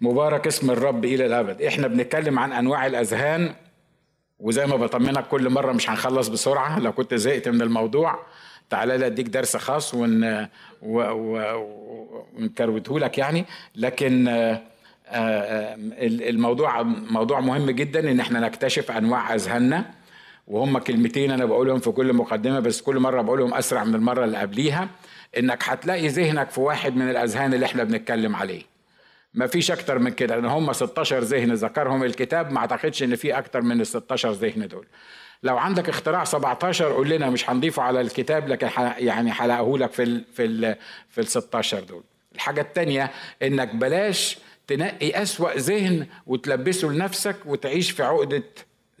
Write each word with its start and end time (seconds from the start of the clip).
مبارك 0.00 0.46
اسم 0.46 0.70
الرب 0.70 1.04
إلى 1.04 1.26
الأبد. 1.26 1.62
إحنا 1.62 1.86
بنتكلم 1.86 2.38
عن 2.38 2.52
أنواع 2.52 2.86
الأذهان 2.86 3.54
وزي 4.40 4.66
ما 4.66 4.76
بطمنك 4.76 5.28
كل 5.28 5.50
مرة 5.50 5.72
مش 5.72 5.90
هنخلص 5.90 6.28
بسرعة. 6.28 6.78
لو 6.78 6.92
كنت 6.92 7.14
زهقت 7.14 7.48
من 7.48 7.62
الموضوع 7.62 8.18
تعالى 8.70 8.98
لي 8.98 9.06
أديك 9.06 9.26
درس 9.26 9.56
خاص 9.56 9.94
ون 9.94 10.46
ونكروته 12.38 12.98
لك 12.98 13.18
يعني. 13.18 13.44
لكن 13.74 14.28
آه، 14.28 14.62
آه، 15.08 15.74
الموضوع 16.02 16.82
موضوع 16.82 17.40
مهم 17.40 17.70
جدا 17.70 18.10
إن 18.10 18.20
إحنا 18.20 18.40
نكتشف 18.40 18.90
أنواع 18.90 19.34
أذهاننا. 19.34 19.84
وهم 20.46 20.78
كلمتين 20.78 21.30
أنا 21.30 21.44
بقولهم 21.44 21.78
في 21.78 21.90
كل 21.90 22.12
مقدمة 22.12 22.60
بس 22.60 22.82
كل 22.82 22.98
مرة 22.98 23.22
بقولهم 23.22 23.54
أسرع 23.54 23.84
من 23.84 23.94
المرة 23.94 24.24
اللي 24.24 24.38
قبليها. 24.38 24.88
إنك 25.38 25.62
هتلاقي 25.64 26.08
ذهنك 26.08 26.50
في 26.50 26.60
واحد 26.60 26.96
من 26.96 27.10
الأذهان 27.10 27.54
اللي 27.54 27.66
إحنا 27.66 27.84
بنتكلم 27.84 28.36
عليه. 28.36 28.75
ما 29.36 29.46
فيش 29.46 29.70
أكتر 29.70 29.98
من 29.98 30.10
كده 30.10 30.34
لأن 30.36 30.44
هم 30.44 30.72
16 30.72 31.18
ذهن 31.18 31.52
ذكرهم 31.52 32.04
الكتاب 32.04 32.52
ما 32.52 32.58
أعتقدش 32.58 33.02
إن 33.02 33.16
في 33.16 33.38
أكتر 33.38 33.62
من 33.62 33.80
ال 33.80 33.86
16 33.86 34.32
ذهن 34.32 34.68
دول. 34.68 34.86
لو 35.42 35.58
عندك 35.58 35.88
اختراع 35.88 36.24
17 36.24 36.92
قول 36.92 37.08
لنا 37.08 37.30
مش 37.30 37.50
هنضيفه 37.50 37.82
على 37.82 38.00
الكتاب 38.00 38.48
لكن 38.48 38.68
يعني 38.98 39.30
هلاقيه 39.30 39.78
لك 39.78 39.92
في 39.92 40.02
ال 40.02 40.24
في 40.32 40.44
ال 40.44 40.76
في 41.10 41.20
ال 41.20 41.26
16 41.26 41.80
دول. 41.80 42.02
الحاجة 42.34 42.60
الثانية 42.60 43.10
إنك 43.42 43.74
بلاش 43.74 44.38
تنقي 44.66 45.22
أسوأ 45.22 45.52
ذهن 45.58 46.06
وتلبسه 46.26 46.88
لنفسك 46.88 47.36
وتعيش 47.46 47.90
في 47.90 48.02
عقدة 48.02 48.42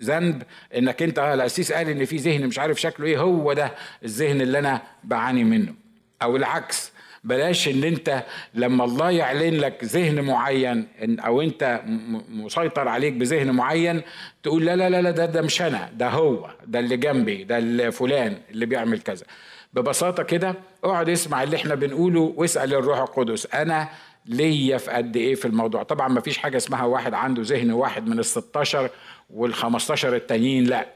ذنب. 0.02 0.42
إنك 0.76 1.02
أنت 1.02 1.18
الاسيس 1.18 1.72
قال 1.72 1.88
إن 1.88 2.04
في 2.04 2.16
ذهن 2.16 2.46
مش 2.46 2.58
عارف 2.58 2.80
شكله 2.80 3.06
إيه 3.06 3.18
هو 3.18 3.52
ده 3.52 3.74
الذهن 4.04 4.40
اللي 4.40 4.58
أنا 4.58 4.82
بعاني 5.04 5.44
منه. 5.44 5.74
أو 6.22 6.36
العكس 6.36 6.92
بلاش 7.26 7.68
ان 7.68 7.84
انت 7.84 8.22
لما 8.54 8.84
الله 8.84 9.10
يعلن 9.10 9.54
لك 9.60 9.84
ذهن 9.84 10.20
معين 10.24 10.86
أو 11.00 11.42
انت 11.42 11.80
مسيطر 12.28 12.88
عليك 12.88 13.12
بذهن 13.12 13.50
معين 13.50 14.02
تقول 14.42 14.64
لا 14.66 14.76
لا 14.76 15.02
لا 15.02 15.10
ده 15.10 15.26
ده 15.26 15.42
مش 15.42 15.62
أنا 15.62 15.90
ده 15.96 16.08
هو 16.08 16.50
ده 16.66 16.78
اللي 16.78 16.96
جنبي 16.96 17.44
ده 17.44 17.90
فلان 17.90 18.36
اللي 18.50 18.66
بيعمل 18.66 19.00
كذا. 19.00 19.24
ببساطة 19.72 20.22
كده 20.22 20.54
اقعد 20.84 21.08
اسمع 21.08 21.42
اللي 21.42 21.56
إحنا 21.56 21.74
بنقوله 21.74 22.32
واسأل 22.36 22.74
الروح 22.74 22.98
القدس 22.98 23.46
أنا 23.54 23.88
ليا 24.26 24.78
في 24.78 24.90
قد 24.90 25.16
إيه 25.16 25.34
في 25.34 25.44
الموضوع؟ 25.44 25.82
طبعا 25.82 26.08
ما 26.08 26.20
فيش 26.20 26.38
حاجة 26.38 26.56
اسمها 26.56 26.84
واحد 26.84 27.14
عنده 27.14 27.42
ذهن 27.44 27.70
واحد 27.70 28.06
من 28.08 28.18
ال 28.18 28.24
16 28.24 28.90
وال 29.30 29.54
15 29.54 30.16
التانيين 30.16 30.64
لا. 30.64 30.86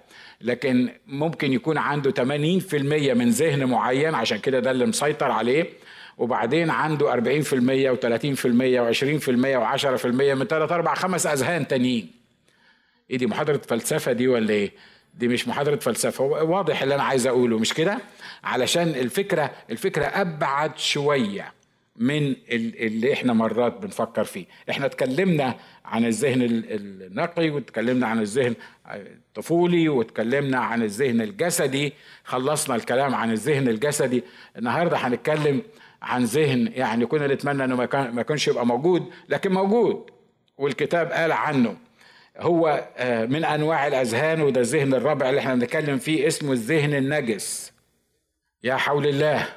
لكن 0.40 0.88
ممكن 1.06 1.52
يكون 1.52 1.78
عنده 1.78 2.10
80% 2.10 2.22
من 3.14 3.30
ذهن 3.30 3.64
معين 3.64 4.14
عشان 4.14 4.38
كده 4.38 4.58
ده 4.60 4.70
اللي 4.70 4.86
مسيطر 4.86 5.30
عليه. 5.30 5.66
وبعدين 6.20 6.70
عنده 6.70 7.12
40% 7.12 7.16
و30% 7.94 7.96
و20% 8.84 9.26
و10% 9.26 10.06
من 10.06 10.44
ثلاث 10.44 10.72
أربع 10.72 10.94
خمس 10.94 11.26
أذهان 11.26 11.68
تانيين. 11.68 12.10
إيه 13.10 13.18
دي 13.18 13.26
محاضرة 13.26 13.60
فلسفة 13.68 14.12
دي 14.12 14.28
ولا 14.28 14.50
إيه؟ 14.50 14.72
دي 15.14 15.28
مش 15.28 15.48
محاضرة 15.48 15.76
فلسفة. 15.76 16.24
واضح 16.24 16.82
اللي 16.82 16.94
أنا 16.94 17.02
عايز 17.02 17.26
أقوله 17.26 17.58
مش 17.58 17.74
كده؟ 17.74 17.98
علشان 18.44 18.88
الفكرة 18.88 19.50
الفكرة 19.70 20.04
أبعد 20.04 20.78
شوية 20.78 21.52
من 21.96 22.36
اللي 22.50 23.12
إحنا 23.12 23.32
مرات 23.32 23.80
بنفكر 23.80 24.24
فيه. 24.24 24.44
إحنا 24.70 24.86
اتكلمنا 24.86 25.54
عن 25.84 26.04
الذهن 26.04 26.42
النقي 26.70 27.50
واتكلمنا 27.50 28.06
عن 28.06 28.18
الذهن 28.20 28.54
الطفولي 28.86 29.88
واتكلمنا 29.88 30.58
عن 30.58 30.82
الذهن 30.82 31.20
الجسدي 31.20 31.92
خلصنا 32.24 32.76
الكلام 32.76 33.14
عن 33.14 33.30
الذهن 33.30 33.68
الجسدي. 33.68 34.22
النهارده 34.58 34.96
هنتكلم 34.96 35.62
عن 36.02 36.24
ذهن 36.24 36.72
يعني 36.74 37.06
كنا 37.06 37.26
نتمنى 37.26 37.64
إنه 37.64 37.76
ما 37.76 38.20
يكونش 38.20 38.48
يبقى 38.48 38.66
موجود 38.66 39.10
لكن 39.28 39.52
موجود 39.52 40.10
والكتاب 40.58 41.12
قال 41.12 41.32
عنه. 41.32 41.76
هو 42.38 42.88
آه، 42.96 43.26
من 43.26 43.44
أنواع 43.44 43.86
الأذهان 43.86 44.40
وده 44.40 44.60
الذهن 44.60 44.94
الرابع 44.94 45.28
اللي 45.28 45.40
إحنا 45.40 45.54
بنتكلم 45.54 45.98
فيه 45.98 46.26
اسمه 46.26 46.52
الذهن 46.52 46.94
النجس. 46.94 47.72
يا 48.64 48.76
حول 48.76 49.06
الله. 49.06 49.48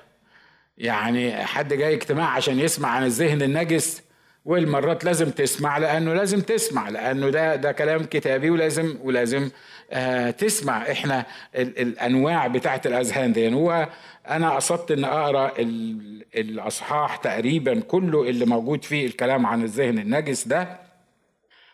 يعني 0.78 1.46
حد 1.46 1.74
جاي 1.74 1.94
اجتماع 1.94 2.30
عشان 2.30 2.60
يسمع 2.60 2.90
عن 2.90 3.04
الذهن 3.04 3.42
النجس 3.42 4.04
والمرات 4.46 5.04
لازم 5.06 5.30
تسمع 5.30 5.78
لأنه 5.78 6.14
لازم 6.14 6.42
تسمع 6.42 6.90
لأنه 6.90 7.30
ده 7.30 7.56
ده 7.56 7.72
كلام 7.72 8.04
كتابي 8.04 8.50
ولازم 8.50 8.98
ولازم 9.04 9.50
آه 9.92 10.32
تسمع. 10.32 10.92
إحنا 10.92 11.26
ال 11.56 11.80
الأنواع 11.80 12.48
بتاعه 12.48 12.82
الأذهان 12.86 13.34
دي. 13.34 13.42
يعني 13.42 13.56
هو 13.56 13.90
أنا 14.30 14.56
قصدت 14.56 14.92
إن 14.92 15.04
أقرأ 15.04 15.52
الأصحاح 16.36 17.16
تقريبا 17.16 17.80
كله 17.80 18.30
اللي 18.30 18.46
موجود 18.46 18.84
فيه 18.84 19.06
الكلام 19.08 19.46
عن 19.46 19.64
الذهن 19.64 20.00
النجس 20.00 20.48
ده 20.48 20.80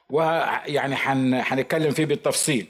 ويعني 0.09 0.95
هنتكلم 1.41 1.91
فيه 1.91 2.05
بالتفصيل. 2.05 2.67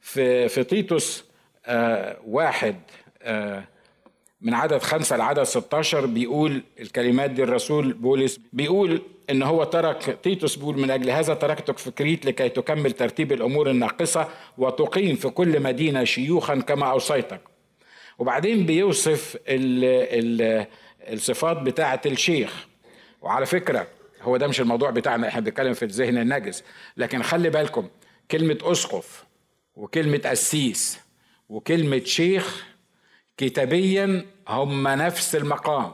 في 0.00 0.48
في 0.48 0.64
تيتوس 0.64 1.24
آه 1.66 2.16
واحد 2.26 2.76
آه 3.22 3.64
من 4.40 4.54
عدد 4.54 4.78
خمسة 4.78 5.16
لعدد 5.16 5.42
16 5.42 6.06
بيقول 6.06 6.62
الكلمات 6.80 7.30
دي 7.30 7.42
الرسول 7.42 7.92
بولس 7.92 8.40
بيقول 8.52 9.02
إن 9.30 9.42
هو 9.42 9.64
ترك 9.64 10.18
تيتوس 10.22 10.56
بيقول 10.56 10.78
من 10.78 10.90
أجل 10.90 11.10
هذا 11.10 11.34
تركتك 11.34 11.78
في 11.78 11.90
كريت 11.90 12.26
لكي 12.26 12.48
تكمل 12.48 12.92
ترتيب 12.92 13.32
الأمور 13.32 13.70
الناقصة 13.70 14.28
وتقيم 14.58 15.16
في 15.16 15.28
كل 15.28 15.60
مدينة 15.62 16.04
شيوخا 16.04 16.54
كما 16.60 16.86
أوصيتك. 16.90 17.40
وبعدين 18.18 18.66
بيوصف 18.66 19.36
ال 19.48 19.84
ال 20.42 20.66
الصفات 21.12 21.56
بتاعة 21.56 22.00
الشيخ. 22.06 22.66
وعلى 23.22 23.46
فكرة 23.46 23.86
هو 24.22 24.36
ده 24.36 24.46
مش 24.46 24.60
الموضوع 24.60 24.90
بتاعنا 24.90 25.28
إحنا 25.28 25.40
بنتكلم 25.40 25.74
في 25.74 25.84
الذهن 25.84 26.18
النجس. 26.18 26.64
لكن 26.96 27.22
خلي 27.22 27.50
بالكم 27.50 27.88
كلمة 28.30 28.58
أسقف 28.62 29.24
وكلمة 29.76 30.20
قسيس 30.24 30.98
وكلمة 31.48 32.02
شيخ 32.04 32.64
كتابيا 33.38 34.26
هم 34.48 34.88
نفس 34.88 35.36
المقام 35.36 35.92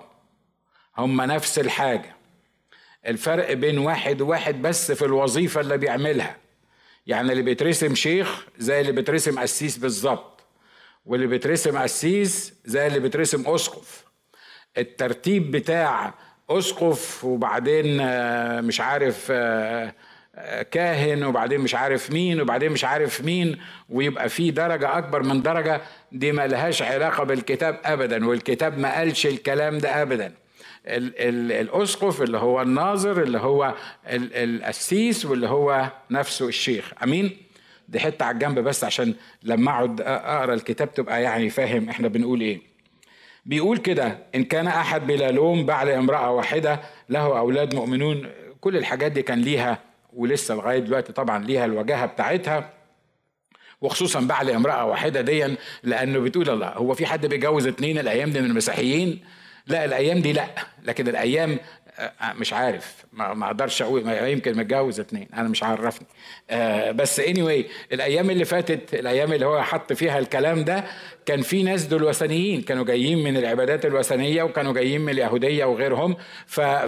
هم 0.99 1.21
نفس 1.23 1.59
الحاجة. 1.59 2.17
الفرق 3.07 3.53
بين 3.53 3.79
واحد 3.79 4.21
وواحد 4.21 4.63
بس 4.63 4.93
في 4.93 5.05
الوظيفة 5.05 5.61
اللي 5.61 5.79
بيعملها. 5.79 6.37
يعني 7.07 7.33
اللي 7.33 7.43
بيترسم 7.43 7.95
شيخ 7.95 8.47
زي 8.59 8.81
اللي 8.81 8.93
بيترسم 8.93 9.39
قسيس 9.39 9.77
بالظبط 9.77 10.41
واللي 11.07 11.27
بيترسم 11.27 11.79
قسيس 11.79 12.55
زي 12.65 12.87
اللي 12.87 13.01
بيترسم 13.01 13.55
أسقف. 13.55 14.05
الترتيب 14.79 15.51
بتاع 15.51 16.15
أسقف 16.51 17.25
وبعدين 17.25 18.01
آه، 18.01 18.61
مش 18.61 18.81
عارف 18.81 19.29
آه، 19.31 19.95
كاهن 20.71 21.25
وبعدين 21.25 21.61
مش 21.61 21.75
عارف 21.75 22.11
مين 22.11 22.41
وبعدين 22.41 22.73
مش 22.73 22.85
عارف 22.85 23.21
مين 23.25 23.59
ويبقى 23.89 24.29
في 24.29 24.51
درجة 24.51 24.99
أكبر 24.99 25.23
من 25.23 25.43
درجة 25.43 25.81
دي 26.13 26.33
ما 26.33 26.47
لهاش 26.47 26.83
علاقة 26.83 27.25
بالكتاب 27.25 27.81
أبدا 27.85 28.27
والكتاب 28.27 28.79
ما 28.79 28.95
قالش 28.95 29.27
الكلام 29.27 29.79
ده 29.79 30.03
أبدا. 30.03 30.33
ال 30.87 31.13
ال 31.19 31.53
الأسقف 31.53 32.23
اللي 32.23 32.39
هو 32.39 32.63
الناظر 32.63 33.23
اللي 33.23 33.39
هو 33.39 33.75
القسيس 34.09 35.25
واللي 35.27 35.49
هو 35.49 35.91
نفسه 36.11 36.49
الشيخ. 36.49 36.93
أمين؟ 37.03 37.37
دي 37.89 38.01
حتة 38.01 38.25
على 38.25 38.35
الجنب 38.35 38.59
بس 38.59 38.85
عشان 38.85 39.15
لما 39.43 39.71
أقعد 39.71 40.01
أقرأ 40.01 40.55
الكتاب 40.55 40.95
تبقى 40.95 41.23
يعني 41.23 41.51
فاهم 41.51 41.89
إحنا 41.89 42.09
بنقول 42.09 42.41
إيه. 42.41 42.61
بيقول 43.47 43.79
كده 43.79 44.19
إن 44.35 44.45
كان 44.45 44.67
أحد 44.67 45.07
بلا 45.07 45.31
لوم 45.31 45.67
بعد 45.67 45.89
امرأة 45.89 46.31
واحدة 46.31 46.81
له 47.09 47.39
أولاد 47.39 47.75
مؤمنون 47.75 48.27
كل 48.61 48.77
الحاجات 48.77 49.13
دي 49.13 49.23
كان 49.23 49.41
ليها 49.41 49.79
ولسه 50.17 50.55
لغاية 50.55 50.79
دلوقتي 50.79 51.13
طبعا 51.13 51.45
ليها 51.45 51.65
الوجاهه 51.65 52.07
بتاعتها 52.07 52.71
وخصوصا 53.81 54.21
بعد 54.21 54.49
امرأة 54.49 54.85
واحدة 54.85 55.21
ديا 55.21 55.57
لأنه 55.83 56.19
بتقول 56.19 56.51
الله 56.51 56.69
هو 56.69 56.95
في 56.95 57.07
حد 57.07 57.27
بيجوز 57.27 57.67
اتنين 57.67 57.99
الأيام 57.99 58.31
دي 58.31 58.41
من 58.41 58.47
المسيحيين؟ 58.47 59.25
لا 59.67 59.85
الأيام 59.85 60.19
دي 60.21 60.33
لا 60.33 60.47
لكن 60.85 61.09
الأيام 61.09 61.59
مش 62.35 62.53
عارف. 62.53 63.05
ما 63.13 63.47
أقدرش 63.47 63.83
أقول 63.83 64.09
يمكن 64.09 64.57
متجوز 64.59 65.01
اتنين. 65.01 65.29
أنا 65.35 65.49
مش 65.49 65.63
عرفني. 65.63 66.07
آه 66.51 66.91
بس 66.91 67.21
اني 67.21 67.35
anyway 67.65 67.67
الأيام 67.93 68.31
اللي 68.31 68.45
فاتت 68.45 68.95
الأيام 68.95 69.33
اللي 69.33 69.47
هو 69.47 69.63
حط 69.63 69.93
فيها 69.93 70.19
الكلام 70.19 70.65
ده 70.65 70.85
كان 71.27 71.43
في 71.43 71.63
ناس 71.63 71.85
دول 71.85 72.05
وثنيين. 72.05 72.63
كانوا 72.63 72.85
جايين 72.85 73.25
من 73.25 73.37
العبادات 73.37 73.87
الوثنية 73.87 74.43
وكانوا 74.43 74.73
جايين 74.73 75.01
من 75.01 75.13
اليهودية 75.13 75.65
وغيرهم. 75.65 76.17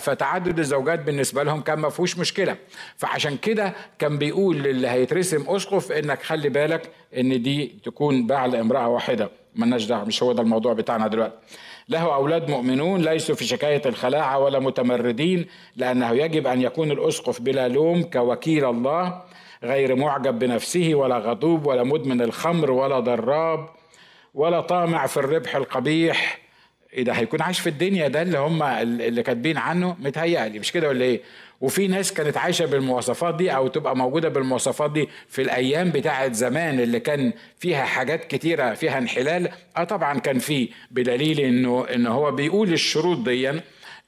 فتعدد 0.00 0.58
الزوجات 0.58 0.98
بالنسبة 1.00 1.42
لهم 1.42 1.60
كان 1.60 1.78
ما 1.78 1.88
فيهوش 1.90 2.18
مشكلة. 2.18 2.56
فعشان 2.96 3.36
كده 3.36 3.72
كان 3.98 4.18
بيقول 4.18 4.56
للي 4.62 4.88
هيترسم 4.88 5.44
أسقف 5.48 5.92
إنك 5.92 6.22
خلي 6.22 6.48
بالك 6.48 6.90
إن 7.16 7.42
دي 7.42 7.74
تكون 7.84 8.26
بعد 8.26 8.54
امرأة 8.54 8.88
واحدة. 8.88 9.30
مالناش 9.54 9.84
دعوة 9.84 10.04
مش 10.04 10.22
هو 10.22 10.32
ده 10.32 10.42
الموضوع 10.42 10.72
بتاعنا 10.72 11.08
دلوقتي. 11.08 11.36
له 11.88 12.14
أولاد 12.14 12.50
مؤمنون 12.50 13.02
ليسوا 13.02 13.34
في 13.34 13.44
شكاية 13.44 13.82
الخلاعة 13.86 14.38
ولا 14.38 14.58
متمردين 14.58 15.46
لأنه 15.76 16.12
يجب 16.12 16.46
أن 16.46 16.62
يكون 16.62 16.90
الأسقف 16.90 17.40
بلا 17.40 17.68
لوم 17.68 18.02
كوكيل 18.02 18.64
الله 18.64 19.22
غير 19.62 19.94
معجب 19.96 20.38
بنفسه 20.38 20.94
ولا 20.94 21.18
غضوب 21.18 21.66
ولا 21.66 21.82
مدمن 21.82 22.22
الخمر 22.22 22.70
ولا 22.70 23.00
ضراب 23.00 23.68
ولا 24.34 24.60
طامع 24.60 25.06
في 25.06 25.16
الربح 25.16 25.56
القبيح. 25.56 26.38
إيه 26.92 27.04
ده 27.04 27.12
هيكون 27.12 27.42
عايش 27.42 27.60
في 27.60 27.68
الدنيا 27.68 28.08
ده 28.08 28.22
اللي 28.22 28.38
هم 28.38 28.62
اللي 28.62 29.22
كاتبين 29.22 29.56
عنه 29.58 29.96
متهيألي 30.00 30.58
مش 30.58 30.72
كده 30.72 30.88
ولا 30.88 31.04
إيه؟ 31.04 31.20
وفي 31.60 31.88
ناس 31.88 32.12
كانت 32.12 32.36
عايشة 32.36 32.66
بالمواصفات 32.66 33.34
دي 33.34 33.50
أو 33.50 33.68
تبقى 33.68 33.96
موجودة 33.96 34.28
بالمواصفات 34.28 34.90
دي 34.90 35.08
في 35.28 35.42
الأيام 35.42 35.90
بتاعه 35.90 36.32
زمان 36.32 36.80
اللي 36.80 37.00
كان 37.00 37.32
فيها 37.58 37.84
حاجات 37.84 38.24
كتيرة 38.24 38.74
فيها 38.74 38.98
انحلال. 38.98 39.48
آه 39.76 39.84
طبعا 39.84 40.18
كان 40.18 40.38
في 40.38 40.68
بدليل 40.90 41.40
إنه 41.40 41.86
إن 41.94 42.06
هو 42.06 42.30
بيقول 42.30 42.72
الشروط 42.72 43.18
دي 43.18 43.50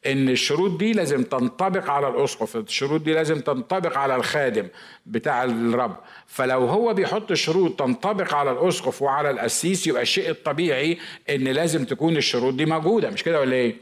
إن 0.07 0.29
الشروط 0.29 0.79
دي 0.79 0.93
لازم 0.93 1.23
تنطبق 1.23 1.91
على 1.91 2.09
الأسقف 2.09 2.57
الشروط 2.57 3.01
دي 3.01 3.13
لازم 3.15 3.41
تنطبق 3.41 3.97
على 3.99 4.17
الخادم 4.17 4.69
بتاع 5.07 5.45
الرب. 5.45 5.97
فلو 6.27 6.67
هو 6.67 6.95
بيحط 6.95 7.33
شروط 7.33 7.79
تنطبق 7.79 8.35
على 8.35 8.51
الأسقف 8.51 9.03
وعلى 9.03 9.31
القسيس 9.31 9.87
يبقى 9.87 10.03
الشيء 10.03 10.31
الطبيعي 10.31 10.99
إن 11.31 11.45
لازم 11.45 11.85
تكون 11.85 12.17
الشروط 12.17 12.55
دي 12.55 12.67
موجودة. 12.67 13.11
مش 13.11 13.23
كده 13.23 13.41
ولا 13.41 13.57
إيه؟ 13.57 13.75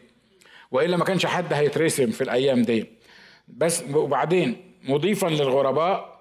وإلا 0.71 0.97
ما 0.97 1.05
كانش 1.05 1.27
حد 1.27 1.53
هيترسم 1.53 2.11
في 2.11 2.21
الأيام 2.21 2.63
دي. 2.63 2.96
بس 3.49 3.83
وبعدين 3.95 4.57
مضيفا 4.89 5.27
للغرباء 5.27 6.21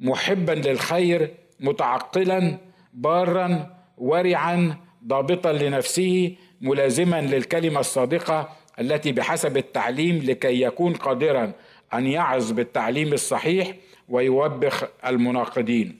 محبا 0.00 0.52
للخير 0.52 1.34
متعقلا 1.60 2.58
بارا 2.92 3.76
ورعا 3.98 4.76
ضابطا 5.06 5.52
لنفسه 5.52 6.36
ملازما 6.60 7.20
للكلمة 7.20 7.80
الصادقة 7.80 8.48
التي 8.80 9.12
بحسب 9.12 9.56
التعليم 9.56 10.18
لكي 10.18 10.62
يكون 10.62 10.92
قادرا 10.94 11.52
أن 11.94 12.06
يعظ 12.06 12.52
بالتعليم 12.52 13.12
الصحيح 13.12 13.74
ويوبخ 14.08 14.84
المناقضين. 15.06 15.98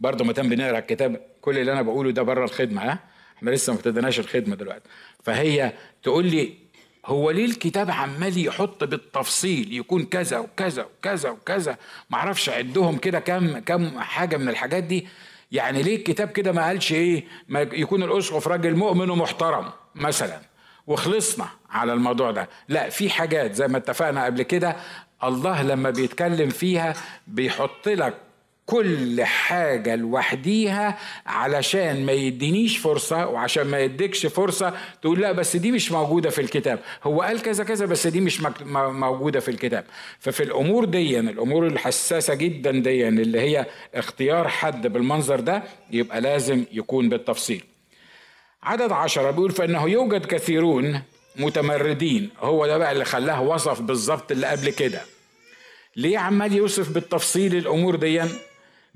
برضه 0.00 0.24
ما 0.24 0.32
تم 0.32 0.48
بنقرا 0.48 0.78
الكتاب 0.78 1.20
كل 1.40 1.58
اللي 1.58 1.72
أنا 1.72 1.82
بقوله 1.82 2.10
ده 2.10 2.22
بره 2.22 2.44
الخدمة 2.44 2.82
ها؟ 2.82 2.98
إحنا 3.36 3.50
لسه 3.50 3.72
ما 3.72 3.78
ابتديناش 3.78 4.20
الخدمة 4.20 4.56
دلوقتي. 4.56 4.88
فهي 5.24 5.72
تقول 6.02 6.26
لي 6.26 6.54
هو 7.08 7.30
ليه 7.30 7.44
الكتاب 7.44 7.90
عمال 7.90 8.46
يحط 8.46 8.84
بالتفصيل 8.84 9.72
يكون 9.72 10.04
كذا 10.04 10.38
وكذا 10.38 10.82
وكذا 10.84 11.30
وكذا؟ 11.30 11.76
ما 12.10 12.18
أعرفش 12.18 12.48
عدهم 12.48 12.96
كده 12.96 13.20
كم 13.20 13.58
كم 13.58 14.00
حاجة 14.00 14.36
من 14.36 14.48
الحاجات 14.48 14.84
دي. 14.84 15.06
يعني 15.52 15.82
ليه 15.82 15.96
الكتاب 15.96 16.28
كده 16.28 16.52
ما 16.52 16.66
قالش 16.66 16.92
إيه؟ 16.92 17.24
ما 17.48 17.60
يكون 17.60 18.02
الاسقف 18.02 18.48
راجل 18.48 18.76
مؤمن 18.76 19.10
ومحترم 19.10 19.70
مثلا. 19.94 20.40
وخلصنا 20.86 21.48
على 21.70 21.92
الموضوع 21.92 22.30
ده. 22.30 22.48
لا 22.68 22.88
في 22.88 23.10
حاجات 23.10 23.54
زي 23.54 23.68
ما 23.68 23.78
اتفقنا 23.78 24.24
قبل 24.24 24.42
كده 24.42 24.76
الله 25.24 25.62
لما 25.62 25.90
بيتكلم 25.90 26.50
فيها 26.50 26.94
بيحط 27.26 27.88
لك 27.88 28.14
كل 28.68 29.24
حاجة 29.24 29.96
لوحديها 29.96 30.98
علشان 31.26 32.06
ما 32.06 32.12
يدينيش 32.12 32.78
فرصة 32.78 33.26
وعشان 33.26 33.66
ما 33.66 33.80
يديكش 33.80 34.26
فرصة 34.26 34.74
تقول 35.02 35.20
لا 35.20 35.32
بس 35.32 35.56
دي 35.56 35.72
مش 35.72 35.92
موجودة 35.92 36.30
في 36.30 36.40
الكتاب. 36.40 36.78
هو 37.04 37.22
قال 37.22 37.42
كذا 37.42 37.64
كذا 37.64 37.86
بس 37.86 38.06
دي 38.06 38.20
مش 38.20 38.40
موجودة 38.76 39.40
في 39.40 39.50
الكتاب. 39.50 39.84
ففي 40.20 40.42
الأمور 40.42 40.84
دي 40.84 41.20
الأمور 41.20 41.66
الحساسة 41.66 42.34
جدا 42.34 42.70
دي 42.70 43.08
اللي 43.08 43.40
هي 43.40 43.66
اختيار 43.94 44.48
حد 44.48 44.86
بالمنظر 44.86 45.40
ده 45.40 45.62
يبقى 45.90 46.20
لازم 46.20 46.64
يكون 46.72 47.08
بالتفصيل. 47.08 47.64
عدد 48.62 48.92
عشرة 48.92 49.30
بيقول 49.30 49.50
فإنه 49.50 49.88
يوجد 49.88 50.26
كثيرون 50.26 51.02
متمردين. 51.36 52.30
هو 52.40 52.66
ده 52.66 52.78
بقى 52.78 52.92
اللي 52.92 53.04
خلاه 53.04 53.42
وصف 53.42 53.80
بالظبط 53.80 54.32
اللي 54.32 54.46
قبل 54.46 54.70
كده. 54.70 55.00
ليه 55.96 56.18
عمال 56.18 56.52
يوصف 56.52 56.90
بالتفصيل 56.90 57.56
الأمور 57.56 57.96
دي 57.96 58.22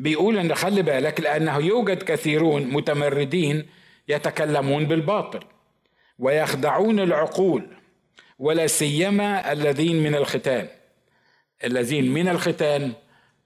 بيقول 0.02 0.38
إن 0.38 0.54
خلي 0.54 0.82
بالك 0.82 1.20
لأنه 1.20 1.58
يوجد 1.58 2.02
كثيرون 2.02 2.62
متمردين 2.62 3.66
يتكلمون 4.08 4.84
بالباطل 4.84 5.40
ويخدعون 6.18 7.00
العقول 7.00 7.66
ولا 8.38 8.66
سيما 8.66 9.52
الذين 9.52 10.02
من 10.02 10.14
الختان. 10.14 10.68
الذين 11.64 12.12
من 12.12 12.28
الختان 12.28 12.92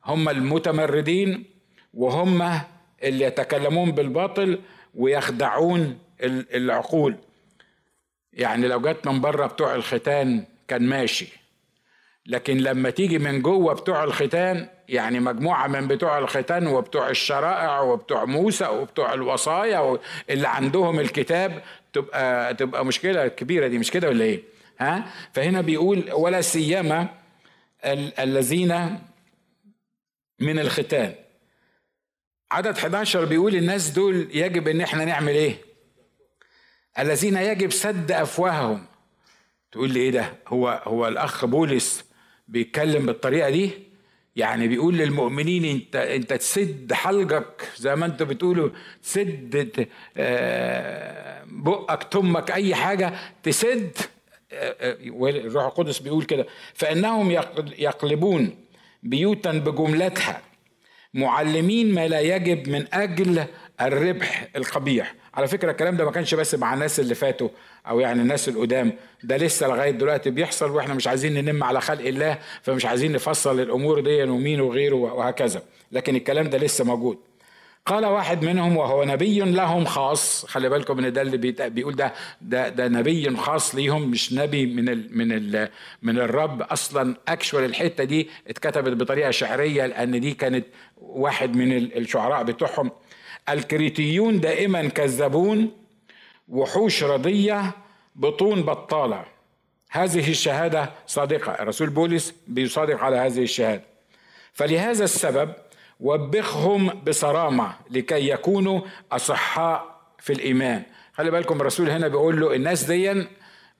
هم 0.04 0.28
المتمردين 0.28 1.44
وهم 1.94 2.60
اللي 3.02 3.24
يتكلمون 3.24 3.90
بالباطل 3.90 4.60
ويخدعون 4.94 5.98
العقول. 6.54 7.16
يعني 8.32 8.68
لو 8.68 8.80
جت 8.80 9.06
من 9.06 9.20
بره 9.20 9.46
بتوع 9.46 9.74
الختان 9.74 10.44
كان 10.68 10.82
ماشي. 10.82 11.45
لكن 12.26 12.56
لما 12.56 12.90
تيجي 12.90 13.18
من 13.18 13.42
جوه 13.42 13.74
بتوع 13.74 14.04
الختان 14.04 14.68
يعني 14.88 15.20
مجموعة 15.20 15.66
من 15.66 15.88
بتوع 15.88 16.18
الختان 16.18 16.66
وبتوع 16.66 17.10
الشرائع 17.10 17.80
وبتوع 17.80 18.24
موسى 18.24 18.66
وبتوع 18.66 19.14
الوصايا 19.14 19.98
اللي 20.30 20.48
عندهم 20.48 21.00
الكتاب 21.00 21.62
تبقى 21.92 22.54
تبقى 22.54 22.84
مشكلة 22.84 23.28
كبيرة 23.28 23.66
دي 23.66 23.78
مش 23.78 23.90
كده 23.90 24.08
ولا 24.08 24.24
إيه؟ 24.24 24.42
ها؟ 24.80 25.04
فهنا 25.32 25.60
بيقول 25.60 26.12
ولا 26.12 26.40
سيما 26.40 27.08
الذين 28.18 28.98
من 30.40 30.58
الختان 30.58 31.14
عدد 32.50 32.76
11 32.78 33.24
بيقول 33.24 33.56
الناس 33.56 33.88
دول 33.90 34.28
يجب 34.34 34.68
إن 34.68 34.80
إحنا 34.80 35.04
نعمل 35.04 35.32
إيه؟ 35.32 35.56
الذين 36.98 37.36
يجب 37.36 37.70
سد 37.72 38.12
أفواههم 38.12 38.86
تقول 39.72 39.90
لي 39.90 40.00
إيه 40.00 40.10
ده؟ 40.10 40.32
هو 40.48 40.82
هو 40.84 41.08
الأخ 41.08 41.44
بولس 41.44 42.05
بيتكلم 42.48 43.06
بالطريقة 43.06 43.50
دي 43.50 43.70
يعني 44.36 44.68
بيقول 44.68 44.96
للمؤمنين 44.96 45.64
انت 45.64 45.96
انت 45.96 46.32
تسد 46.32 46.92
حلقك 46.92 47.68
زي 47.76 47.96
ما 47.96 48.06
أنتوا 48.06 48.26
بتقولوا 48.26 48.70
تسد 49.02 49.88
آه، 50.16 51.44
بقك 51.46 52.02
تمك 52.04 52.50
أي 52.50 52.74
حاجة 52.74 53.12
تسد 53.42 53.96
آه، 54.52 54.76
آه، 54.80 54.96
الروح 55.30 55.64
القدس 55.64 55.98
بيقول 55.98 56.24
كده. 56.24 56.46
فإنهم 56.74 57.30
يقلبون 57.78 58.54
بيوتا 59.02 59.52
بجملتها 59.52 60.42
معلمين 61.14 61.94
ما 61.94 62.08
لا 62.08 62.20
يجب 62.20 62.68
من 62.68 62.86
أجل 62.92 63.44
الربح 63.80 64.48
القبيح. 64.56 65.14
على 65.36 65.46
فكرة 65.48 65.70
الكلام 65.70 65.96
ده 65.96 66.04
ما 66.04 66.10
كانش 66.10 66.34
بس 66.34 66.54
مع 66.54 66.74
الناس 66.74 67.00
اللي 67.00 67.14
فاتوا 67.14 67.48
أو 67.88 68.00
يعني 68.00 68.22
الناس 68.22 68.48
القدام 68.48 68.92
ده 69.22 69.36
لسه 69.36 69.68
لغاية 69.68 69.90
دلوقتي 69.90 70.30
بيحصل 70.30 70.70
وإحنا 70.70 70.94
مش 70.94 71.06
عايزين 71.06 71.34
ننم 71.34 71.64
على 71.64 71.80
خلق 71.80 72.04
الله 72.06 72.38
فمش 72.62 72.86
عايزين 72.86 73.12
نفصل 73.12 73.60
الأمور 73.60 74.00
دي 74.00 74.22
ومين 74.22 74.60
وغيره 74.60 74.94
وهكذا. 74.96 75.62
لكن 75.92 76.16
الكلام 76.16 76.50
ده 76.50 76.58
لسه 76.58 76.84
موجود. 76.84 77.18
قال 77.86 78.06
واحد 78.06 78.44
منهم 78.44 78.76
وهو 78.76 79.04
نبي 79.04 79.38
لهم 79.40 79.84
خاص. 79.84 80.46
خلي 80.46 80.68
بالكم 80.68 80.98
إن 80.98 81.12
ده 81.12 81.22
اللي 81.22 81.36
بيقول 81.70 81.96
ده 81.96 82.12
ده 82.40 82.68
ده 82.68 82.88
نبي 82.88 83.36
خاص 83.36 83.74
ليهم 83.74 84.10
مش 84.10 84.32
نبي 84.32 84.66
من 84.66 84.88
ال 84.88 85.18
من 85.18 85.32
ال 85.32 85.68
من 86.02 86.18
الرب 86.18 86.62
أصلا. 86.62 87.14
actually 87.28 87.64
الحتة 87.64 88.04
دي 88.04 88.28
اتكتبت 88.48 88.92
بطريقة 88.92 89.30
شعرية 89.30 89.86
لأن 89.86 90.20
دي 90.20 90.32
كانت 90.32 90.66
واحد 91.00 91.56
من 91.56 91.72
الشعراء 91.76 92.42
بتوعهم. 92.42 92.90
الكريتيون 93.48 94.40
دائما 94.40 94.88
كذابون 94.88 95.70
وحوش 96.48 97.04
ردية 97.04 97.72
بطون 98.14 98.62
بطالة. 98.62 99.24
هذه 99.90 100.30
الشهادة 100.30 100.90
صادقة. 101.06 101.52
الرسول 101.52 101.90
بولس 101.90 102.34
بيصادق 102.46 103.04
على 103.04 103.16
هذه 103.16 103.42
الشهادة. 103.42 103.82
فلهذا 104.52 105.04
السبب 105.04 105.52
وبخهم 106.00 106.88
بصرامة 106.88 107.72
لكي 107.90 108.28
يكونوا 108.30 108.80
أصحاء 109.12 110.00
في 110.18 110.32
الإيمان. 110.32 110.82
خلي 111.12 111.30
بالكم 111.30 111.60
الرسول 111.60 111.90
هنا 111.90 112.08
بيقول 112.08 112.40
له 112.40 112.54
الناس 112.54 112.84
دي 112.84 113.26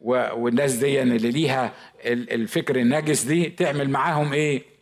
والناس 0.00 0.72
دي 0.72 1.02
اللي 1.02 1.30
ليها 1.30 1.72
الفكر 2.04 2.76
النجس 2.76 3.22
دي 3.22 3.50
تعمل 3.50 3.90
معاهم 3.90 4.32
إيه؟ 4.32 4.75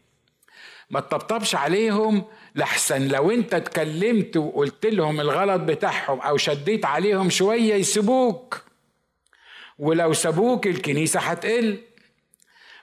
ما 0.91 1.01
تطبطبش 1.01 1.55
عليهم. 1.55 2.25
لحسن 2.55 3.09
لو 3.09 3.31
انت 3.31 3.55
اتكلمت 3.55 4.37
وقلت 4.37 4.87
لهم 4.87 5.21
الغلط 5.21 5.61
بتاعهم 5.61 6.21
أو 6.21 6.37
شديت 6.37 6.85
عليهم 6.85 7.31
شوية 7.31 7.75
يسيبوك. 7.75 8.63
ولو 9.79 10.13
سابوك 10.13 10.67
الكنيسة 10.67 11.21
هتقل. 11.21 11.79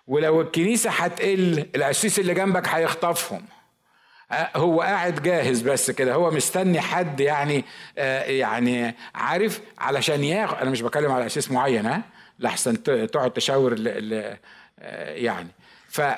ولو 0.07 0.41
الكنيسة 0.41 0.89
هتقل 0.89 1.65
القسيس 1.75 2.19
اللي 2.19 2.33
جنبك 2.33 2.67
هيخطفهم. 2.67 3.45
آه، 4.31 4.49
هو 4.55 4.81
قاعد 4.81 5.23
جاهز 5.23 5.61
بس 5.61 5.91
كده 5.91 6.13
هو 6.13 6.31
مستني 6.31 6.81
حد 6.81 7.19
يعني 7.19 7.65
آه، 7.97 8.23
يعني 8.23 8.95
عارف 9.15 9.61
علشان 9.77 10.23
ياخد 10.23 10.57
أنا 10.57 10.69
مش 10.69 10.81
بتكلم 10.81 11.11
على 11.11 11.25
أساس 11.25 11.51
معين 11.51 11.85
ها؟ 11.85 12.03
لحسن 12.39 12.83
تقعد 12.83 13.31
تشاور 13.31 13.75
آه، 14.79 15.13
يعني. 15.13 15.47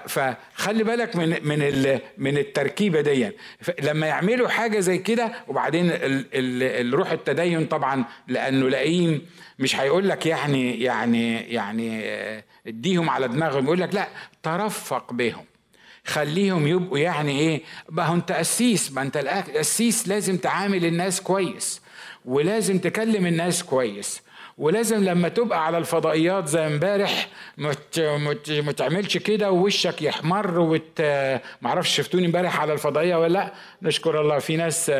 فخلي 0.08 0.84
بالك 0.84 1.16
من 1.16 1.30
من 1.30 2.00
من 2.18 2.38
التركيبة 2.38 3.02
دي 3.02 3.32
لما 3.82 4.08
يعملوا 4.08 4.48
حاجة 4.48 4.80
زي 4.80 4.98
كده 4.98 5.32
وبعدين 5.48 5.92
الروح 5.94 7.12
التدين 7.12 7.66
طبعا 7.66 8.06
لأنه 8.28 8.70
لاقيين 8.70 9.26
مش 9.60 9.76
هيقول 9.76 10.10
لك 10.10 10.26
يعني 10.26 10.82
يعني 10.82 11.36
يعني 11.54 12.04
اديهم 12.68 13.10
على 13.10 13.28
دماغهم 13.28 13.66
يقول 13.66 13.82
لك 13.82 13.94
لا 13.96 14.08
ترفق 14.44 15.14
بهم. 15.14 15.46
خليهم 16.06 16.68
يبقوا 16.68 16.98
يعني 17.00 17.40
إيه 17.40 17.62
ما 17.90 18.04
هو 18.04 18.14
أنت 18.16 18.32
قسيس 18.32 18.92
ما 18.92 19.02
أنت 19.02 19.18
القسيس 19.18 20.08
لازم 20.08 20.38
تعامل 20.38 20.86
الناس 20.86 21.22
كويس 21.22 21.82
ولازم 22.26 22.80
تكلم 22.80 23.26
الناس 23.26 23.64
كويس. 23.64 24.22
ولازم 24.58 25.04
لما 25.04 25.30
تبقى 25.30 25.66
على 25.66 25.78
الفضائيات 25.78 26.48
زي 26.48 26.68
امبارح 26.68 27.28
ما 27.58 28.72
تعملش 28.78 29.18
كده 29.18 29.52
ووشك 29.52 30.02
يحمر 30.02 30.60
وت 30.60 31.02
معرفش 31.62 31.96
شفتوني 31.96 32.26
امبارح 32.26 32.60
على 32.62 32.74
الفضائية 32.74 33.16
ولا 33.16 33.34
لا. 33.34 33.54
نشكر 33.82 34.22
الله. 34.22 34.40
في 34.40 34.58
ناس 34.58 34.92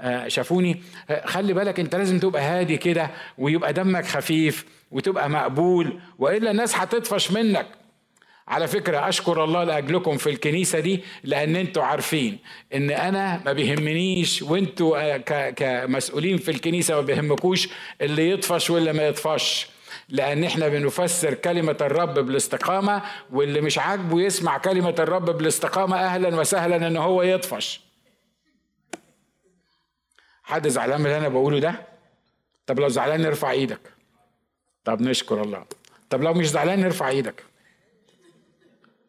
آه، 0.00 0.28
شافوني. 0.28 0.82
خلي 1.24 1.52
بالك 1.52 1.80
انت 1.80 1.94
لازم 1.94 2.18
تبقى 2.18 2.42
هادي 2.42 2.76
كده 2.76 3.10
ويبقى 3.38 3.72
دمك 3.72 4.06
خفيف 4.06 4.64
وتبقى 4.92 5.30
مقبول 5.30 6.00
وإلا 6.18 6.50
الناس 6.50 6.76
هتطفش 6.76 7.30
منك. 7.32 7.66
على 8.48 8.68
فكرة 8.68 9.08
أشكر 9.08 9.44
الله 9.44 9.64
لأجلكم 9.64 10.16
في 10.16 10.30
الكنيسة 10.30 10.80
دي 10.80 11.04
لأن 11.24 11.56
أنتوا 11.56 11.82
عارفين 11.82 12.38
إن 12.74 12.90
أنا 12.90 13.42
ما 13.44 13.52
بيهمنيش 13.52 14.42
وأنتوا 14.42 15.14
آه، 15.14 15.50
كمسؤولين 15.50 16.38
في 16.38 16.50
الكنيسة 16.50 16.94
ما 16.94 17.00
بيهمكوش 17.00 17.68
اللي 18.00 18.30
يطفش 18.30 18.70
واللي 18.70 18.92
ما 18.92 19.06
يطفش. 19.08 19.66
لأن 20.08 20.44
إحنا 20.44 20.68
بنفسر 20.68 21.34
كلمة 21.34 21.76
الرب 21.80 22.14
بالاستقامة 22.18 23.02
واللي 23.32 23.60
مش 23.60 23.78
عاجبه 23.78 24.20
يسمع 24.20 24.58
كلمة 24.58 24.94
الرب 24.98 25.24
بالاستقامة 25.30 25.96
أهلا 25.96 26.36
وسهلا 26.40 26.76
إن 26.86 26.96
هو 26.96 27.22
يطفش. 27.22 27.80
حد 30.42 30.68
زعلان 30.68 31.00
من 31.00 31.06
اللي 31.06 31.18
أنا 31.18 31.28
بقوله 31.28 31.58
ده؟ 31.58 31.74
طب 32.66 32.80
لو 32.80 32.88
زعلان 32.88 33.20
نرفع 33.20 33.50
إيدك. 33.50 33.80
طب 34.84 35.00
نشكر 35.02 35.42
الله. 35.42 35.64
طب 36.10 36.22
لو 36.22 36.34
مش 36.34 36.48
زعلان 36.50 36.80
نرفع 36.80 37.08
إيدك. 37.08 37.42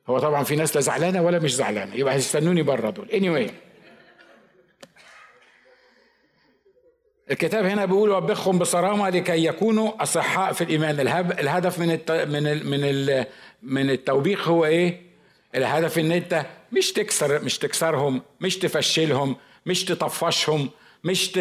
هو 0.10 0.20
طبعا 0.20 0.44
في 0.44 0.56
ناس 0.56 0.76
لا 0.76 0.82
زعلانة 0.82 1.22
ولا 1.22 1.40
مش 1.40 1.56
زعلانة. 1.56 1.96
يبقى 1.96 2.14
هيستنوني 2.14 2.62
بره 2.64 2.90
دول. 2.90 3.08
Anyway. 3.08 3.52
الكتاب 7.32 7.66
هنا 7.66 7.86
بيقول 7.86 8.10
وبخهم 8.10 8.60
بصرامه 8.60 9.10
لكي 9.10 9.46
يكونوا 9.46 10.04
أصحاء 10.04 10.54
في 10.54 10.64
الإيمان. 10.64 11.00
الهدف 11.40 11.80
من 11.80 11.92
الت... 11.92 12.12
من 12.12 12.48
ال... 12.48 12.70
من 12.70 12.80
ال... 12.84 13.26
من 13.64 13.90
التوبيخ 13.90 14.48
هو 14.48 14.66
إيه؟ 14.66 15.02
الهدف 15.56 16.00
إن 16.00 16.12
أنت 16.12 16.46
مش 16.72 16.92
تكسر 16.92 17.44
مش 17.44 17.58
تكسرهم 17.58 18.22
مش 18.42 18.58
تفشلهم 18.58 19.36
مش 19.66 19.86
تطفشهم. 19.86 20.70
مش 21.04 21.32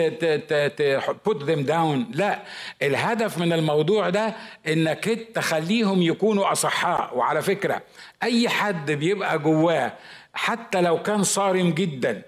put 1.29 1.39
them 1.39 1.67
down. 1.69 2.17
لا 2.17 2.43
الهدف 2.83 3.39
من 3.39 3.53
الموضوع 3.53 4.09
ده 4.09 4.35
إنك 4.69 5.05
تخليهم 5.35 6.03
يكونوا 6.03 6.53
أصحاء. 6.53 7.17
وعلى 7.17 7.43
فكرة 7.43 7.83
أي 8.23 8.49
حد 8.49 8.93
بيبقى 8.93 9.39
جواه 9.39 9.93
حتى 10.35 10.81
لو 10.81 11.03
كان 11.03 11.23
صارم 11.23 11.71
جدا 11.71 12.23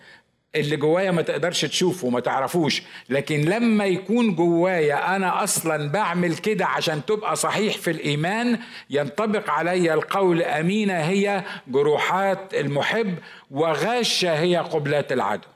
اللي 0.54 0.76
جوايا 0.76 1.10
ما 1.10 1.22
تقدرش 1.22 1.64
تشوفه 1.64 2.06
وما 2.06 2.20
تعرفوش. 2.20 2.82
لكن 3.08 3.40
لما 3.40 3.84
يكون 3.86 4.34
جوايا 4.34 5.16
أنا 5.16 5.44
أصلا 5.44 5.88
بعمل 5.88 6.36
كده 6.36 6.66
عشان 6.66 7.04
تبقى 7.06 7.36
صحيح 7.36 7.76
في 7.78 7.90
الإيمان 7.90 8.58
ينطبق 8.90 9.50
علي 9.50 9.94
القول 9.94 10.42
أمينة 10.42 10.94
هي 11.00 11.44
جروحات 11.68 12.54
المحب 12.54 13.18
وغاشه 13.50 14.38
هي 14.40 14.56
قبلات 14.56 15.12
العدو. 15.12 15.48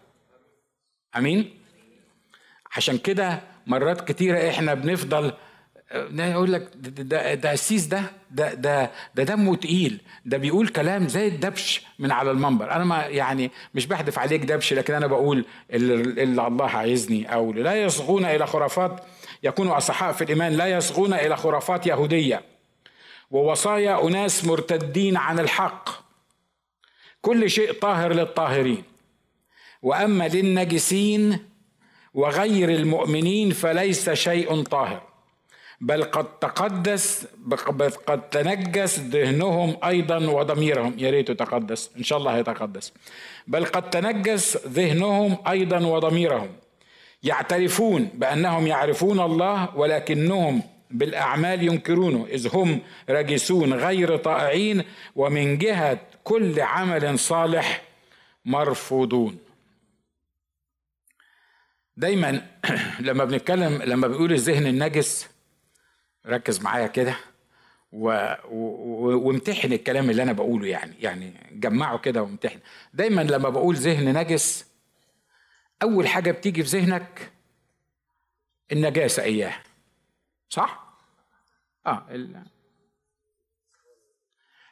أمين؟ 1.16 1.63
عشان 2.76 2.98
كده 2.98 3.40
مرات 3.66 4.08
كتيرة 4.08 4.50
إحنا 4.50 4.74
بنفضل 4.74 5.32
يقول 6.14 6.52
لك 6.52 6.68
ده 6.76 7.34
ده 7.34 7.52
السيس 7.52 7.86
ده 7.86 8.02
ده 8.30 8.54
ده 8.54 8.90
ده 9.14 9.22
دمه 9.22 9.56
تقيل 9.56 10.00
ده 10.24 10.38
بيقول 10.38 10.68
كلام 10.68 11.08
زي 11.08 11.28
الدبش 11.28 11.82
من 11.98 12.10
على 12.12 12.30
المنبر. 12.30 12.70
أنا 12.70 12.84
ما 12.84 13.02
يعني 13.06 13.50
مش 13.74 13.86
بحدف 13.86 14.18
عليك 14.18 14.44
دبش 14.44 14.72
لكن 14.72 14.94
أنا 14.94 15.06
بقول 15.06 15.44
اللي, 15.70 16.22
اللي 16.22 16.46
الله 16.46 16.66
عايزني 16.70 17.34
أو 17.34 17.52
لا 17.52 17.82
يصغون 17.82 18.24
إلى 18.24 18.46
خرافات 18.46 19.00
يكونوا 19.42 19.76
أصحاء 19.76 20.12
في 20.12 20.24
الإيمان. 20.24 20.52
لا 20.52 20.66
يصغون 20.66 21.12
إلى 21.12 21.36
خرافات 21.36 21.86
يهودية. 21.86 22.42
ووصايا 23.30 24.06
أناس 24.08 24.44
مرتدين 24.44 25.16
عن 25.16 25.38
الحق. 25.38 25.88
كل 27.22 27.50
شيء 27.50 27.72
طاهر 27.72 28.12
للطاهرين. 28.12 28.82
وأما 29.82 30.28
للنجسين 30.28 31.38
وغير 32.14 32.68
المؤمنين 32.70 33.50
فليس 33.50 34.10
شيء 34.10 34.62
طاهر. 34.62 35.02
بل 35.80 36.04
قد 36.04 36.38
تقدس 36.38 37.26
قد 38.06 38.20
تنجس 38.30 38.98
ذهنهم 38.98 39.76
أيضا 39.84 40.16
وضميرهم. 40.16 40.94
يا 40.98 41.10
ريت 41.10 41.30
تقدس 41.30 41.90
إن 41.98 42.02
شاء 42.02 42.18
الله 42.18 42.38
يتقدس 42.38 42.92
بل 43.46 43.64
قد 43.64 43.90
تنجس 43.90 44.66
ذهنهم 44.66 45.36
أيضا 45.48 45.86
وضميرهم. 45.86 46.48
يعترفون 47.22 48.10
بأنهم 48.14 48.66
يعرفون 48.66 49.20
الله 49.20 49.76
ولكنهم 49.76 50.62
بالأعمال 50.90 51.62
ينكرونه 51.62 52.26
إذ 52.30 52.48
هم 52.56 52.80
رجسون 53.10 53.74
غير 53.74 54.16
طائعين 54.16 54.84
ومن 55.16 55.58
جهة 55.58 55.98
كل 56.24 56.60
عمل 56.60 57.18
صالح 57.18 57.82
مرفوضون. 58.44 59.43
دايما 61.96 62.46
لما 63.00 63.24
بنتكلم 63.24 63.82
لما 63.82 64.08
بيقول 64.08 64.32
الذهن 64.32 64.66
النجس 64.66 65.28
ركز 66.26 66.60
معايا 66.60 66.86
كده. 66.86 67.16
وامتحن 67.92 69.72
الكلام 69.72 70.10
اللي 70.10 70.22
أنا 70.22 70.32
بقوله 70.32 70.66
يعني 70.66 70.94
يعني 71.00 71.34
جمعه 71.52 71.98
كده 71.98 72.22
وامتحن. 72.22 72.58
دايما 72.94 73.20
لما 73.20 73.48
بقول 73.48 73.76
ذهن 73.76 74.18
نجس 74.18 74.66
أول 75.82 76.08
حاجة 76.08 76.30
بتيجي 76.30 76.64
في 76.64 76.78
ذهنك 76.78 77.32
النجاسة 78.72 79.22
اياه 79.22 79.54
صح؟ 80.48 80.98
آه 81.86 82.06
ال... 82.10 82.44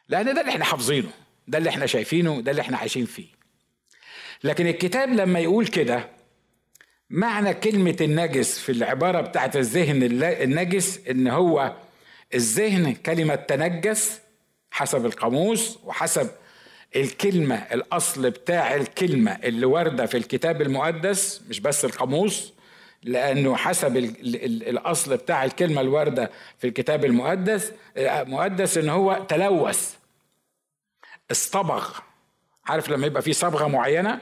لأن 0.09 0.35
ده 0.35 0.41
اللي 0.41 0.51
إحنا 0.51 0.65
حافظينه 0.65 1.11
ده 1.49 1.59
اللي 1.59 1.71
إحنا 1.71 1.87
شايفينه 1.87 2.41
ده 2.41 2.51
اللي 2.51 2.63
إحنا 2.63 2.79
عايشين 2.79 3.07
فيه. 3.07 3.29
لكن 4.45 4.67
الكتاب 4.67 5.09
لما 5.09 5.41
يقول 5.41 5.67
كده 5.67 6.22
معنى 7.13 7.55
كلمة 7.55 7.97
النجس 8.01 8.59
في 8.59 8.73
العبارة 8.73 9.21
بتاعت 9.21 9.57
الذهن 9.57 10.03
النجس 10.23 11.01
إن 11.11 11.29
هو 11.29 11.77
الذهن 12.35 12.95
كلمة 12.95 13.35
تنجس 13.35 14.21
حسب 14.71 15.07
القاموس 15.07 15.79
وحسب 15.85 16.31
الكلمة 16.97 17.55
الأصل 17.55 18.31
بتاع 18.31 18.75
الكلمة 18.75 19.33
اللي 19.33 19.67
واردة 19.67 20.07
في 20.07 20.17
الكتاب 20.17 20.63
المقدس 20.63 21.43
مش 21.49 21.61
بس 21.61 21.85
القاموس 21.85 22.53
لأنه 23.03 23.57
حسب 23.57 23.97
الأصل 23.97 25.17
بتاع 25.17 25.45
الكلمة 25.45 25.81
الواردة 25.81 26.31
في 26.59 26.67
الكتاب 26.67 27.05
المقدس 27.05 27.73
مقدس 27.99 28.79
إن 28.79 28.89
هو 28.89 29.25
تلوث 29.29 29.95
اصطبغ. 31.31 31.99
عارف 32.67 32.89
لما 32.89 33.07
يبقى 33.07 33.23
في 33.23 33.33
صبغة 33.33 33.67
معينة؟ 33.67 34.21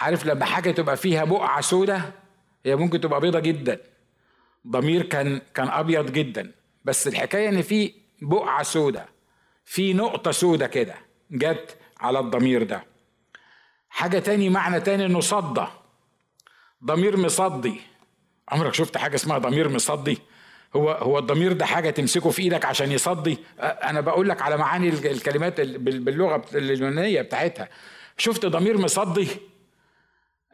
عارف 0.00 0.26
لما 0.26 0.44
حاجة 0.44 0.70
تبقى 0.70 0.96
فيها 0.96 1.24
بقعة 1.24 1.60
سودة 1.60 2.02
هي 2.66 2.76
ممكن 2.76 3.00
تبقى 3.00 3.20
بيضة 3.20 3.38
جدا. 3.40 3.80
ضمير 4.68 5.02
كان 5.02 5.40
كان 5.54 5.68
أبيض 5.68 6.12
جدا. 6.12 6.52
بس 6.84 7.08
الحكاية 7.08 7.48
إن 7.48 7.62
في 7.62 7.92
بقعة 8.22 8.62
سودة 8.62 9.06
في 9.64 9.92
نقطة 9.92 10.30
سودة 10.30 10.66
كده 10.66 10.94
جت 11.30 11.76
على 12.00 12.18
الضمير 12.18 12.62
ده. 12.62 12.84
حاجة 13.88 14.18
تاني 14.18 14.48
معنى 14.48 14.80
تاني 14.80 15.06
إنه 15.06 15.20
صدى 15.20 15.66
ضمير 16.84 17.16
مصدي. 17.16 17.80
عمرك 18.48 18.74
شفت 18.74 18.96
حاجة 18.96 19.14
اسمها 19.14 19.38
ضمير 19.38 19.68
مصدي؟ 19.68 20.18
هو 20.76 20.90
هو 20.90 21.18
الضمير 21.18 21.52
ده 21.52 21.66
حاجة 21.66 21.90
تمسكه 21.90 22.30
في 22.30 22.42
إيدك 22.42 22.64
عشان 22.64 22.92
يصدي؟ 22.92 23.38
أنا 23.60 24.00
بقول 24.00 24.28
لك 24.28 24.42
على 24.42 24.56
معاني 24.56 24.88
الكلمات 24.88 25.60
باللغة 25.60 26.44
اليونانية 26.54 27.22
بتاعتها. 27.22 27.68
شفت 28.16 28.46
ضمير 28.46 28.78
مصدي؟ 28.78 29.28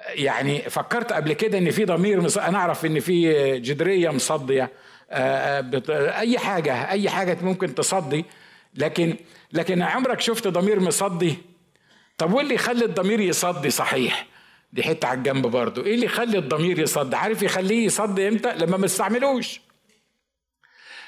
يعني 0.08 0.58
فكرت 0.58 1.12
قبل 1.12 1.32
كده 1.32 1.58
إن 1.58 1.70
في 1.70 1.84
ضمير 1.84 2.20
مص... 2.20 2.38
أنا 2.38 2.58
أعرف 2.58 2.86
إن 2.86 3.00
في 3.00 3.60
جدرية 3.60 4.10
مصدية 4.10 4.72
آه، 5.10 5.60
آه، 5.90 6.18
أي 6.18 6.38
حاجة 6.38 6.90
أي 6.90 7.10
حاجة 7.10 7.38
ممكن 7.42 7.74
تصدي 7.74 8.24
لكن 8.74 9.16
لكن 9.52 9.82
عمرك 9.82 10.20
شفت 10.20 10.48
ضمير 10.48 10.80
مصدي؟ 10.80 11.36
طب 12.18 12.32
واللي 12.32 12.54
يخلي 12.54 12.84
الضمير 12.84 13.20
يصدي 13.20 13.70
صحيح؟ 13.70 14.26
دي 14.72 14.82
حتة 14.82 15.08
على 15.08 15.18
الجنب 15.18 15.46
برضه 15.46 15.84
إيه 15.84 15.94
اللي 15.94 16.06
يخلي 16.06 16.38
الضمير 16.38 16.78
يصدي؟ 16.78 17.16
عارف 17.16 17.42
يخليه 17.42 17.86
يصدي 17.86 18.28
إمتى؟ 18.28 18.52
لما 18.52 18.76
ما 18.76 18.86
استعملوش 18.86 19.60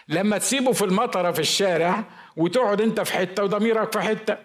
لما 0.08 0.38
تسيبه 0.38 0.72
في 0.72 0.84
المطرة 0.84 1.30
في 1.32 1.38
الشارع 1.38 2.04
وتقعد 2.36 2.80
أنت 2.80 3.00
في 3.00 3.12
حتة 3.12 3.44
وضميرك 3.44 3.92
في 3.92 4.00
حتة 4.00 4.36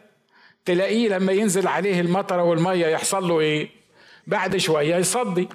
تلاقيه 0.65 1.09
لما 1.09 1.31
ينزل 1.31 1.67
عليه 1.67 2.01
المطرة 2.01 2.43
والمية 2.43 2.87
يحصل 2.87 3.27
له 3.27 3.39
إيه؟ 3.39 3.82
بعد 4.27 4.57
شوية 4.57 4.95
يصدي. 4.95 5.49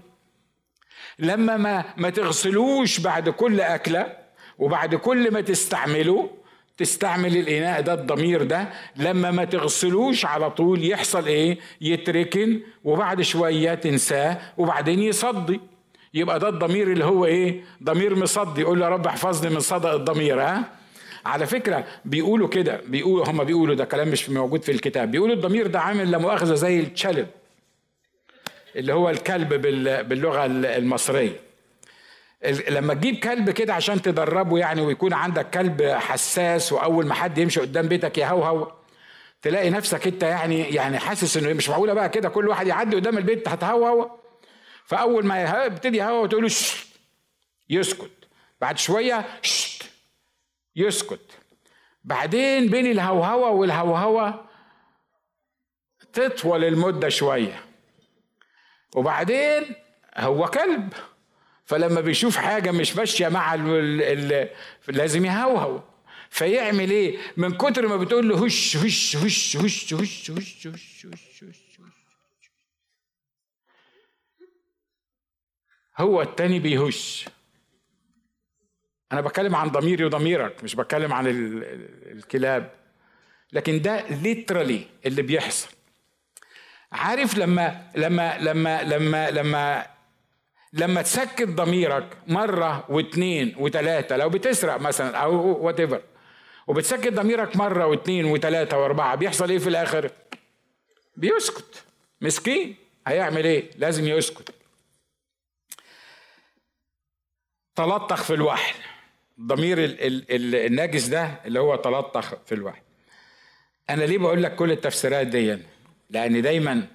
لما 1.19 1.57
ما 1.57 1.85
ما 1.97 2.11
تغسلوش 2.11 3.01
بعد 3.01 3.29
كل 3.29 3.61
أكلة 3.61 4.13
وبعد 4.59 4.95
كل 4.95 5.31
ما 5.33 5.41
تستعمله 5.41 6.31
تستعمل 6.79 7.37
الإناء 7.37 7.81
ده 7.81 7.95
الضمير 7.95 8.43
ده 8.43 8.69
لما 8.97 9.31
ما 9.31 9.45
تغسلوش 9.45 10.25
على 10.25 10.51
طول 10.51 10.85
يحصل 10.85 11.27
إيه؟ 11.27 11.59
يتركن 11.81 12.61
وبعد 12.85 13.23
شوية 13.23 13.75
تنساه 13.75 14.39
وبعدين 14.59 14.99
يصدي. 15.03 15.61
يبقى 16.15 16.39
ده 16.39 16.49
الضمير 16.49 16.93
اللي 16.93 17.05
هو 17.05 17.25
إيه؟ 17.25 17.65
ضمير 17.83 18.15
مصدي. 18.17 18.61
يقول 18.61 18.81
له 18.81 18.85
يا 18.87 18.91
رب 18.91 19.07
احفظني 19.07 19.51
من 19.55 19.61
صدى 19.61 19.91
الضمير 19.93 20.41
ها؟ 20.43 20.65
على 21.27 21.47
فكرة 21.47 21.85
بيقولوا 22.05 22.49
كده 22.49 22.81
بيقولوا 22.87 23.31
هم 23.31 23.45
بيقولوا 23.45 23.75
ده 23.75 23.85
كلام 23.85 24.09
مش 24.09 24.31
موجود 24.31 24.63
في 24.63 24.73
الكتاب. 24.73 25.11
بيقولوا 25.11 25.35
الضمير 25.35 25.67
ده 25.67 25.81
عامل 25.81 26.11
لا 26.11 26.19
مؤاخذة 26.19 26.55
زي 26.55 26.81
التشلب 26.81 27.27
اللي 28.79 28.93
هو 28.93 29.11
الكلب 29.11 29.55
باللغة 30.09 30.47
المصرية. 30.47 31.41
لما 32.69 32.95
تجيب 32.95 33.17
كلب 33.17 33.51
كده 33.51 33.75
عشان 33.75 34.03
تدربه 34.03 34.59
يعني 34.59 34.81
ويكون 34.81 35.13
عندك 35.13 35.51
كلب 35.51 35.83
حساس 35.83 36.73
وأول 36.73 37.07
ما 37.07 37.15
حد 37.15 37.39
يمشي 37.39 37.61
قدام 37.61 37.89
بيتك 37.89 38.19
يهوهو 38.19 38.73
تلاقي 39.43 39.71
نفسك 39.71 40.07
انت 40.07 40.23
يعني 40.23 40.61
يعني 40.61 40.99
حاسس 40.99 41.37
إنه 41.37 41.53
مش 41.53 41.69
معقولة 41.69 41.93
بقى 41.95 42.09
كده 42.09 42.29
كل 42.29 42.49
واحد 42.49 42.67
يعدي 42.67 42.97
قدام 42.97 43.19
البيت 43.19 43.49
هتهوهو؟ 43.49 44.11
فأول 44.85 45.27
ما 45.27 45.65
يبتدي 45.65 45.99
يهوهو 45.99 46.27
تقول 46.27 46.43
له 46.43 46.51
يسكت. 47.71 48.11
بعد 48.61 48.79
شوية 48.79 49.27
يسكت. 50.77 51.31
بعدين 52.05 52.69
بين 52.69 52.87
الهوهوه 52.91 53.51
والهوهوة 53.51 54.45
تطول 56.13 56.65
المدة 56.65 57.09
شوية. 57.09 57.68
وبعدين 58.97 59.63
هو 60.17 60.47
كلب. 60.47 60.93
فلما 61.65 62.01
بيشوف 62.01 62.37
حاجة 62.37 62.71
مش 62.71 62.97
ماشية 62.97 63.29
مع 63.29 63.55
ال 63.55 64.03
ال 64.03 64.49
لازم 64.89 65.25
يهوهو. 65.25 65.83
فيعمل 66.31 66.91
إيه؟ 66.91 67.19
من 67.37 67.57
كتر 67.57 67.87
ما 67.87 67.97
بتقول 67.97 68.29
له 68.29 68.45
هش 68.45 68.77
هش 68.77 69.17
هش 69.17 69.57
هش 69.57 69.95
هش 69.95 69.95
هش 69.95 70.67
هش 70.67 71.07
هش 71.07 71.45
هش 71.45 71.69
هو 75.99 76.23
التاني 76.23 76.59
بيهش. 76.59 77.29
أنا 79.13 79.21
بتكلم 79.21 79.55
عن 79.55 79.69
ضميري 79.69 80.05
وضميرك 80.05 80.65
مش 80.65 80.75
بتكلم 80.75 81.13
عن 81.13 81.27
الكلاب. 81.27 82.71
لكن 83.53 83.83
ده 83.83 84.09
literally 84.09 84.87
اللي 85.07 85.23
بيحصل. 85.23 85.69
عارف 86.93 87.39
لما 87.39 87.91
لما 87.97 88.39
لما 88.39 88.83
لما 88.83 89.31
لما 89.31 89.87
لما 90.73 91.03
تسكت 91.03 91.49
ضميرك 91.49 92.17
مرة 92.27 92.85
واثنين 92.91 93.55
وثلاثة 93.59 94.17
لو 94.17 94.29
بتسرق 94.29 94.77
مثلا 94.81 95.17
أو 95.19 95.65
whatever 95.67 96.03
وبتسكت 96.67 97.13
ضميرك 97.13 97.57
مرة 97.57 97.87
واثنين 97.87 98.25
وثلاثة 98.25 98.79
وأربعة 98.79 99.15
بيحصل 99.15 99.51
إيه 99.51 99.59
في 99.59 99.69
الآخر؟ 99.69 100.11
بيسكت 101.17 101.85
مسكين 102.21 102.77
هيعمل 103.07 103.45
إيه؟ 103.45 103.71
لازم 103.77 104.07
يسكت 104.09 104.55
تلطخ 107.77 108.23
في 108.25 108.35
الوحل 108.35 108.75
الضمير 109.39 109.79
الناجس 110.01 111.07
ده 111.07 111.41
اللي 111.45 111.61
هو 111.61 111.77
تلطخ 111.77 112.35
في 112.47 112.55
الوحل 112.55 112.83
أنا 113.91 114.05
ليه 114.05 114.19
بقول 114.19 114.43
لك 114.43 114.55
كل 114.55 114.71
التفسيرات 114.73 115.27
دي؟ 115.27 115.59
لأن 116.11 116.43
دايما 116.43 116.87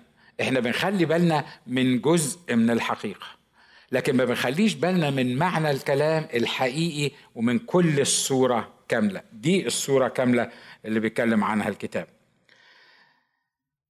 إحنا 0.41 0.59
بنخلي 0.59 1.05
بالنا 1.05 1.45
من 1.67 2.01
جزء 2.01 2.55
من 2.55 2.69
الحقيقة 2.69 3.27
لكن 3.91 4.15
ما 4.17 4.25
بنخليش 4.25 4.73
بالنا 4.73 5.09
من 5.09 5.37
معنى 5.37 5.71
الكلام 5.71 6.27
الحقيقي 6.33 7.15
ومن 7.35 7.59
كل 7.59 7.99
الصورة 7.99 8.73
كاملة. 8.89 9.21
دي 9.31 9.67
الصورة 9.67 10.07
كاملة 10.07 10.51
اللي 10.85 10.99
بيتكلم 10.99 11.43
عنها 11.43 11.69
الكتاب. 11.69 12.07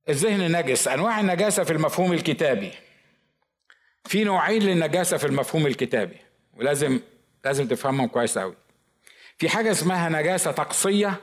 الذهن 0.10 0.58
نجس 0.58 0.88
أنواع 0.88 1.20
النجاسة 1.20 1.63
في 1.63 1.74
المفهوم 1.74 2.13
الكتابي. 2.13 2.72
في 4.06 4.24
نوعين 4.24 4.63
للنجاسة 4.63 5.18
في 5.18 5.27
المفهوم 5.27 5.68
الكتابي 5.68 6.18
ولازم 6.53 7.00
لازم 7.46 7.68
تفهمهم 7.68 8.08
كويس 8.08 8.38
قوي 8.38 8.56
في 9.38 9.50
حاجة 9.50 9.72
اسمها 9.72 10.10
نجاسة 10.10 10.51
طقسية 10.51 11.20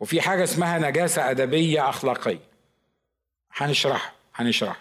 وفي 0.00 0.20
حاجة 0.20 0.44
اسمها 0.44 0.78
نجاسة 0.78 1.30
أدبية 1.30 1.88
أخلاقية. 1.88 2.40
هنشرح 3.52 4.14
هنشرح. 4.34 4.80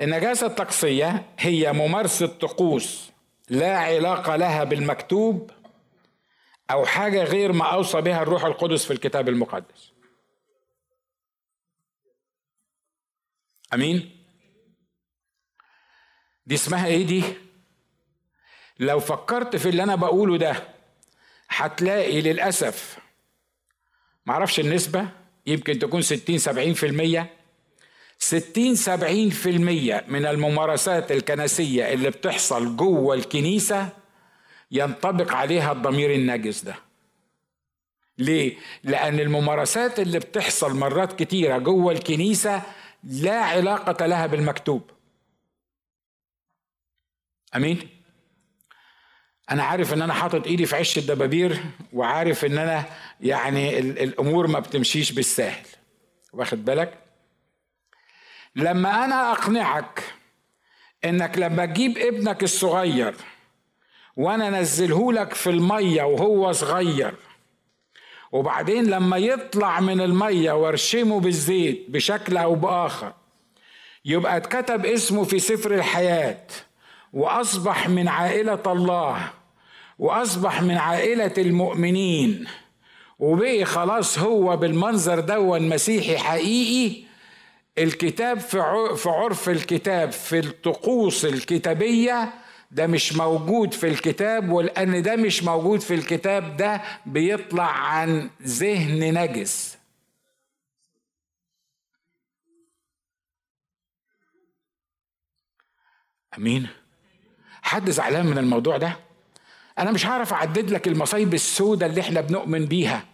النجاسة 0.00 0.46
الطقسية 0.46 1.26
هي 1.38 1.72
ممارسة 1.72 2.26
طقوس 2.26 3.10
لا 3.48 3.78
علاقة 3.78 4.36
لها 4.36 4.64
بالمكتوب 4.64 5.50
أو 6.70 6.86
حاجة 6.86 7.24
غير 7.24 7.52
ما 7.52 7.64
أوصى 7.64 8.00
بها 8.00 8.22
الروح 8.22 8.44
القدس 8.44 8.84
في 8.84 8.92
الكتاب 8.92 9.28
المقدس. 9.28 9.92
أمين؟ 13.74 14.16
دي 16.46 16.54
اسمها 16.54 16.86
إيه 16.86 17.06
دي؟ 17.06 17.22
لو 18.78 19.00
فكرت 19.00 19.56
في 19.56 19.68
اللي 19.68 19.82
أنا 19.82 19.94
بقوله 19.94 20.38
ده 20.38 20.68
هتلاقي 21.48 22.20
للأسف 22.22 22.98
معرفش 24.26 24.60
النسبة 24.60 25.08
يمكن 25.46 25.78
تكون 25.78 26.02
ستين 26.02 26.38
سبعين 26.38 26.74
في 26.74 26.86
المية 26.86 27.30
ستين 28.18 28.74
سبعين 28.74 29.30
في 29.30 29.50
المية 29.50 30.04
من 30.08 30.26
الممارسات 30.26 31.12
الكنسية 31.12 31.92
اللي 31.92 32.10
بتحصل 32.10 32.76
جوه 32.76 33.14
الكنيسة 33.14 33.88
ينطبق 34.70 35.32
عليها 35.32 35.72
الضمير 35.72 36.14
النجس 36.14 36.64
ده 36.64 36.74
ليه؟ 38.18 38.56
لأن 38.84 39.20
الممارسات 39.20 40.00
اللي 40.00 40.18
بتحصل 40.18 40.76
مرات 40.76 41.22
كتيرة 41.22 41.58
جوه 41.58 41.92
الكنيسة 41.92 42.62
لا 43.04 43.40
علاقة 43.40 44.06
لها 44.06 44.26
بالمكتوب 44.26 44.90
أمين؟ 47.56 47.95
أنا 49.50 49.62
عارف 49.62 49.92
إن 49.92 50.02
أنا 50.02 50.12
حاطط 50.12 50.46
إيدي 50.46 50.66
في 50.66 50.76
عش 50.76 50.98
الدبابير 50.98 51.60
وعارف 51.92 52.44
إن 52.44 52.58
أنا 52.58 52.84
يعني 53.20 53.78
الأمور 53.78 54.46
ما 54.46 54.58
بتمشيش 54.58 55.12
بالسهل 55.12 55.66
واخد 56.32 56.64
بالك؟ 56.64 56.98
لما 58.56 59.04
أنا 59.04 59.32
أقنعك 59.32 60.02
إنك 61.04 61.38
لما 61.38 61.66
تجيب 61.66 61.98
ابنك 61.98 62.42
الصغير 62.42 63.14
وأنا 64.16 64.48
أنزله 64.48 65.12
لك 65.12 65.34
في 65.34 65.50
المية 65.50 66.02
وهو 66.02 66.52
صغير 66.52 67.14
وبعدين 68.32 68.84
لما 68.86 69.16
يطلع 69.16 69.80
من 69.80 70.00
المية 70.00 70.52
وأرشمه 70.52 71.20
بالزيت 71.20 71.84
بشكل 71.88 72.36
أو 72.36 72.54
بآخر 72.54 73.12
يبقى 74.04 74.36
اتكتب 74.36 74.86
اسمه 74.86 75.24
في 75.24 75.38
سفر 75.38 75.74
الحياة 75.74 76.46
وأصبح 77.16 77.88
من 77.88 78.08
عائلة 78.08 78.62
الله 78.66 79.32
وأصبح 79.98 80.62
من 80.62 80.76
عائلة 80.76 81.32
المؤمنين. 81.38 82.46
وبقي 83.18 83.64
خلاص 83.64 84.18
هو 84.18 84.56
بالمنظر 84.56 85.20
ده 85.20 85.58
مسيحي 85.58 86.18
حقيقي. 86.18 87.02
الكتاب 87.78 88.40
في 88.40 88.60
عرف 89.06 89.48
الكتاب 89.48 90.12
في 90.12 90.38
الطقوس 90.38 91.24
الكتابية 91.24 92.32
ده 92.70 92.86
مش 92.86 93.12
موجود 93.16 93.74
في 93.74 93.86
الكتاب 93.88 94.52
ولان 94.52 95.02
ده 95.02 95.16
مش 95.16 95.42
موجود 95.44 95.80
في 95.80 95.94
الكتاب 95.94 96.56
ده 96.56 96.82
بيطلع 97.06 97.70
عن 97.70 98.30
ذهن 98.42 99.14
نجس. 99.22 99.76
أمين؟ 106.38 106.68
حد 107.66 107.90
زعلان 107.90 108.26
من 108.26 108.38
الموضوع 108.38 108.76
ده؟ 108.76 108.96
أنا 109.78 109.90
مش 109.90 110.06
هعرف 110.06 110.32
أعدد 110.32 110.70
لك 110.70 110.88
المصايب 110.88 111.34
السوداء 111.34 111.88
اللي 111.88 112.00
إحنا 112.00 112.20
بنؤمن 112.20 112.64
بيها 112.66 113.04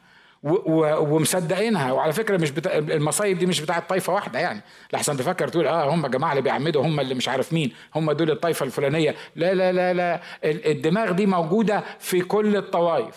ومصدقينها. 0.43 1.93
وعلى 1.93 2.13
فكرة 2.13 2.37
مش 2.37 2.51
بتا... 2.51 2.79
المصايب 2.79 3.39
دي 3.39 3.47
مش 3.47 3.61
بتاعت 3.61 3.89
طائفه 3.89 4.13
واحدة 4.13 4.39
يعني. 4.39 4.63
لحسن 4.93 5.17
تفكر 5.17 5.49
تقول 5.49 5.67
آه 5.67 5.95
هم 5.95 6.07
جماعة 6.07 6.31
اللي 6.31 6.43
بيعمدوا 6.43 6.87
هم 6.87 7.01
اللي 7.01 7.15
مش 7.15 7.29
عارف 7.29 7.53
مين 7.53 7.73
هم 7.95 8.13
دول 8.13 8.31
الطائفه 8.31 8.67
الفلانية. 8.67 9.15
لا 9.37 9.55
لا 9.55 9.73
لا 9.73 9.95
لا. 9.95 10.21
الدماغ 10.45 11.13
دي 11.13 11.27
موجودة 11.27 11.85
في 11.99 12.21
كل 12.21 12.57
الطوائف. 12.57 13.17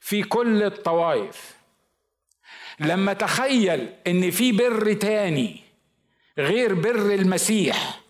في 0.00 0.22
كل 0.22 0.62
الطوائف. 0.62 1.56
لما 2.80 3.12
تخيل 3.12 3.88
إن 4.06 4.30
في 4.30 4.52
بر 4.52 4.92
تاني 4.92 5.60
غير 6.38 6.74
بر 6.74 7.14
المسيح 7.14 8.00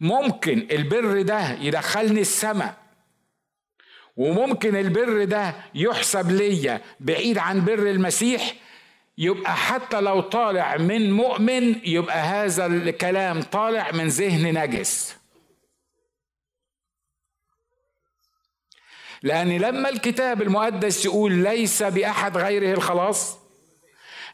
ممكن 0.00 0.66
البر 0.70 1.22
ده 1.22 1.52
يدخلني 1.60 2.20
السماء 2.20 2.76
وممكن 4.16 4.76
البر 4.76 5.24
ده 5.24 5.54
يحسب 5.74 6.30
ليا 6.30 6.80
بعيد 7.00 7.38
عن 7.38 7.64
بر 7.64 7.90
المسيح 7.90 8.54
يبقى 9.18 9.56
حتى 9.56 10.00
لو 10.00 10.20
طالع 10.20 10.76
من 10.76 11.12
مؤمن 11.12 11.74
يبقى 11.88 12.18
هذا 12.18 12.66
الكلام 12.66 13.42
طالع 13.42 13.90
من 13.92 14.08
ذهن 14.08 14.62
نجس. 14.64 15.16
لأن 19.22 19.48
لما 19.58 19.88
الكتاب 19.88 20.42
المقدس 20.42 21.04
يقول 21.04 21.32
ليس 21.32 21.82
بأحد 21.82 22.36
غيره 22.36 22.72
الخلاص 22.74 23.38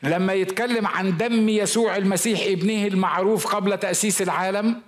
لما 0.02 0.32
يتكلم 0.34 0.86
عن 0.86 1.16
دم 1.16 1.48
يسوع 1.48 1.96
المسيح 1.96 2.40
ابنه 2.42 2.86
المعروف 2.86 3.46
قبل 3.46 3.78
تأسيس 3.78 4.22
العالم 4.22 4.82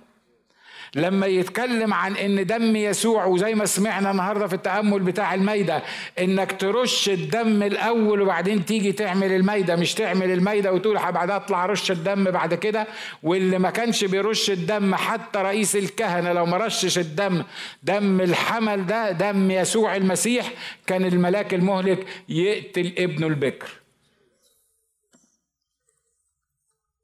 لما 0.95 1.27
يتكلم 1.27 1.93
عن 1.93 2.15
إن 2.15 2.45
دم 2.45 2.75
يسوع 2.75 3.25
وزي 3.25 3.55
ما 3.55 3.65
سمعنا 3.65 4.11
النهارده 4.11 4.47
في 4.47 4.53
التأمل 4.53 4.99
بتاع 4.99 5.33
الميدة 5.33 5.83
إنك 6.19 6.61
ترش 6.61 7.09
الدم 7.09 7.63
الأول 7.63 8.21
وبعدين 8.21 8.65
تيجي 8.65 8.91
تعمل 8.91 9.31
الميدة 9.31 9.75
مش 9.75 9.93
تعمل 9.93 10.31
الميدة 10.31 10.73
وتقول 10.73 10.95
بعدها 10.95 11.35
أطلع 11.35 11.65
رش 11.65 11.91
الدم 11.91 12.23
بعد 12.23 12.53
كده. 12.53 12.87
واللي 13.23 13.59
ما 13.59 13.69
كانش 13.69 14.03
بيرش 14.05 14.49
الدم 14.49 14.95
حتى 14.95 15.39
رئيس 15.39 15.75
الكهنة 15.75 16.33
لو 16.33 16.45
ما 16.45 16.57
رشش 16.57 16.97
الدم 16.97 17.43
دم 17.83 18.21
الحمل 18.21 18.85
ده 18.85 19.11
دم 19.11 19.51
يسوع 19.51 19.95
المسيح 19.95 20.51
كان 20.87 21.05
الملاك 21.05 21.53
المهلك 21.53 22.07
يقتل 22.29 22.93
ابنه 22.97 23.27
البكر. 23.27 23.69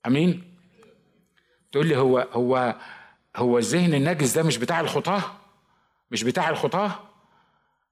أمين؟ 0.08 0.44
تقول 1.72 1.88
لي 1.88 1.98
هو 1.98 2.20
هو 2.32 2.76
هو 3.36 3.58
الذهن 3.58 3.94
النجس 3.94 4.34
ده 4.34 4.44
مش 4.44 4.58
بتاع 4.58 4.80
الخطاة؟ 4.80 5.22
مش 6.12 6.24
بتاع 6.24 6.50
الخطاة؟ 6.50 6.92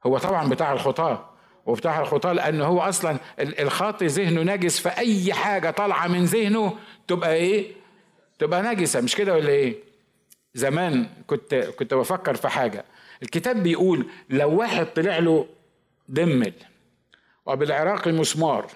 هو 0.05 0.17
طبعا 0.17 0.49
بتاع 0.49 0.73
الخطاة 0.73 1.29
وبتاع 1.65 2.01
الخطاة 2.01 2.33
لأن 2.33 2.61
هو 2.61 2.79
أصلا 2.81 3.17
الخاطي 3.39 4.07
ذهنه 4.07 4.53
نجس 4.53 4.79
فأي 4.79 5.33
حاجة 5.33 5.71
طالعة 5.71 6.07
من 6.07 6.25
ذهنه 6.25 6.77
تبقى 7.07 7.33
إيه؟ 7.33 7.71
تبقى 8.39 8.61
نجسة 8.63 9.01
مش 9.01 9.15
كده 9.15 9.33
ولا 9.33 9.49
إيه؟ 9.49 9.75
زمان 10.53 11.07
كنت 11.27 11.55
كنت 11.55 11.93
بفكر 11.93 12.35
في 12.35 12.47
حاجة. 12.49 12.85
الكتاب 13.23 13.63
بيقول 13.63 14.07
لو 14.29 14.55
واحد 14.59 14.85
طلع 14.85 15.17
له 15.17 15.47
دمل 16.09 16.53
وبالعراقي 17.45 18.11
مسمار 18.11 18.67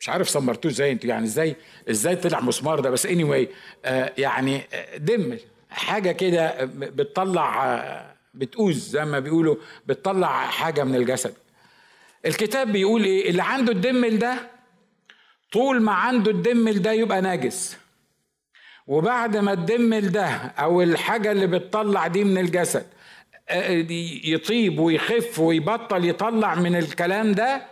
مش 0.00 0.08
عارف 0.08 0.28
سمرتوه 0.28 0.70
إزاي 0.72 0.92
أنتوا 0.92 1.10
يعني 1.10 1.24
إزاي 1.24 1.56
إزاي 1.90 2.16
طلع 2.16 2.40
مسمار 2.40 2.80
ده؟ 2.80 2.90
بس 2.90 3.06
اني 3.06 3.24
anyway 3.24 3.48
آه 3.84 4.12
يعني 4.18 4.62
دم 4.96 5.38
حاجة 5.70 6.12
كده 6.12 6.64
بتطلع 6.74 7.66
آه 7.74 8.10
بتؤذ 8.34 8.72
زي 8.74 9.04
ما 9.04 9.18
بيقولوا 9.18 9.56
بتطلع 9.86 10.46
حاجة 10.46 10.84
من 10.84 10.94
الجسد. 10.94 11.34
الكتاب 12.26 12.72
بيقول 12.72 13.04
إيه؟ 13.04 13.30
اللي 13.30 13.42
عنده 13.42 13.72
الدمل 13.72 14.18
ده 14.18 14.34
طول 15.52 15.82
ما 15.82 15.92
عنده 15.92 16.30
الدمل 16.30 16.82
ده 16.82 16.92
يبقى 16.92 17.20
ناجس. 17.20 17.76
وبعد 18.86 19.36
ما 19.36 19.52
الدمل 19.52 20.12
ده 20.12 20.26
أو 20.58 20.82
الحاجة 20.82 21.32
اللي 21.32 21.46
بتطلع 21.46 22.06
دي 22.06 22.24
من 22.24 22.38
الجسد 22.38 22.86
آه، 23.48 23.86
يطيب 24.24 24.78
ويخف 24.78 25.38
ويبطل 25.38 26.04
يطلع 26.04 26.54
من 26.54 26.76
الكلام 26.76 27.32
ده 27.32 27.62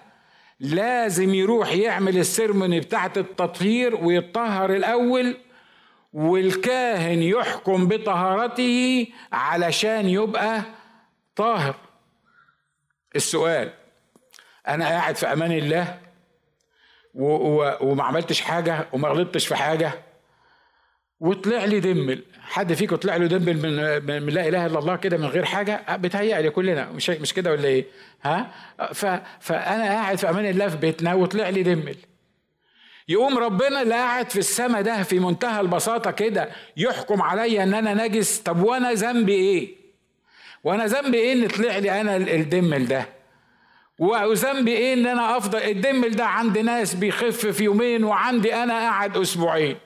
لازم 0.60 1.34
يروح 1.34 1.72
يعمل 1.72 2.18
السيرموني 2.18 2.80
بتاعت 2.80 3.18
التطهير 3.18 3.94
ويطهر 4.04 4.74
الأول 4.74 5.36
والكاهن 6.12 7.22
يحكم 7.22 7.88
بطهارته 7.88 9.06
علشان 9.32 10.08
يبقى 10.08 10.62
طاهر. 11.36 11.74
السؤال 13.16 13.70
أنا 14.68 14.88
قاعد 14.88 15.16
في 15.16 15.26
أمان 15.32 15.52
الله 15.52 15.98
وما 17.14 18.04
عملتش 18.04 18.40
حاجة 18.40 18.88
وما 18.92 19.08
غلطتش 19.08 19.46
في 19.46 19.56
حاجة 19.56 19.92
وطلع 21.20 21.64
لي 21.64 21.80
دمل 21.80 22.24
حد 22.40 22.72
فيكم 22.72 22.96
طلع 22.96 23.16
له 23.16 23.26
دمل 23.26 23.56
من, 23.56 24.22
من 24.22 24.32
لا 24.32 24.48
إله 24.48 24.66
إلا 24.66 24.78
الله 24.78 24.96
كده 24.96 25.16
من 25.16 25.24
غير 25.26 25.44
حاجة؟ 25.44 25.96
بتهيألي 25.96 26.50
كلنا 26.50 26.90
مش 26.90 27.10
مش 27.10 27.34
كده 27.34 27.50
ولا 27.50 27.64
إيه؟ 27.64 27.84
ها؟ 28.22 28.50
فأنا 29.40 29.84
قاعد 29.84 30.18
في 30.18 30.30
أمان 30.30 30.46
الله 30.46 30.68
في 30.68 30.76
بيتنا 30.76 31.14
وطلع 31.14 31.48
لي 31.48 31.62
دمل 31.62 31.96
يقوم 33.08 33.38
ربنا 33.38 33.82
اللي 33.82 33.94
قاعد 33.94 34.30
في 34.30 34.38
السماء 34.38 34.82
ده 34.82 35.02
في 35.02 35.18
منتهى 35.18 35.60
البساطة 35.60 36.10
كده 36.10 36.48
يحكم 36.76 37.22
عليا 37.22 37.62
إن 37.62 37.74
أنا 37.74 38.06
نجس. 38.06 38.38
طب 38.38 38.62
وأنا 38.62 38.92
ذنبي 38.92 39.34
إيه؟ 39.34 39.68
وأنا 40.64 40.86
ذنبي 40.86 41.18
إيه 41.18 41.32
إن 41.32 41.48
طلع 41.48 41.78
لي 41.78 42.00
أنا 42.00 42.16
الدمل 42.16 42.86
ده؟ 42.88 43.08
وذنبي 43.98 44.72
إيه 44.76 44.94
إن 44.94 45.06
أنا 45.06 45.36
افضل 45.36 45.58
الدمل 45.58 46.16
ده 46.16 46.24
عند 46.26 46.58
ناس 46.58 46.94
بيخف 46.94 47.46
في 47.46 47.64
يومين 47.64 48.04
وعندي 48.04 48.54
أنا 48.54 48.72
قاعد 48.74 49.16
أسبوعين. 49.16 49.76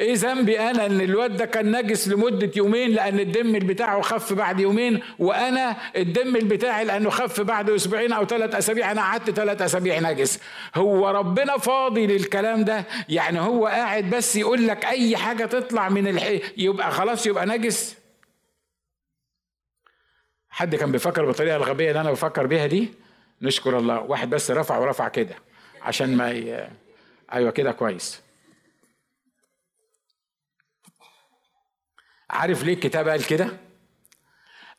إيه 0.00 0.14
ذنبي 0.14 0.60
أنا 0.60 0.86
أن 0.86 1.00
الواد 1.00 1.36
ده 1.36 1.44
كان 1.44 1.76
نجس 1.76 2.08
لمدة 2.08 2.50
يومين 2.56 2.90
لأن 2.90 3.20
الدم 3.20 3.58
بتاعه 3.58 4.00
خف 4.00 4.32
بعد 4.32 4.60
يومين 4.60 5.02
وأنا 5.18 5.76
الدم 5.96 6.32
بتاعي 6.48 6.84
لأنه 6.84 7.10
خف 7.10 7.40
بعد 7.40 7.70
أسبوعين 7.70 8.12
أو 8.12 8.24
ثلاث 8.26 8.54
أسابيع 8.54 8.92
أنا 8.92 9.00
قعدت 9.00 9.30
ثلاث 9.30 9.62
أسابيع 9.62 10.00
نجس 10.00 10.40
هو 10.74 11.08
ربنا 11.10 11.58
فاضي 11.58 12.06
للكلام 12.06 12.64
ده 12.64 12.84
يعني 13.08 13.40
هو 13.40 13.66
قاعد 13.66 14.10
بس 14.10 14.36
يقول 14.36 14.66
لك 14.66 14.84
أي 14.84 15.16
حاجة 15.16 15.44
تطلع 15.44 15.88
من 15.88 16.08
الحي 16.08 16.42
يبقى 16.56 16.90
خلاص 16.92 17.26
يبقى 17.26 17.46
نجس 17.46 17.96
حد 20.50 20.74
كان 20.74 20.92
بيفكر 20.92 21.24
بالطريقة 21.24 21.56
الغبية 21.56 21.88
اللي 21.88 22.00
أنا 22.00 22.10
بفكر 22.12 22.46
بيها 22.46 22.66
دي؟ 22.66 22.88
نشكر 23.42 23.78
الله. 23.78 24.00
واحد 24.00 24.30
بس 24.30 24.50
رفع 24.50 24.78
ورفع 24.78 25.08
كده 25.08 25.34
عشان 25.82 26.16
ما 26.16 26.30
ي... 26.30 26.68
أيوه 27.32 27.50
كده 27.50 27.72
كويس. 27.72 28.25
عارف 32.30 32.64
ليه 32.64 32.74
الكتاب 32.74 33.08
قال 33.08 33.26
كده؟ 33.26 33.48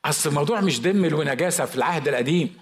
أصل 0.05 0.29
الموضوع 0.29 0.61
مش 0.61 0.79
دم 0.79 1.13
ونجاسه 1.13 1.65
في 1.65 1.75
العهد 1.75 2.07
القديم. 2.07 2.57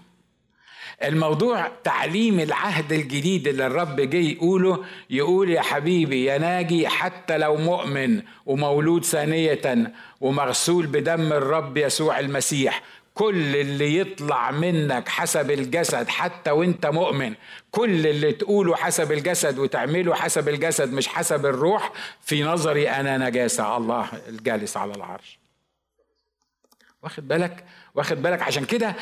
الموضوع 1.04 1.72
تعليم 1.84 2.40
العهد 2.40 2.94
الجديد 2.94 3.48
اللي 3.48 3.68
الرب 3.68 4.02
جه 4.02 4.18
يقوله 4.18 4.86
يقول 5.10 5.50
يا 5.50 5.62
حبيبي 5.62 6.26
يا 6.26 6.38
ناجي 6.38 6.88
حتى 6.88 7.38
لو 7.38 7.56
مؤمن 7.56 8.22
ومولود 8.46 9.06
ثانية 9.06 9.94
ومغسول 10.22 10.88
بدم 10.88 11.34
الرب 11.34 11.78
يسوع 11.78 12.20
المسيح 12.20 12.82
كل 13.16 13.56
اللي 13.56 13.98
يطلع 13.98 14.52
منك 14.52 15.10
حسب 15.10 15.52
الجسد 15.52 16.08
حتى 16.08 16.52
وانت 16.52 16.86
مؤمن 16.86 17.34
كل 17.72 18.08
اللي 18.08 18.32
تقوله 18.32 18.76
حسب 18.76 19.12
الجسد 19.12 19.60
وتعمله 19.60 20.16
حسب 20.16 20.50
الجسد 20.50 20.94
مش 20.94 21.08
حسب 21.08 21.46
الروح 21.46 21.92
في 22.22 22.44
نظري 22.44 22.90
أنا 22.90 23.18
نجاسة. 23.18 23.78
الله 23.78 24.10
الجالس 24.28 24.78
على 24.78 24.94
العرش. 24.94 25.40
واخد 27.04 27.28
بالك؟ 27.28 27.66
واخد 27.96 28.22
بالك؟ 28.22 28.42
عشان 28.42 28.66
كده 28.66 28.96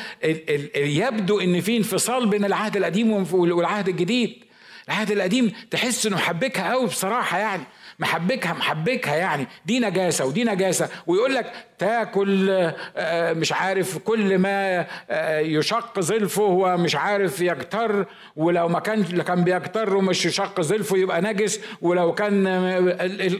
يبدو 0.76 1.40
إن 1.40 1.60
في 1.60 1.76
انفصال 1.76 2.28
بين 2.28 2.44
العهد 2.44 2.76
القديم 2.76 3.26
والعهد 3.34 3.88
الجديد. 3.88 4.44
العهد 4.88 5.10
القديم 5.10 5.52
تحس 5.70 6.06
إنه 6.06 6.16
محبكها 6.16 6.72
قوي 6.72 6.86
بصراحة 6.86 7.38
يعني. 7.38 7.64
محبكها 7.98 8.52
محبكها 8.52 9.16
يعني. 9.16 9.46
دي 9.66 9.80
نجاسة 9.80 10.26
ودي 10.26 10.44
نجاسة. 10.44 10.88
ويقول 11.06 11.34
لك 11.34 11.52
تاكل 11.78 12.50
آه، 12.96 13.32
مش 13.32 13.52
عارف 13.52 13.98
كل 13.98 14.38
ما 14.38 14.86
آه، 15.10 15.38
يشق 15.38 16.00
ظلفه 16.00 16.42
هو 16.42 16.76
مش 16.76 16.96
عارف 16.96 17.40
يجتر 17.40 18.06
ولو 18.36 18.68
ما 18.68 18.80
كان 18.80 19.22
كان 19.22 19.44
بيجتر 19.44 19.96
ومش 19.96 20.26
يشق 20.26 20.60
ظلفه 20.60 20.96
يبقى 20.96 21.20
نجس. 21.22 21.60
ولو 21.82 22.14
كان 22.14 22.46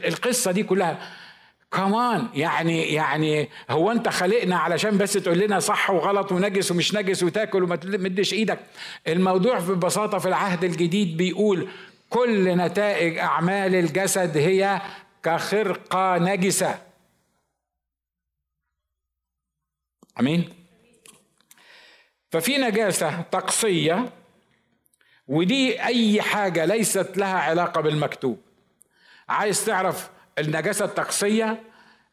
القصة 0.05 0.53
دي 0.53 0.63
كلها. 0.63 0.99
كمان 1.73 2.29
يعني 2.35 2.93
يعني 2.93 3.49
هو 3.71 3.93
انت 3.93 4.09
خلقنا 4.09 4.57
علشان 4.57 4.99
بس 4.99 5.13
تقول 5.13 5.39
لنا 5.39 5.59
صح 5.59 5.91
وغلط 5.91 6.33
ونجس 6.33 6.71
ومش 6.71 6.95
نجس 6.95 7.23
وتاكل 7.23 7.63
وما 7.63 7.77
تمدش 7.77 8.33
إيدك. 8.33 8.59
الموضوع 9.09 9.59
ببساطة 9.59 10.19
في 10.19 10.29
العهد 10.29 10.65
الجديد 10.65 11.17
بيقول 11.17 11.69
كل 12.15 12.57
نتائج 12.57 13.19
أعمال 13.19 13.75
الجسد 13.75 14.37
هي 14.37 14.81
كخرقة 15.23 16.19
نجسة. 16.19 16.79
آمين. 20.21 20.55
ففي 22.31 22.59
نجاسة 22.59 23.23
طقسية 23.23 24.13
ودي 25.29 25.83
أي 25.83 26.23
حاجة 26.23 26.65
ليست 26.65 27.17
لها 27.17 27.39
علاقة 27.39 27.81
بالمكتوب. 27.81 28.41
عايز 29.29 29.65
تعرف 29.65 30.11
النجاسة 30.39 30.85
الطقسية؟ 30.85 31.63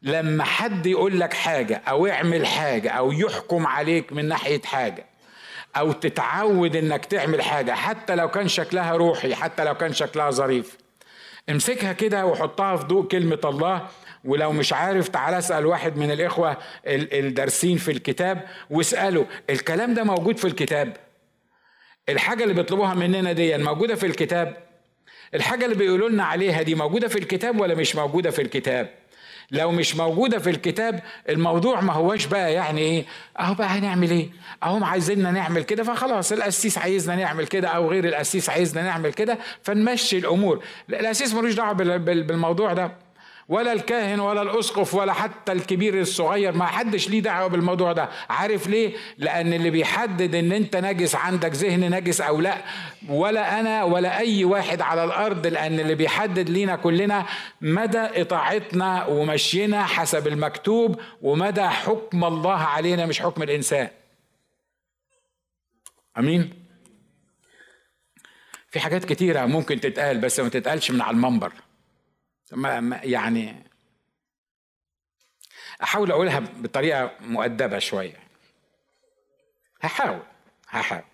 لما 0.02 0.44
حد 0.44 0.86
يقول 0.86 1.20
لك 1.20 1.32
حاجة 1.32 1.76
أو 1.76 2.06
اعمل 2.06 2.46
حاجة 2.46 2.90
أو 2.90 3.12
يحكم 3.12 3.66
عليك 3.66 4.12
من 4.12 4.28
ناحية 4.28 4.62
حاجة 4.62 5.11
أو 5.76 5.92
تتعود 5.92 6.76
إنك 6.76 7.04
تعمل 7.04 7.42
حاجة 7.42 7.72
حتى 7.72 8.14
لو 8.14 8.28
كان 8.28 8.48
شكلها 8.48 8.96
روحي 8.96 9.34
حتى 9.34 9.64
لو 9.64 9.74
كان 9.74 9.92
شكلها 9.92 10.30
ظريف. 10.30 10.76
امسكها 11.50 11.92
كده 11.92 12.26
وحطها 12.26 12.76
في 12.76 12.84
ضوء 12.84 13.06
كلمة 13.08 13.38
الله 13.44 13.88
ولو 14.24 14.52
مش 14.52 14.72
عارف 14.72 15.08
تعال 15.08 15.34
اسأل 15.34 15.66
واحد 15.66 15.96
من 15.96 16.10
الإخوة 16.10 16.56
الدارسين 16.86 17.76
في 17.76 17.90
الكتاب 17.92 18.42
واسأله 18.70 19.26
الكلام 19.50 19.94
ده 19.94 20.04
موجود 20.04 20.36
في 20.36 20.44
الكتاب. 20.44 20.96
الحاجة 22.08 22.42
اللي 22.42 22.54
بيطلبوها 22.54 22.94
مننا 22.94 23.32
دي 23.32 23.58
موجودة 23.58 23.94
في 23.94 24.06
الكتاب. 24.06 24.56
الحاجة 25.34 25.64
اللي 25.64 25.76
بيقولوا 25.76 26.08
لنا 26.08 26.24
عليها 26.24 26.62
دي 26.62 26.74
موجودة 26.74 27.08
في 27.08 27.18
الكتاب 27.18 27.60
ولا 27.60 27.74
مش 27.74 27.96
موجودة 27.96 28.30
في 28.30 28.42
الكتاب؟ 28.42 28.90
لو 29.50 29.70
مش 29.70 29.96
موجودة 29.96 30.38
في 30.38 30.50
الكتاب 30.50 31.02
الموضوع 31.28 31.80
ما 31.80 31.92
هوش 31.92 32.26
بقى 32.26 32.52
يعني 32.52 32.80
إيه 32.80 33.04
أهو 33.40 33.54
بقى 33.54 33.66
هنعمل 33.68 34.10
إيه؟ 34.10 34.28
اهو 34.62 34.84
عايزيننا 34.84 35.30
نعمل 35.30 35.62
كده 35.62 35.82
فخلاص 35.84 36.32
القسيس 36.32 36.78
عايزنا 36.78 37.16
نعمل 37.16 37.46
كده 37.46 37.68
أو 37.68 37.90
غير 37.90 38.04
القسيس 38.08 38.50
عايزنا 38.50 38.82
نعمل 38.82 39.12
كده 39.12 39.38
فنمشي 39.62 40.18
الأمور. 40.18 40.64
القسيس 40.90 41.34
ملوش 41.34 41.54
دعوة 41.54 41.72
بالموضوع 41.72 42.72
ده. 42.72 42.92
ولا 43.52 43.72
الكاهن 43.72 44.20
ولا 44.20 44.42
الأسقف 44.42 44.94
ولا 44.94 45.12
حتى 45.12 45.52
الكبير 45.52 46.00
الصغير 46.00 46.52
ما 46.52 46.66
حدش 46.66 47.08
ليه 47.08 47.20
دعوة 47.20 47.48
بالموضوع 47.48 47.92
ده. 47.92 48.08
عارف 48.30 48.66
ليه؟ 48.68 48.96
لأن 49.18 49.52
اللي 49.52 49.70
بيحدد 49.70 50.34
إن 50.34 50.52
أنت 50.52 50.76
نجس 50.76 51.14
عندك 51.14 51.52
ذهن 51.52 51.90
نجس 51.94 52.20
أو 52.20 52.40
لأ. 52.40 52.64
ولا 53.08 53.60
أنا 53.60 53.84
ولا 53.84 54.18
أي 54.18 54.44
واحد 54.44 54.80
على 54.80 55.04
الأرض 55.04 55.46
لأن 55.46 55.80
اللي 55.80 55.94
بيحدد 55.94 56.50
لينا 56.50 56.76
كلنا 56.76 57.26
مدى 57.60 57.98
إطاعتنا 57.98 59.06
ومشينا 59.06 59.84
حسب 59.84 60.26
المكتوب 60.26 61.00
ومدى 61.22 61.68
حكم 61.68 62.24
الله 62.24 62.58
علينا 62.58 63.06
مش 63.06 63.20
حكم 63.22 63.42
الإنسان. 63.42 63.88
أمين؟ 66.18 66.50
في 68.70 68.80
حاجات 68.80 69.04
كتيرة 69.04 69.46
ممكن 69.46 69.80
تتقال 69.80 70.18
بس 70.18 70.40
ما 70.40 70.48
تتقالش 70.48 70.90
من 70.90 71.00
على 71.00 71.14
المنبر. 71.14 71.52
ما 72.52 73.00
يعني 73.04 73.62
أحاول 75.82 76.10
أقولها 76.10 76.38
بطريقة 76.38 77.16
مؤدبة 77.20 77.78
شوية. 77.78 78.22
هحاول 79.80 80.22
هحاول. 80.68 81.04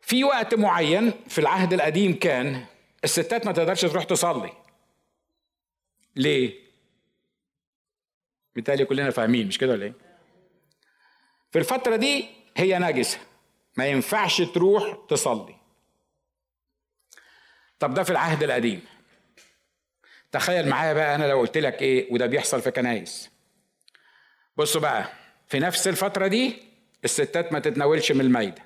في 0.00 0.24
وقت 0.24 0.54
معين 0.54 1.12
في 1.28 1.38
العهد 1.38 1.72
القديم 1.72 2.18
كان 2.18 2.66
الستات 3.04 3.46
ما 3.46 3.52
تقدرش 3.52 3.80
تروح 3.80 4.04
تصلي. 4.04 4.52
ليه؟ 6.16 6.64
بالتالي 8.54 8.84
كلنا 8.84 9.10
فاهمين 9.10 9.46
مش 9.46 9.58
كده 9.58 9.72
ولا 9.72 9.84
إيه؟ 9.84 9.94
في 11.52 11.58
الفترة 11.58 11.96
دي 11.96 12.28
هي 12.56 12.78
نجسة. 12.78 13.18
ما 13.76 13.86
ينفعش 13.86 14.42
تروح 14.42 14.98
تصلي. 15.08 15.56
طب 17.78 17.94
ده 17.94 18.02
في 18.02 18.10
العهد 18.10 18.42
القديم. 18.42 18.86
تخيل 20.34 20.68
معايا 20.68 20.92
بقى 20.92 21.14
أنا 21.14 21.24
لو 21.24 21.38
قلت 21.38 21.58
لك 21.58 21.82
إيه 21.82 22.12
وده 22.12 22.26
بيحصل 22.26 22.62
في 22.62 22.70
كنايس. 22.70 23.30
بصوا 24.56 24.80
بقى 24.80 25.12
في 25.48 25.58
نفس 25.58 25.88
الفترة 25.88 26.26
دي 26.26 26.62
الستات 27.04 27.52
ما 27.52 27.58
تتناولش 27.58 28.12
من 28.12 28.20
المايده 28.20 28.62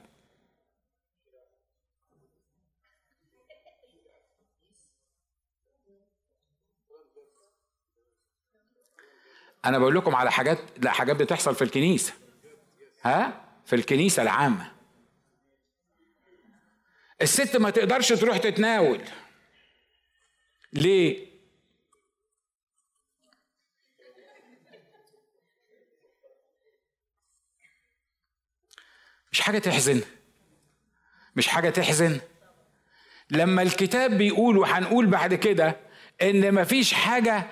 أنا 9.64 9.78
بقول 9.78 9.94
لكم 9.94 10.14
على 10.14 10.33
حاجات 10.33 10.59
لا 10.78 10.90
حاجات 10.90 11.16
بتحصل 11.16 11.54
في 11.54 11.62
الكنيسة. 11.62 12.12
ها؟ 13.02 13.44
في 13.66 13.76
الكنيسة 13.76 14.22
العامة. 14.22 14.72
الست 17.22 17.57
ما 17.57 17.70
تقدرش 17.70 18.12
تروح 18.12 18.37
تتناول. 18.37 19.00
ليه؟ 20.72 21.28
مش 29.38 29.42
حاجة 29.42 29.59
تحزن. 29.59 30.01
مش 31.37 31.48
حاجة 31.48 31.70
تحزن. 31.70 32.20
لما 33.31 33.62
الكتاب 33.62 34.18
بيقول 34.18 34.59
وهنقول 34.59 35.07
بعد 35.07 35.35
كده 35.35 35.77
إن 36.22 36.55
مفيش 36.55 36.92
حاجة 36.94 37.46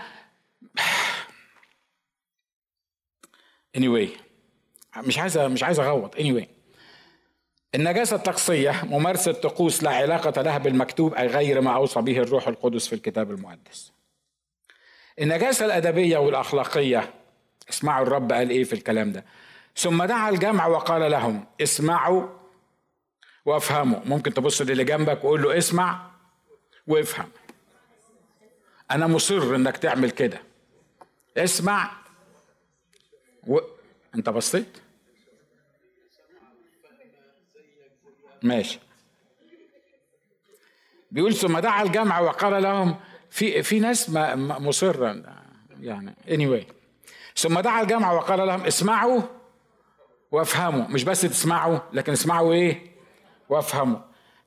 anyway 3.78 4.08
مش 4.96 5.18
عايز 5.18 5.38
مش 5.38 5.62
عايز 5.62 5.80
أغوط. 5.80 6.16
Anyway 6.16 6.44
النجاسة 7.74 8.16
الطقسية 8.16 8.84
ممارسة 8.84 9.32
طقوس 9.32 9.82
لا 9.82 9.90
علاقة 9.90 10.42
لها 10.42 10.58
بالمكتوب 10.58 11.14
أي 11.14 11.26
غير 11.26 11.60
ما 11.60 11.74
أوصى 11.74 12.00
به 12.02 12.18
الروح 12.18 12.48
القدس 12.48 12.86
في 12.86 12.94
الكتاب 12.94 13.30
المقدس. 13.30 13.92
النجاسة 15.20 15.64
الأدبية 15.66 16.18
والأخلاقية 16.18 17.14
اسمعوا 17.70 18.06
الرب 18.06 18.32
قال 18.32 18.50
إيه 18.50 18.64
في 18.64 18.72
الكلام 18.72 19.12
ده. 19.12 19.24
ثم 19.76 20.04
دعا 20.04 20.28
الجمع 20.28 20.66
وقال 20.66 21.10
لهم 21.10 21.46
اسمعوا 21.60 22.28
وافهموا. 23.44 24.00
ممكن 24.04 24.34
تبص 24.34 24.62
للي 24.62 24.84
جنبك 24.84 25.24
وقول 25.24 25.42
له 25.42 25.58
اسمع 25.58 26.10
وافهم. 26.86 27.28
أنا 28.90 29.06
مصر 29.06 29.54
إنك 29.54 29.76
تعمل 29.76 30.10
كده. 30.10 30.40
اسمع 31.36 31.90
و... 33.46 33.58
أنت 34.14 34.28
بصيت؟ 34.28 34.78
ماشي. 38.42 38.78
بيقول 41.10 41.34
ثم 41.34 41.58
دعا 41.58 41.82
الجمع 41.82 42.20
وقال 42.20 42.62
لهم 42.62 42.96
في 43.30 43.62
في 43.62 43.80
ناس 43.80 44.10
مصرة 44.10 45.22
يعني 45.80 46.14
anyway. 46.26 46.72
ثم 47.36 47.60
دعا 47.60 47.82
الجمع 47.82 48.12
وقال 48.12 48.38
لهم 48.38 48.60
اسمعوا 48.60 49.22
وافهموا 50.32 50.88
مش 50.88 51.04
بس 51.04 51.20
تسمعوا 51.20 51.78
لكن 51.92 52.12
اسمعوا 52.12 52.52
إيه؟ 52.52 52.80
وافهموا 53.48 53.98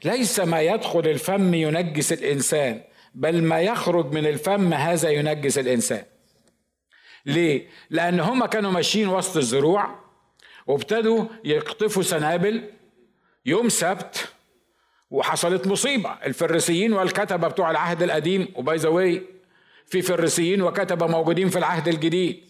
ليس 0.06 0.40
ما 0.40 0.62
يدخل 0.62 1.00
الفم 1.00 1.54
ينجس 1.54 2.14
الإنسان 2.14 2.82
بل 3.16 3.44
ما 3.44 3.62
يخرج 3.62 4.14
من 4.14 4.26
الفم 4.28 4.74
هذا 4.74 5.10
ينجس 5.10 5.58
الإنسان. 5.58 6.04
ليه؟ 7.26 7.68
لأن 7.90 8.20
هم 8.20 8.46
كانوا 8.46 8.72
ماشيين 8.72 9.08
وسط 9.08 9.38
الزروع 9.38 10.00
وابتدوا 10.68 11.26
يقطفوا 11.44 12.04
سنابل. 12.04 12.70
يوم 13.46 13.70
سبت 13.70 14.34
وحصلت 15.12 15.68
مصيبة. 15.68 16.10
الفريسيين 16.10 16.94
والكتبة 16.94 17.48
بتوع 17.48 17.72
العهد 17.72 18.04
القديم 18.04 18.48
وباي 18.56 19.22
في 19.86 20.02
فريسيين 20.02 20.62
وكتبة 20.62 21.08
موجودين 21.08 21.50
في 21.50 21.60
العهد 21.60 21.88
الجديد. 21.88 22.44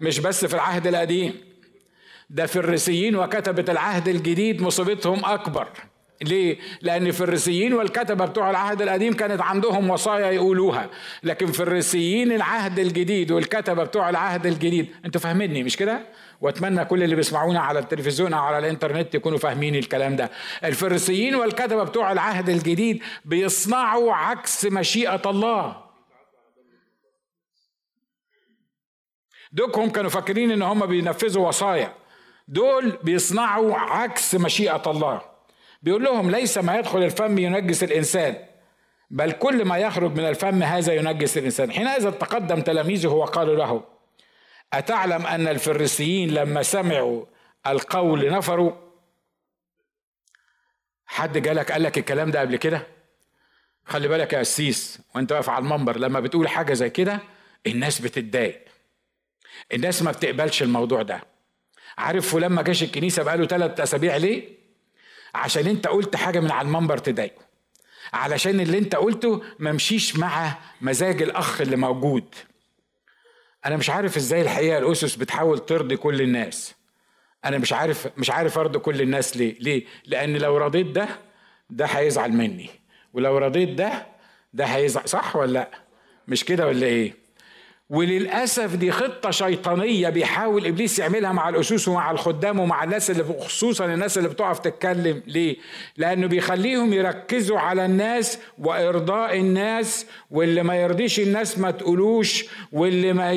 مش 0.00 0.20
بس 0.20 0.44
في 0.44 0.54
العهد 0.54 0.86
القديم. 0.86 1.51
ده 2.32 2.46
فريسيين 2.46 3.16
وكتبة 3.16 3.72
العهد 3.72 4.08
الجديد 4.08 4.62
مصيبتهم 4.62 5.24
أكبر 5.24 5.68
ليه؟ 6.22 6.58
لأن 6.82 7.06
الفريسيين 7.06 7.72
والكتبة 7.74 8.24
بتوع 8.24 8.50
العهد 8.50 8.82
القديم 8.82 9.12
كانت 9.12 9.40
عندهم 9.40 9.90
وصايا 9.90 10.30
يقولوها، 10.30 10.90
لكن 11.22 11.46
فريسيين 11.46 12.32
العهد 12.32 12.78
الجديد 12.78 13.30
والكتبة 13.30 13.84
بتوع 13.84 14.10
العهد 14.10 14.46
الجديد، 14.46 14.88
أنتوا 15.04 15.20
فاهميني 15.20 15.62
مش 15.62 15.76
كده؟ 15.76 16.06
وأتمنى 16.40 16.84
كل 16.84 17.02
اللي 17.02 17.16
بيسمعونا 17.16 17.60
على 17.60 17.78
التلفزيون 17.78 18.32
أو 18.32 18.42
على 18.42 18.58
الإنترنت 18.58 19.14
يكونوا 19.14 19.38
فاهمين 19.38 19.74
الكلام 19.74 20.16
ده. 20.16 20.30
الفريسيين 20.64 21.34
والكتبة 21.34 21.84
بتوع 21.84 22.12
العهد 22.12 22.48
الجديد 22.48 23.02
بيصنعوا 23.24 24.12
عكس 24.12 24.64
مشيئة 24.64 25.22
الله. 25.26 25.76
دوكهم 29.52 29.90
كانوا 29.90 30.10
فاكرين 30.10 30.50
إن 30.50 30.62
هم 30.62 30.86
بينفذوا 30.86 31.48
وصايا 31.48 32.01
دول 32.48 32.98
بيصنعوا 33.02 33.74
عكس 33.76 34.34
مشيئة 34.34 34.82
الله. 34.86 35.22
بيقول 35.82 36.04
لهم 36.04 36.30
ليس 36.30 36.58
ما 36.58 36.76
يدخل 36.76 37.02
الفم 37.02 37.38
ينجس 37.38 37.82
الإنسان 37.82 38.36
بل 39.10 39.32
كل 39.32 39.64
ما 39.64 39.78
يخرج 39.78 40.12
من 40.12 40.24
الفم 40.24 40.62
هذا 40.62 40.92
ينجس 40.92 41.38
الإنسان. 41.38 41.72
حينئذ 41.72 42.10
تقدم 42.10 42.60
تلاميذه 42.60 43.08
وقالوا 43.08 43.56
له 43.56 43.84
أتعلم 44.72 45.26
أن 45.26 45.48
الفريسيين 45.48 46.30
لما 46.30 46.62
سمعوا 46.62 47.24
القول 47.66 48.30
نفروا؟ 48.32 48.72
حد 51.06 51.38
جالك 51.38 51.72
قال 51.72 51.82
لك 51.82 51.98
الكلام 51.98 52.30
ده 52.30 52.40
قبل 52.40 52.56
كده؟ 52.56 52.86
خلي 53.84 54.08
بالك 54.08 54.32
يا 54.32 54.38
قسيس 54.38 54.98
وأنت 55.14 55.32
واقف 55.32 55.48
على 55.48 55.62
المنبر 55.62 55.98
لما 55.98 56.20
بتقول 56.20 56.48
حاجة 56.48 56.72
زي 56.72 56.90
كده 56.90 57.20
الناس 57.66 58.00
بتتضايق. 58.00 58.64
الناس 59.74 60.02
ما 60.02 60.10
بتقبلش 60.10 60.62
الموضوع 60.62 61.02
ده. 61.02 61.31
عارف 61.98 62.32
فلان 62.32 62.52
ما 62.52 62.62
جاش 62.62 62.82
الكنيسة 62.82 63.22
بقاله 63.22 63.46
ثلاث 63.46 63.80
أسابيع 63.80 64.16
ليه؟ 64.16 64.48
عشان 65.34 65.66
أنت 65.66 65.86
قلت 65.86 66.16
حاجة 66.16 66.40
من 66.40 66.50
على 66.50 66.66
المنبر 66.66 66.98
تضايقه. 66.98 67.42
علشان 68.12 68.60
اللي 68.60 68.78
أنت 68.78 68.94
قلته 68.96 69.42
ما 69.58 69.72
مشيش 69.72 70.16
مع 70.16 70.58
مزاج 70.80 71.22
الأخ 71.22 71.60
اللي 71.60 71.76
موجود. 71.76 72.34
أنا 73.66 73.76
مش 73.76 73.90
عارف 73.90 74.16
إزاي 74.16 74.42
الحقيقة 74.42 74.78
الأسس 74.78 75.14
بتحاول 75.16 75.58
ترضي 75.58 75.96
كل 75.96 76.20
الناس. 76.20 76.74
أنا 77.44 77.58
مش 77.58 77.72
عارف 77.72 78.08
مش 78.16 78.30
عارف 78.30 78.58
أرضي 78.58 78.78
كل 78.78 79.00
الناس 79.00 79.36
ليه 79.36 79.58
ليه؟ 79.60 79.84
لأن 80.06 80.36
لو 80.36 80.56
رضيت 80.56 80.86
ده 80.86 81.08
ده 81.70 81.86
هيزعل 81.86 82.32
مني. 82.32 82.70
ولو 83.12 83.38
رضيت 83.38 83.68
ده 83.68 84.06
ده 84.52 84.64
هيزعل 84.64 85.08
صح 85.08 85.36
ولا 85.36 85.52
لأ؟ 85.52 85.70
مش 86.28 86.44
كده 86.44 86.66
ولا 86.66 86.86
إيه؟ 86.86 87.21
وللأسف 87.92 88.76
دي 88.76 88.92
خطة 88.92 89.30
شيطانية 89.30 90.08
بيحاول 90.08 90.66
إبليس 90.66 90.98
يعملها 90.98 91.32
مع 91.32 91.48
الأسوس 91.48 91.88
ومع 91.88 92.10
الخدام 92.10 92.60
ومع 92.60 92.84
الناس 92.84 93.10
اللي 93.10 93.24
خصوصا 93.40 93.84
الناس 93.84 94.18
اللي 94.18 94.28
بتقف 94.28 94.58
تتكلم. 94.58 95.22
ليه؟ 95.26 95.56
لأنه 95.96 96.26
بيخليهم 96.26 96.92
يركزوا 96.92 97.58
على 97.58 97.84
الناس 97.84 98.38
وإرضاء 98.58 99.36
الناس 99.38 100.06
واللي 100.30 100.62
ما 100.62 100.76
يرضيش 100.76 101.20
الناس 101.20 101.58
ما 101.58 101.70
تقولوش 101.70 102.44
واللي 102.72 103.12
ما 103.12 103.30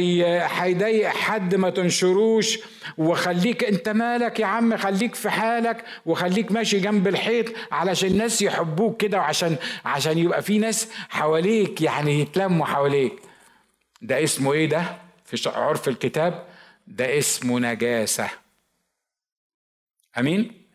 هيضايق 0.63 1.07
حد 1.09 1.55
ما 1.55 1.69
تنشروش. 1.69 2.59
وخليك 2.97 3.63
أنت 3.63 3.89
مالك 3.89 4.39
يا 4.39 4.45
عم؟ 4.45 4.77
خليك 4.77 5.15
في 5.15 5.29
حالك 5.29 5.83
وخليك 6.05 6.51
ماشي 6.51 6.79
جنب 6.79 7.07
الحيط 7.07 7.45
علشان 7.71 8.09
الناس 8.09 8.41
يحبوك 8.41 9.01
كده 9.01 9.17
وعشان 9.17 9.55
عشان 9.85 10.17
يبقى 10.17 10.41
في 10.41 10.57
ناس 10.57 10.87
حواليك 11.09 11.81
يعني 11.81 12.21
يتلموا 12.21 12.65
حواليك. 12.65 13.13
ده 14.01 14.23
اسمه 14.23 14.53
إيه 14.53 14.69
ده؟ 14.69 14.97
في 15.25 15.49
عرف 15.49 15.87
الكتاب. 15.87 16.47
ده 16.87 17.17
اسمه 17.17 17.59
نجاسة. 17.59 18.29
أمين؟ 20.17 20.65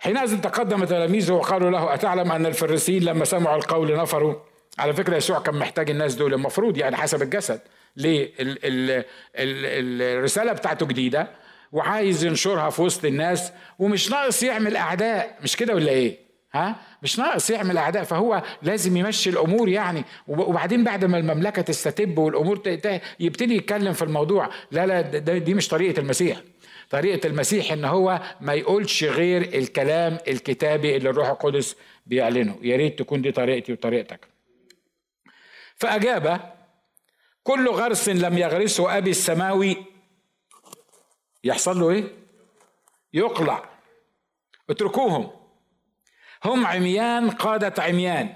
حينئذ 0.00 0.40
تقدم 0.40 0.84
تلاميذه 0.84 1.32
وقالوا 1.32 1.70
له 1.70 1.94
أتعلم 1.94 2.32
أن 2.32 2.46
الفريسيين 2.46 3.02
لما 3.02 3.24
سمعوا 3.24 3.56
القول 3.56 3.96
نفروا؟ 3.96 4.34
على 4.78 4.92
فكرة 4.92 5.16
يسوع 5.16 5.38
كان 5.38 5.54
محتاج 5.54 5.90
الناس 5.90 6.14
دول. 6.14 6.34
المفروض 6.34 6.78
يعني 6.78 6.96
حسب 6.96 7.22
الجسد. 7.22 7.60
ليه؟ 7.96 8.32
ال 8.40 8.64
ال 8.64 8.90
ال 9.36 10.02
الرسالة 10.02 10.52
بتاعته 10.52 10.86
جديدة 10.86 11.30
وعايز 11.72 12.24
ينشرها 12.24 12.70
في 12.70 12.82
وسط 12.82 13.04
الناس 13.04 13.52
ومش 13.78 14.10
ناقص 14.10 14.42
يعمل 14.42 14.76
أعداء. 14.76 15.38
مش 15.42 15.56
كده 15.56 15.74
ولا 15.74 15.90
إيه؟ 15.90 16.27
ها؟ 16.52 16.76
مش 17.02 17.18
ناقص 17.18 17.50
يعمل 17.50 17.78
أعداء 17.78 18.04
فهو 18.04 18.42
لازم 18.62 18.96
يمشي 18.96 19.30
الأمور 19.30 19.68
يعني. 19.68 20.04
وبعدين 20.28 20.84
بعد 20.84 21.04
ما 21.04 21.18
المملكة 21.18 21.62
تستتب 21.62 22.18
والأمور 22.18 22.62
يبتدي 23.20 23.56
يتكلم 23.56 23.92
في 23.92 24.02
الموضوع. 24.02 24.50
لا 24.70 24.86
لا 24.86 25.00
دي 25.38 25.54
مش 25.54 25.68
طريقة 25.68 26.00
المسيح. 26.00 26.40
طريقة 26.90 27.26
المسيح 27.26 27.72
إن 27.72 27.84
هو 27.84 28.20
ما 28.40 28.54
يقولش 28.54 29.04
غير 29.04 29.42
الكلام 29.42 30.18
الكتابي 30.28 30.96
اللي 30.96 31.10
الروح 31.10 31.28
القدس 31.28 31.76
بيعلنه. 32.06 32.58
يا 32.62 32.76
ريت 32.76 32.98
تكون 32.98 33.22
دي 33.22 33.32
طريقتي 33.32 33.72
وطريقتك. 33.72 34.28
فأجاب 35.76 36.54
كل 37.42 37.68
غرس 37.68 38.08
لم 38.08 38.38
يغرسه 38.38 38.98
أبي 38.98 39.10
السماوي. 39.10 39.76
يحصل 41.44 41.80
له 41.80 41.90
إيه؟ 41.90 42.04
يقلع. 43.12 43.68
اتركوهم. 44.70 45.37
هم 46.44 46.66
عميان 46.66 47.30
قادة 47.30 47.82
عميان. 47.82 48.34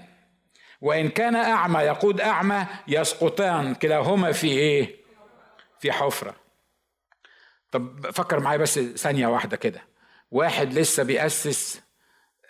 وإن 0.81 1.09
كان 1.09 1.37
أعمى 1.37 1.81
يقود 1.81 2.21
أعمى 2.21 2.67
يسقطان 2.89 3.75
كلاهما 3.75 4.33
في 4.33 4.49
إيه؟ 4.49 4.97
في 5.81 5.93
حفرة. 5.93 6.37
طب 7.71 8.11
فكر 8.11 8.41
معايا 8.41 8.59
بس 8.59 8.79
ثانية 8.79 9.27
واحدة 9.27 9.57
كده. 9.57 9.83
واحد 10.31 10.73
لسه 10.73 11.03
بيأسس 11.03 11.81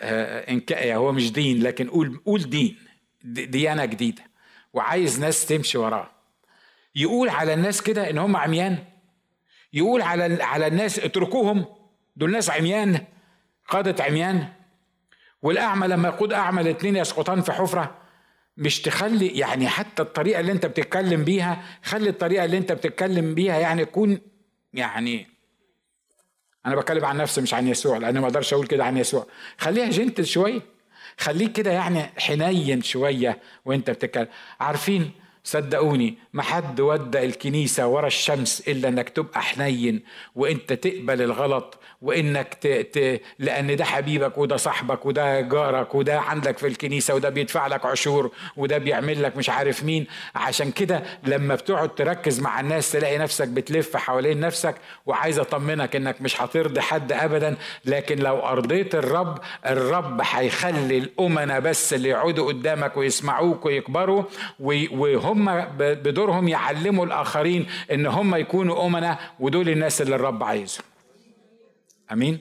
آه 0.01 0.51
إن 0.51 0.63
هو 0.93 1.13
مش 1.13 1.33
دين 1.33 1.63
لكن 1.63 1.89
قول 1.91 2.23
قول 2.27 2.51
دين 2.51 2.79
ديانة 3.25 3.85
جديدة. 3.85 4.23
وعايز 4.73 5.21
ناس 5.21 5.47
تمشي 5.47 5.79
وراه. 5.79 6.11
يقول 6.95 7.29
على 7.29 7.55
الناس 7.55 7.83
كده 7.83 8.11
إن 8.11 8.19
هم 8.19 8.37
عميان. 8.37 8.85
يقول 9.73 10.03
على 10.03 10.43
على 10.43 10.67
الناس 10.67 10.99
اتركوهم. 10.99 11.67
دول 12.17 12.33
ناس 12.33 12.51
عميان 12.51 13.05
قادة 13.69 14.05
عميان. 14.05 14.49
والأعمى 15.43 15.87
لما 15.87 16.09
يقود 16.09 16.33
أعمى 16.33 16.61
الاثنين 16.63 16.97
يسقطان 16.97 17.41
في 17.41 17.53
حفرة 17.53 17.95
مش 18.57 18.81
تخلي 18.83 19.27
يعني 19.29 19.69
حتى 19.69 20.03
الطريقة 20.03 20.41
اللي 20.41 20.53
أنت 20.53 20.67
بتتكلم 20.67 21.25
بيها 21.25 21.63
خلي 21.85 22.09
الطريقة 22.11 22.45
اللي 22.45 22.59
أنت 22.59 22.73
بتتكلم 22.73 23.35
بيها 23.35 23.59
يعني 23.59 23.85
تكون 23.85 24.19
يعني 24.73 25.27
أنا 26.67 26.77
بتكلم 26.77 27.05
عن 27.05 27.17
نفسي 27.17 27.41
مش 27.41 27.55
عن 27.55 27.69
يسوع 27.69 27.97
لأن 27.99 28.19
ما 28.19 28.27
أقدرش 28.27 28.53
أقول 28.53 28.67
كده 28.67 28.85
عن 28.85 28.97
يسوع. 28.97 29.27
خليها 29.59 29.91
جنتل 29.91 30.27
شوية 30.27 30.61
خليك 31.19 31.53
كده 31.53 31.71
يعني 31.71 32.03
حنين 32.03 32.83
شوية 32.83 33.39
وأنت 33.65 33.91
بتتكلم. 33.91 34.29
عارفين؟ 34.61 35.11
صدقوني 35.45 36.19
ما 36.33 36.43
حد 36.43 36.81
ودى 36.81 37.25
الكنيسة 37.25 37.87
ورا 37.87 38.07
الشمس 38.07 38.69
إلا 38.69 38.89
إنك 38.89 39.09
تبقى 39.09 39.43
حنين 39.43 40.03
وإنت 40.35 40.73
تقبل 40.73 41.23
الغلط 41.23 41.79
وإنك 42.03 42.55
ت... 42.55 42.67
ت... 42.67 43.21
لأن 43.39 43.77
ده 43.77 43.85
حبيبك 43.85 44.39
وده 44.39 44.57
صاحبك 44.57 45.07
وده 45.07 45.41
جارك 45.41 45.95
وده 45.95 46.21
عندك 46.21 46.59
في 46.59 46.67
الكنيسة 46.67 47.15
وده 47.15 47.29
بيدفع 47.29 47.67
لك 47.67 47.87
عشور 47.87 48.31
وده 48.57 48.79
بيعمل 48.79 49.23
لك 49.23 49.37
مش 49.37 49.51
عارف 49.51 49.85
مين. 49.85 50.07
عشان 50.35 50.71
كده 50.71 51.03
لما 51.25 51.55
بتقعد 51.55 51.95
تركز 51.95 52.41
مع 52.41 52.61
الناس 52.61 52.93
تلاقي 52.93 53.19
نفسك 53.19 53.49
بتلف 53.49 53.97
حوالين 53.97 54.41
نفسك 54.41 54.75
وعايز 55.07 55.39
أطمنك 55.39 55.97
إنك 55.97 56.23
مش 56.23 56.43
هترضي 56.43 56.81
حد 56.81 57.13
أبدا. 57.13 57.57
لكن 57.85 58.19
لو 58.19 58.39
أرضيت 58.41 58.95
الرب 58.95 59.39
الرب 59.67 60.21
هيخلي 60.25 60.99
الأمنا 60.99 61.59
بس 61.59 61.95
اللي 61.95 62.09
يقعدوا 62.09 62.47
قدامك 62.47 62.97
ويسمعوك 62.97 63.67
ويكبروا 63.67 64.23
وهم 64.61 65.49
هم 65.49 65.65
بدورهم 65.79 66.49
يعلموا 66.49 67.07
الآخرين 67.07 67.67
إن 67.93 68.07
هم 68.07 68.35
يكونوا 68.35 68.87
امنا 68.87 69.19
ودول 69.41 69.69
الناس 69.69 70.03
اللي 70.03 70.15
الرب 70.15 70.45
عايزهم. 70.45 70.85
آمين. 72.13 72.41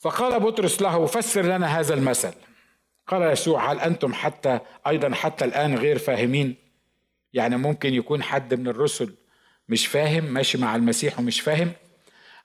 فقال 0.00 0.40
بطرس 0.40 0.82
له 0.82 1.06
فسر 1.06 1.42
لنا 1.42 1.80
هذا 1.80 1.94
المثل. 1.94 2.32
قال 3.06 3.22
يسوع 3.32 3.72
هل 3.72 3.80
أنتم 3.80 4.14
حتى 4.14 4.58
أيضا 4.86 5.14
حتى 5.14 5.44
الآن 5.44 5.74
غير 5.74 5.98
فاهمين؟ 5.98 6.56
يعني 7.32 7.56
ممكن 7.56 7.94
يكون 7.94 8.22
حد 8.22 8.54
من 8.54 8.68
الرسل 8.68 9.14
مش 9.68 9.86
فاهم 9.86 10.24
ماشي 10.24 10.58
مع 10.58 10.76
المسيح 10.76 11.18
ومش 11.18 11.40
فاهم. 11.40 11.72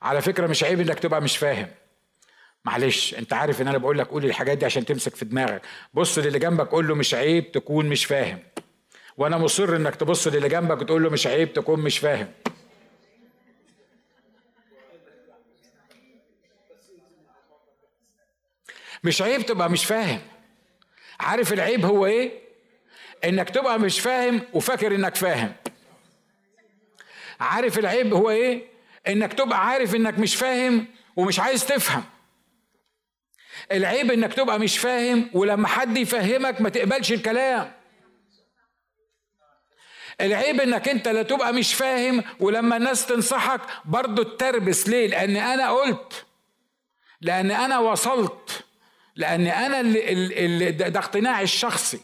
على 0.02 0.22
فكرة 0.22 0.48
مش 0.48 0.64
عيب 0.64 0.80
إنك 0.82 1.00
تبقى 1.00 1.22
مش 1.22 1.38
فاهم. 1.38 1.68
معلش 2.66 3.14
أنت 3.14 3.34
عارف 3.34 3.62
إن 3.62 3.68
أنا 3.68 3.78
بقول 3.78 3.98
لك 3.98 4.08
قول 4.08 4.26
الحاجات 4.26 4.58
دي 4.58 4.66
عشان 4.66 4.86
تمسك 4.86 5.16
في 5.16 5.26
دماغك. 5.26 5.62
بص 5.94 6.18
للي 6.20 6.40
جنبك 6.40 6.68
قول 6.68 6.88
له 6.88 6.96
مش 6.96 7.14
عيب 7.14 7.52
تكون 7.52 7.90
مش 7.90 8.06
فاهم. 8.06 8.40
وأنا 9.18 9.38
مصر 9.38 9.76
إنك 9.76 9.96
تبص 9.96 10.28
للي 10.28 10.50
جنبك 10.50 10.82
وتقول 10.82 11.04
له 11.04 11.10
مش 11.10 11.28
عيب 11.28 11.54
تكون 11.54 11.80
مش 11.80 11.98
فاهم. 12.00 12.28
مش 19.04 19.22
عيب 19.22 19.46
تبقى 19.46 19.70
مش 19.70 19.86
فاهم. 19.86 20.22
عارف 21.20 21.54
العيب 21.54 21.86
هو 21.86 22.06
إيه؟ 22.06 22.32
إنك 23.24 23.50
تبقى 23.50 23.80
مش 23.80 24.00
فاهم 24.00 24.42
وفاكر 24.54 24.96
إنك 24.96 25.16
فاهم. 25.16 25.54
عارف 27.40 27.80
العيب 27.80 28.14
هو 28.14 28.30
إيه؟ 28.30 28.68
إنك 29.08 29.34
تبقى 29.34 29.68
عارف 29.68 29.96
إنك 29.96 30.20
مش 30.20 30.36
فاهم 30.36 30.86
ومش 31.16 31.40
عايز 31.40 31.66
تفهم. 31.66 32.04
العيب 33.72 34.12
إنك 34.12 34.34
تبقى 34.34 34.60
مش 34.60 34.78
فاهم 34.78 35.30
ولما 35.34 35.68
حد 35.68 35.98
يفهمك 35.98 36.62
ما 36.62 36.70
تقبلش 36.70 37.12
الكلام. 37.14 37.72
العيب 40.22 40.62
إنك 40.62 40.90
أنت 40.90 41.08
لا 41.08 41.24
تبقى 41.24 41.54
مش 41.54 41.74
فاهم 41.74 42.24
ولما 42.40 42.78
الناس 42.78 43.06
تنصحك 43.06 43.62
برضه 43.86 44.24
تتربس. 44.24 44.90
ليه؟ 44.90 45.08
لأن 45.08 45.36
أنا 45.36 45.72
قلت. 45.72 46.26
لأن 47.22 47.52
أنا 47.52 47.80
وصلت. 47.80 48.66
لأن 49.16 49.48
أنا 49.48 49.80
اللي, 49.80 50.12
اللي 50.46 50.72
ده 50.72 51.00
اقتناعي 51.00 51.44
الشخصي. 51.44 52.00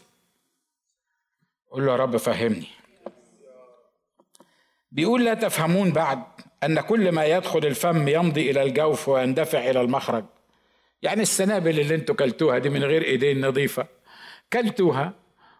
قول 1.70 1.86
له 1.86 1.92
يا 1.92 1.96
رب 1.96 2.16
فهمني. 2.16 2.66
بيقول 4.92 5.24
لا 5.24 5.34
تفهمون 5.34 5.92
بعد 5.92 6.22
أن 6.64 6.80
كل 6.80 7.12
ما 7.12 7.24
يدخل 7.24 7.58
الفم 7.58 8.08
يمضي 8.08 8.50
إلى 8.50 8.62
الجوف 8.62 9.08
ويندفع 9.08 9.70
إلى 9.70 9.80
المخرج. 9.80 10.24
يعني 11.02 11.22
السنابل 11.22 11.80
اللي 11.80 11.94
أنتوا 11.94 12.14
كلتوها 12.14 12.58
دي 12.58 12.68
من 12.68 12.84
غير 12.84 13.02
إيدين 13.04 13.46
نظيفة. 13.46 13.86
كلتوها 14.52 15.12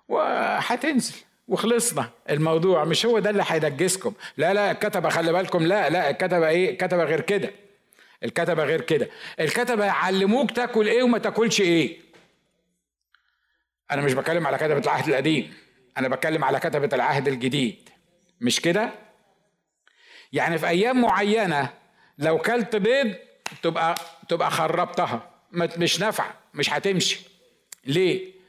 وهتنزل 0.09 1.15
وخلصنا. 1.49 2.11
الموضوع 2.31 2.85
مش 2.85 3.07
هو 3.07 3.19
ده 3.19 3.31
اللي 3.31 3.45
هينجسكم 3.47 4.15
لا 4.37 4.55
لا 4.55 4.71
الكتبة 4.71 5.09
خلي 5.09 5.33
بالكم. 5.33 5.67
لا 5.67 5.91
لا 5.91 6.11
الكتبة 6.11 6.49
إيه؟ 6.49 6.71
الكتبة 6.71 7.05
غير 7.05 7.21
كده. 7.21 7.51
الكتبة 8.25 8.65
غير 8.65 8.81
كده. 8.81 9.09
الكتبة 9.41 9.85
يعلموك 9.85 10.51
تاكل 10.51 10.89
إيه 10.89 11.03
وما 11.03 11.19
تاكلش 11.19 11.61
إيه. 11.61 12.01
أنا 13.91 14.03
مش 14.03 14.13
بتكلم 14.13 14.47
على 14.47 14.57
كتبة 14.59 14.79
العهد 14.79 15.09
القديم. 15.09 15.55
أنا 15.99 16.09
بتكلم 16.09 16.45
على 16.45 16.61
كتبة 16.61 16.89
العهد 16.93 17.29
الجديد. 17.29 17.89
مش 18.41 18.61
كده؟ 18.61 18.91
يعني 20.33 20.59
في 20.59 20.69
أيام 20.69 21.01
معينة 21.01 21.71
لو 22.19 22.39
كلت 22.39 22.77
بيض 22.77 23.15
تبقى 23.63 23.95
تبقى 24.29 24.51
خربتها. 24.51 25.31
مش 25.53 26.01
نافعة 26.01 26.35
مش 26.55 26.71
هتمشي. 26.73 27.21
ليه؟ 27.85 28.40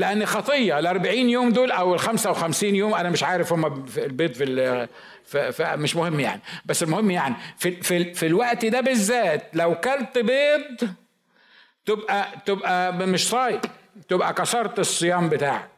لأن 0.00 0.26
خطية. 0.26 0.78
ال 0.78 0.86
40 0.86 1.16
يوم 1.16 1.50
دول 1.52 1.70
أو 1.70 1.94
ال 1.94 1.98
55 2.00 2.74
يوم 2.74 2.94
أنا 2.94 3.10
مش 3.10 3.22
عارف 3.22 3.52
هم 3.52 3.84
في 3.86 4.04
البيض 4.04 4.32
في, 4.32 4.86
في, 5.24 5.52
في 5.52 5.76
مش 5.76 5.96
مهم 5.96 6.20
يعني. 6.20 6.40
بس 6.64 6.82
المهم 6.82 7.10
يعني 7.10 7.34
في, 7.58 7.82
في, 7.82 8.14
في 8.14 8.26
الوقت 8.26 8.64
ده 8.64 8.80
بالذات 8.80 9.42
لو 9.54 9.74
كلت 9.74 10.18
بيض 10.18 10.90
تبقى 11.86 12.26
تبقى 12.46 12.92
مش 12.92 13.28
صايم 13.28 13.60
تبقى 14.08 14.34
كسرت 14.34 14.78
الصيام 14.78 15.28
بتاعك. 15.28 15.70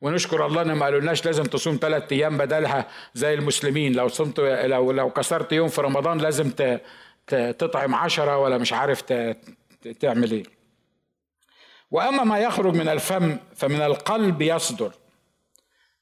ونشكر 0.00 0.46
الله 0.46 0.62
إن 0.62 0.72
ما 0.72 0.84
قالولناش 0.84 1.26
لازم 1.26 1.44
تصوم 1.44 1.78
ثلاث 1.82 2.12
أيام 2.12 2.38
بدلها 2.38 2.86
زي 3.14 3.34
المسلمين. 3.34 3.92
لو 3.92 4.08
صمت 4.08 4.40
لو 4.40 4.92
لو 4.92 5.10
كسرت 5.10 5.52
يوم 5.52 5.68
في 5.68 5.80
رمضان 5.80 6.18
لازم 6.18 6.50
تطعم 7.58 7.94
عشرة 7.94 8.38
ولا 8.38 8.58
مش 8.58 8.72
عارف 8.72 9.02
تعمل 10.00 10.30
إيه. 10.30 10.55
وأما 11.90 12.24
ما 12.24 12.38
يخرج 12.38 12.74
من 12.74 12.88
الفم 12.88 13.38
فمن 13.56 13.80
القلب 13.80 14.42
يصدر. 14.42 14.92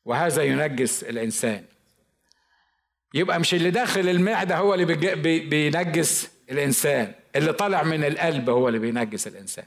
وهذا 0.05 0.43
ينجس 0.43 1.03
الإنسان. 1.05 1.64
يبقى 3.14 3.41
مش 3.41 3.55
اللي 3.55 3.70
داخل 3.70 4.09
المعدة 4.09 4.57
هو 4.57 4.74
اللي 4.74 4.85
بينجس 5.41 6.30
الإنسان. 6.51 7.12
اللي 7.37 7.53
طالع 7.53 7.82
من 7.82 8.05
القلب 8.05 8.51
هو 8.51 8.68
اللي 8.68 8.78
بينجس 8.78 9.26
الإنسان. 9.26 9.64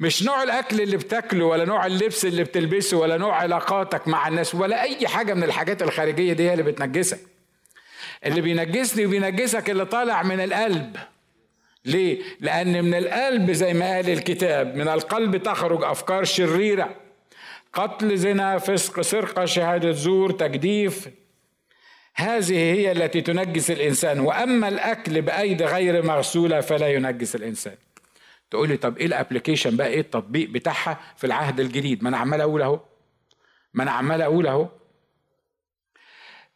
مش 0.00 0.22
نوع 0.22 0.42
الأكل 0.42 0.80
اللي 0.80 0.96
بتاكله 0.96 1.44
ولا 1.44 1.64
نوع 1.64 1.86
اللبس 1.86 2.24
اللي 2.24 2.44
بتلبسه 2.44 2.96
ولا 2.96 3.16
نوع 3.16 3.36
علاقاتك 3.36 4.08
مع 4.08 4.28
الناس 4.28 4.54
ولا 4.54 4.82
أي 4.82 5.08
حاجة 5.08 5.34
من 5.34 5.42
الحاجات 5.44 5.82
الخارجية 5.82 6.32
دي 6.32 6.42
هي 6.48 6.52
اللي 6.52 6.62
بتنجسك. 6.62 7.20
اللي 8.26 8.40
بينجسني 8.40 9.06
وبينجسك 9.06 9.70
اللي 9.70 9.84
طالع 9.84 10.22
من 10.22 10.40
القلب 10.40 10.96
ليه؟ 11.86 12.22
لأن 12.40 12.84
من 12.84 12.94
القلب 12.94 13.50
زي 13.50 13.74
ما 13.74 13.94
قال 13.94 14.10
الكتاب 14.10 14.76
من 14.76 14.88
القلب 14.88 15.36
تخرج 15.36 15.84
أفكار 15.84 16.24
شريرة. 16.24 16.94
قتل 17.72 18.16
زنا 18.16 18.58
فسق 18.58 19.00
سرقة 19.00 19.44
شهادة 19.44 19.92
زور 19.92 20.30
تجديف. 20.32 21.08
هذه 22.14 22.54
هي 22.54 22.92
التي 22.92 23.20
تنجس 23.20 23.70
الإنسان. 23.70 24.20
وأما 24.20 24.68
الأكل 24.68 25.22
بايدي 25.22 25.64
غير 25.64 26.02
مغسولة 26.02 26.60
فلا 26.60 26.88
ينجس 26.88 27.36
الإنسان. 27.36 27.74
تقول 28.50 28.68
لي 28.68 28.76
طب 28.76 28.98
إيه 28.98 29.06
ال 29.06 29.12
application 29.12 29.76
بقى؟ 29.76 29.86
إيه 29.88 30.00
التطبيق 30.00 30.50
بتاعها 30.50 31.00
في 31.16 31.26
العهد 31.26 31.60
الجديد؟ 31.60 32.02
ما 32.02 32.08
أنا 32.08 32.16
عمال 32.16 32.40
أقول 32.40 32.62
أهو. 32.62 32.80
ما 33.74 33.82
أنا 33.82 33.90
عمال 33.90 34.22
أقول 34.22 34.46
أهو. 34.46 34.68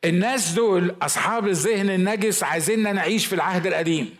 الناس 0.04 0.52
دول 0.52 0.96
أصحاب 1.02 1.48
الذهن 1.48 1.90
النجس 1.90 2.42
عايزيننا 2.42 2.92
نعيش 2.92 3.26
في 3.26 3.34
العهد 3.34 3.66
القديم. 3.66 4.16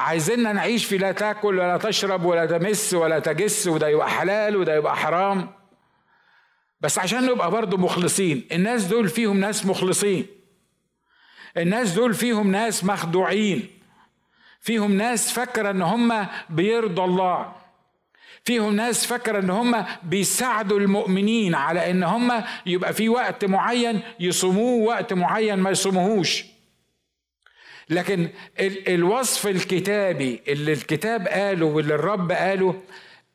عايزيننا 0.00 0.52
نعيش 0.52 0.84
في 0.84 0.98
لا 0.98 1.12
تاكل 1.12 1.58
ولا 1.58 1.76
تشرب 1.76 2.24
ولا 2.24 2.46
تمس 2.46 2.94
ولا 2.94 3.18
تجس 3.18 3.66
وده 3.66 3.88
يبقى 3.88 4.10
حلال 4.10 4.56
وده 4.56 4.74
يبقى 4.76 4.96
حرام. 4.96 5.50
بس 6.80 6.98
عشان 6.98 7.26
نبقى 7.26 7.50
برضه 7.50 7.76
مخلصين 7.76 8.46
الناس 8.52 8.84
دول 8.84 9.08
فيهم 9.08 9.40
ناس 9.40 9.66
مخلصين. 9.66 10.26
الناس 11.56 11.92
دول 11.92 12.14
فيهم 12.14 12.50
ناس 12.50 12.84
مخدوعين. 12.84 13.68
فيهم 14.60 14.92
ناس 14.92 15.32
فاكرة 15.32 15.70
إن 15.70 15.82
هم 15.82 16.26
بيرضوا 16.50 17.04
الله. 17.04 17.52
فيهم 18.44 18.76
ناس 18.76 19.06
فاكرة 19.06 19.38
إن 19.38 19.50
هم 19.50 19.84
بيساعدوا 20.02 20.80
المؤمنين 20.80 21.54
على 21.54 21.90
إن 21.90 22.02
هم 22.02 22.42
يبقى 22.66 22.92
في 22.92 23.08
وقت 23.08 23.44
معين 23.44 24.00
يصوموه 24.20 24.84
وقت 24.88 25.12
معين 25.12 25.58
ما 25.58 25.70
يصوموهوش. 25.70 26.44
لكن 27.90 28.28
الوصف 28.88 29.46
الكتابي 29.46 30.42
اللي 30.48 30.72
الكتاب 30.72 31.28
قاله 31.28 31.66
واللي 31.66 31.94
الرب 31.94 32.32
قاله 32.32 32.82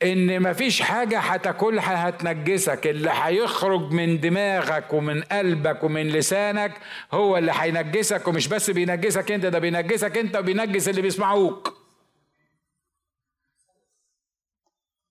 إن 0.04 0.42
مفيش 0.44 0.82
حاجة 0.82 1.20
هتاكلها 1.20 2.10
هتنجسك 2.10 2.88
اللي 2.88 3.12
هيخرج 3.14 3.92
من 3.92 4.20
دماغك 4.20 4.94
ومن 4.94 5.22
قلبك 5.24 5.84
ومن 5.84 6.10
لسانك 6.10 6.72
هو 7.12 7.38
اللي 7.38 7.52
هينجسك 7.56 8.28
ومش 8.28 8.48
بس 8.48 8.70
بينجسك 8.70 9.32
أنت 9.32 9.46
ده 9.46 9.60
بينجسك 9.60 10.18
أنت 10.18 10.36
وبينجس 10.36 10.90
اللي 10.90 11.02
بيسمعوك. 11.02 11.78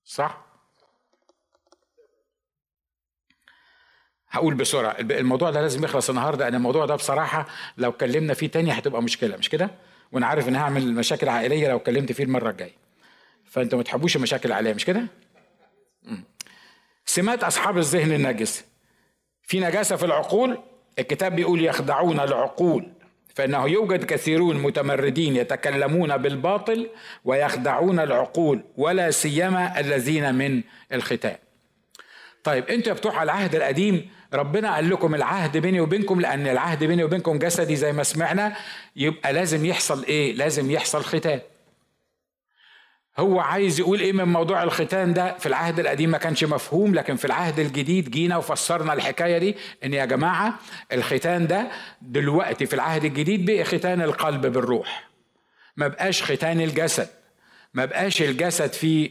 صح؟ 0.04 0.51
هقول 4.32 4.54
بسرعة. 4.54 4.96
الموضوع 5.00 5.50
ده 5.50 5.60
لازم 5.60 5.84
يخلص 5.84 6.10
النهاردة. 6.10 6.48
أن 6.48 6.54
الموضوع 6.54 6.86
ده 6.86 6.94
بصراحة 6.94 7.46
لو 7.78 7.90
اتكلمنا 7.90 8.34
فيه 8.34 8.46
تاني 8.46 8.72
هتبقى 8.72 9.02
مشكلة 9.02 9.36
مش 9.36 9.48
كده؟ 9.48 9.70
وأنا 10.12 10.26
عارف 10.26 10.48
إن 10.48 10.56
هعمل 10.56 10.94
مشاكل 10.94 11.28
عائلية 11.28 11.68
لو 11.68 11.76
اتكلمت 11.76 12.12
فيه 12.12 12.24
المرة 12.24 12.50
الجاية. 12.50 12.76
فانتوا 13.44 13.78
ما 13.78 13.84
تحبوش 13.84 14.16
المشاكل 14.16 14.52
عليها 14.52 14.74
مش 14.74 14.84
كده؟ 14.84 15.02
سمات 17.06 17.44
أصحاب 17.44 17.78
الذهن 17.78 18.12
النجس. 18.12 18.64
في 19.42 19.60
نجاسة 19.60 19.96
في 19.96 20.04
العقول 20.06 20.58
الكتاب 20.98 21.36
بيقول 21.36 21.64
يخدعون 21.64 22.20
العقول 22.20 22.88
فإنه 23.34 23.66
يوجد 23.68 24.04
كثيرون 24.04 24.56
متمردين 24.62 25.36
يتكلمون 25.36 26.16
بالباطل 26.16 26.88
ويخدعون 27.24 28.00
العقول 28.00 28.64
ولا 28.76 29.10
سيما 29.10 29.80
الذين 29.80 30.34
من 30.34 30.62
الختان 30.92 31.36
طيب 32.44 32.68
أنتوا 32.68 32.92
بتوع 32.92 33.22
العهد 33.22 33.54
القديم 33.54 34.10
ربنا 34.34 34.74
قال 34.74 34.90
لكم 34.90 35.14
العهد 35.14 35.56
بيني 35.56 35.80
وبينكم 35.80 36.20
لأن 36.20 36.46
العهد 36.46 36.84
بيني 36.84 37.04
وبينكم 37.04 37.38
جسدي 37.38 37.76
زي 37.76 37.92
ما 37.92 38.02
سمعنا 38.02 38.56
يبقى 38.96 39.32
لازم 39.32 39.66
يحصل 39.66 40.04
إيه؟ 40.04 40.32
لازم 40.34 40.70
يحصل 40.70 41.04
ختان. 41.04 41.40
هو 43.18 43.40
عايز 43.40 43.80
يقول 43.80 44.00
إيه 44.00 44.12
من 44.12 44.24
موضوع 44.24 44.62
الختان 44.62 45.14
ده؟ 45.14 45.38
في 45.38 45.46
العهد 45.46 45.80
القديم 45.80 46.10
ما 46.10 46.18
كانش 46.18 46.44
مفهوم 46.44 46.94
لكن 46.94 47.16
في 47.16 47.24
العهد 47.24 47.58
الجديد 47.58 48.10
جينا 48.10 48.36
وفسرنا 48.36 48.92
الحكاية 48.92 49.38
دي 49.38 49.56
إن 49.84 49.94
يا 49.94 50.04
جماعة 50.04 50.58
الختان 50.92 51.46
ده 51.46 51.66
دلوقتي 52.02 52.66
في 52.66 52.74
العهد 52.74 53.04
الجديد 53.04 53.46
بقى 53.50 53.64
ختان 53.64 54.02
القلب 54.02 54.46
بالروح. 54.46 55.08
ما 55.76 55.88
بقاش 55.88 56.22
ختان 56.22 56.60
الجسد. 56.60 57.08
ما 57.74 57.84
بقاش 57.84 58.22
الجسد 58.22 58.72
فيه. 58.72 59.10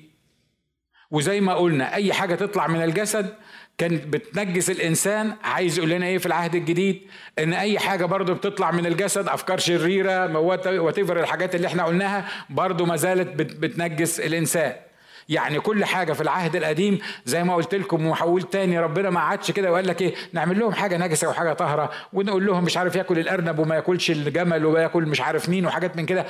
وزي 1.11 1.41
ما 1.41 1.53
قلنا 1.53 1.93
أي 1.93 2.13
حاجة 2.13 2.35
تطلع 2.35 2.67
من 2.67 2.83
الجسد 2.83 3.35
كانت 3.81 4.07
بتنجس 4.07 4.69
الإنسان 4.69 5.33
عايز 5.43 5.77
يقول 5.77 5.89
لنا 5.89 6.05
إيه 6.05 6.17
في 6.17 6.25
العهد 6.25 6.55
الجديد؟ 6.55 7.01
إن 7.39 7.53
أي 7.53 7.79
حاجة 7.79 8.05
برضو 8.05 8.33
بتطلع 8.33 8.71
من 8.71 8.85
الجسد 8.85 9.27
أفكار 9.27 9.57
شريرة 9.57 10.37
وتفر 10.39 11.19
الحاجات 11.19 11.55
اللي 11.55 11.67
إحنا 11.67 11.83
قلناها 11.83 12.27
برضو 12.49 12.85
ما 12.85 12.95
زالت 12.95 13.27
بتنجس 13.41 14.19
الإنسان. 14.19 14.73
يعني 15.29 15.59
كل 15.59 15.85
حاجة 15.85 16.13
في 16.13 16.21
العهد 16.21 16.55
القديم 16.55 16.99
زي 17.25 17.43
ما 17.43 17.55
قلت 17.55 17.75
لكم 17.75 18.07
وحول 18.07 18.41
تاني 18.41 18.79
ربنا 18.79 19.09
ما 19.09 19.19
عادش 19.19 19.51
كده 19.51 19.71
وقال 19.71 19.87
لك 19.87 20.01
إيه؟ 20.01 20.13
نعمل 20.33 20.59
لهم 20.59 20.71
حاجة 20.73 20.97
نجسة 20.97 21.29
وحاجة 21.29 21.53
طاهرة 21.53 21.91
ونقول 22.13 22.45
لهم 22.45 22.63
مش 22.63 22.77
عارف 22.77 22.95
ياكل 22.95 23.19
الأرنب 23.19 23.59
وما 23.59 23.75
ياكلش 23.75 24.11
الجمل 24.11 24.65
وياكل 24.65 25.03
مش 25.05 25.21
عارف 25.21 25.49
مين 25.49 25.65
وحاجات 25.65 25.97
من 25.97 26.05
كده. 26.05 26.25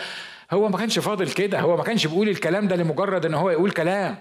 هو 0.51 0.69
ما 0.69 0.77
كانش 0.77 0.99
فاضل 0.99 1.31
كده 1.31 1.59
هو 1.59 1.77
ما 1.77 1.83
كانش 1.83 2.07
بيقول 2.07 2.29
الكلام 2.29 2.67
ده 2.67 2.75
لمجرد 2.75 3.25
إن 3.25 3.33
هو 3.33 3.49
يقول 3.49 3.71
كلام. 3.71 4.15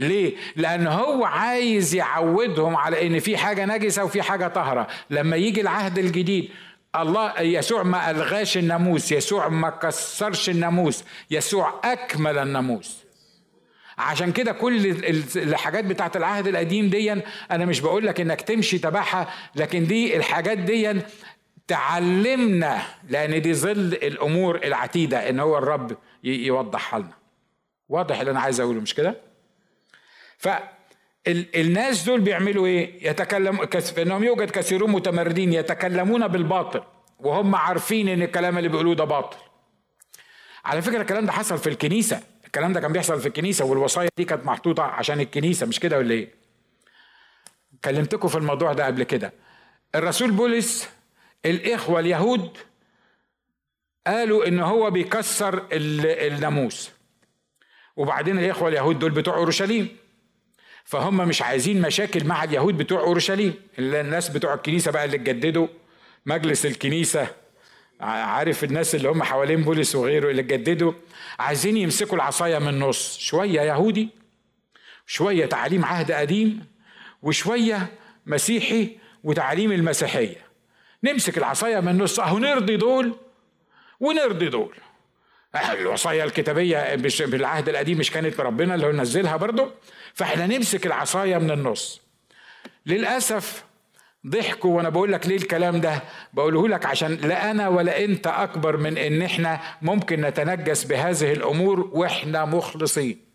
ليه؟ 0.00 0.36
لأن 0.56 0.86
هو 0.86 1.24
عايز 1.24 1.94
يعودهم 1.94 2.76
على 2.76 3.06
إن 3.06 3.18
في 3.18 3.36
حاجة 3.36 3.64
نجسة 3.64 4.04
وفي 4.04 4.22
حاجة 4.22 4.48
طاهرة، 4.48 4.86
لما 5.10 5.36
يجي 5.36 5.60
العهد 5.60 5.98
الجديد 5.98 6.50
الله 6.96 7.40
يسوع 7.40 7.82
ما 7.82 8.10
ألغاش 8.10 8.58
الناموس، 8.58 9.12
يسوع 9.12 9.48
ما 9.48 9.70
كسرش 9.70 10.50
الناموس، 10.50 11.04
يسوع 11.30 11.80
أكمل 11.84 12.38
الناموس. 12.38 13.04
عشان 13.98 14.32
كده 14.32 14.52
كل 14.52 14.86
الحاجات 15.36 15.84
بتاعت 15.84 16.16
العهد 16.16 16.46
القديم 16.46 16.90
دي 16.90 17.12
أنا 17.50 17.64
مش 17.64 17.80
بقول 17.80 18.06
لك 18.06 18.20
إنك 18.20 18.40
تمشي 18.40 18.78
تبعها، 18.78 19.28
لكن 19.54 19.86
دي 19.86 20.16
الحاجات 20.16 20.58
دي 20.58 21.00
تعلمنا 21.68 22.82
لأن 23.08 23.42
دي 23.42 23.54
ظل 23.54 23.98
الأمور 24.02 24.56
العتيدة 24.56 25.28
إن 25.28 25.40
هو 25.40 25.58
الرب 25.58 25.96
يوضحها 26.24 26.98
لنا. 26.98 27.14
واضح 27.88 28.20
اللي 28.20 28.30
أنا 28.30 28.40
عايز 28.40 28.60
أقوله 28.60 28.80
مش 28.80 28.94
كده؟ 28.94 29.29
فالناس 30.40 32.04
دول 32.04 32.20
بيعملوا 32.20 32.66
إيه؟ 32.66 33.10
يتكلم 33.10 33.66
فإنهم 33.66 34.24
يوجد 34.24 34.50
كثيرون 34.50 34.90
متمردين 34.90 35.52
يتكلمون 35.52 36.28
بالباطل 36.28 36.82
وهم 37.18 37.54
عارفين 37.54 38.08
إن 38.08 38.22
الكلام 38.22 38.58
اللي 38.58 38.68
بيقولوه 38.68 38.94
ده 38.94 39.04
باطل. 39.04 39.36
على 40.64 40.82
فكرة 40.82 41.00
الكلام 41.00 41.26
ده 41.26 41.32
حصل 41.32 41.58
في 41.58 41.66
الكنيسة. 41.66 42.20
الكلام 42.46 42.72
ده 42.72 42.80
كان 42.80 42.92
بيحصل 42.92 43.20
في 43.20 43.26
الكنيسة 43.28 43.64
والوصايا 43.64 44.08
دي 44.16 44.24
كانت 44.24 44.46
محطوطة 44.46 44.82
عشان 44.82 45.20
الكنيسة 45.20 45.66
مش 45.66 45.80
كده 45.80 45.98
ولا 45.98 46.14
إيه؟ 46.14 46.34
كلمتكم 47.84 48.28
في 48.28 48.36
الموضوع 48.36 48.72
ده 48.72 48.86
قبل 48.86 49.02
كده. 49.02 49.32
الرسول 49.94 50.30
بولس 50.30 50.88
الإخوة 51.46 52.00
اليهود 52.00 52.58
قالوا 54.06 54.46
إن 54.48 54.60
هو 54.60 54.90
بيكسر 54.90 55.66
الناموس. 55.72 56.90
وبعدين 57.96 58.38
الإخوة 58.38 58.68
اليهود 58.68 58.98
دول 58.98 59.10
بتوع 59.10 59.36
أورشليم. 59.36 59.96
فهم 60.90 61.16
مش 61.16 61.42
عايزين 61.42 61.80
مشاكل 61.80 62.24
مع 62.24 62.44
اليهود 62.44 62.78
بتوع 62.78 63.00
أورشليم. 63.00 63.54
الناس 63.78 64.28
بتوع 64.28 64.54
الكنيسة 64.54 64.90
بقى 64.90 65.04
اللي 65.04 65.16
اتجددوا. 65.16 65.66
مجلس 66.26 66.66
الكنيسة 66.66 67.26
عارف 68.00 68.64
الناس 68.64 68.94
اللي 68.94 69.08
هم 69.08 69.22
حوالين 69.22 69.62
بولس 69.62 69.94
وغيره 69.94 70.30
اللي 70.30 70.42
اتجددوا. 70.42 70.92
عايزين 71.38 71.76
يمسكوا 71.76 72.16
العصاية 72.16 72.58
من 72.58 72.68
النص. 72.68 73.18
شوية 73.18 73.60
يهودي 73.60 74.08
شوية 75.06 75.46
تعليم 75.46 75.84
عهد 75.84 76.12
قديم 76.12 76.66
وشوية 77.22 77.88
مسيحي 78.26 78.96
وتعليم 79.24 79.72
المسيحية. 79.72 80.36
نمسك 81.04 81.38
العصاية 81.38 81.80
من 81.80 81.88
النص. 81.88 82.20
أهو 82.20 82.38
نرضي 82.38 82.76
دول 82.76 83.14
ونرضي 84.00 84.48
دول. 84.48 84.74
الوصايا 85.72 86.24
الكتابية 86.24 86.94
بالعهد 87.20 87.68
القديم 87.68 87.98
مش 87.98 88.10
كانت 88.10 88.40
ربنا 88.40 88.74
اللي 88.74 88.86
هو 88.86 88.92
نزلها 88.92 89.36
برضه. 89.36 89.70
فاحنا 90.14 90.46
نمسك 90.46 90.86
العصاية 90.86 91.38
من 91.38 91.50
النص. 91.50 92.00
للأسف 92.86 93.64
ضحكوا 94.26 94.76
وأنا 94.76 94.88
بقول 94.88 95.12
لك 95.12 95.26
ليه 95.26 95.36
الكلام 95.36 95.80
ده؟ 95.80 96.02
بقوله 96.32 96.68
لك 96.68 96.86
عشان 96.86 97.14
لا 97.14 97.50
أنا 97.50 97.68
ولا 97.68 98.04
أنت 98.04 98.26
أكبر 98.26 98.76
من 98.76 98.98
إن 98.98 99.22
إحنا 99.22 99.60
ممكن 99.82 100.20
نتنجس 100.20 100.84
بهذه 100.84 101.32
الأمور 101.32 101.80
وإحنا 101.80 102.44
مخلصين. 102.44 103.30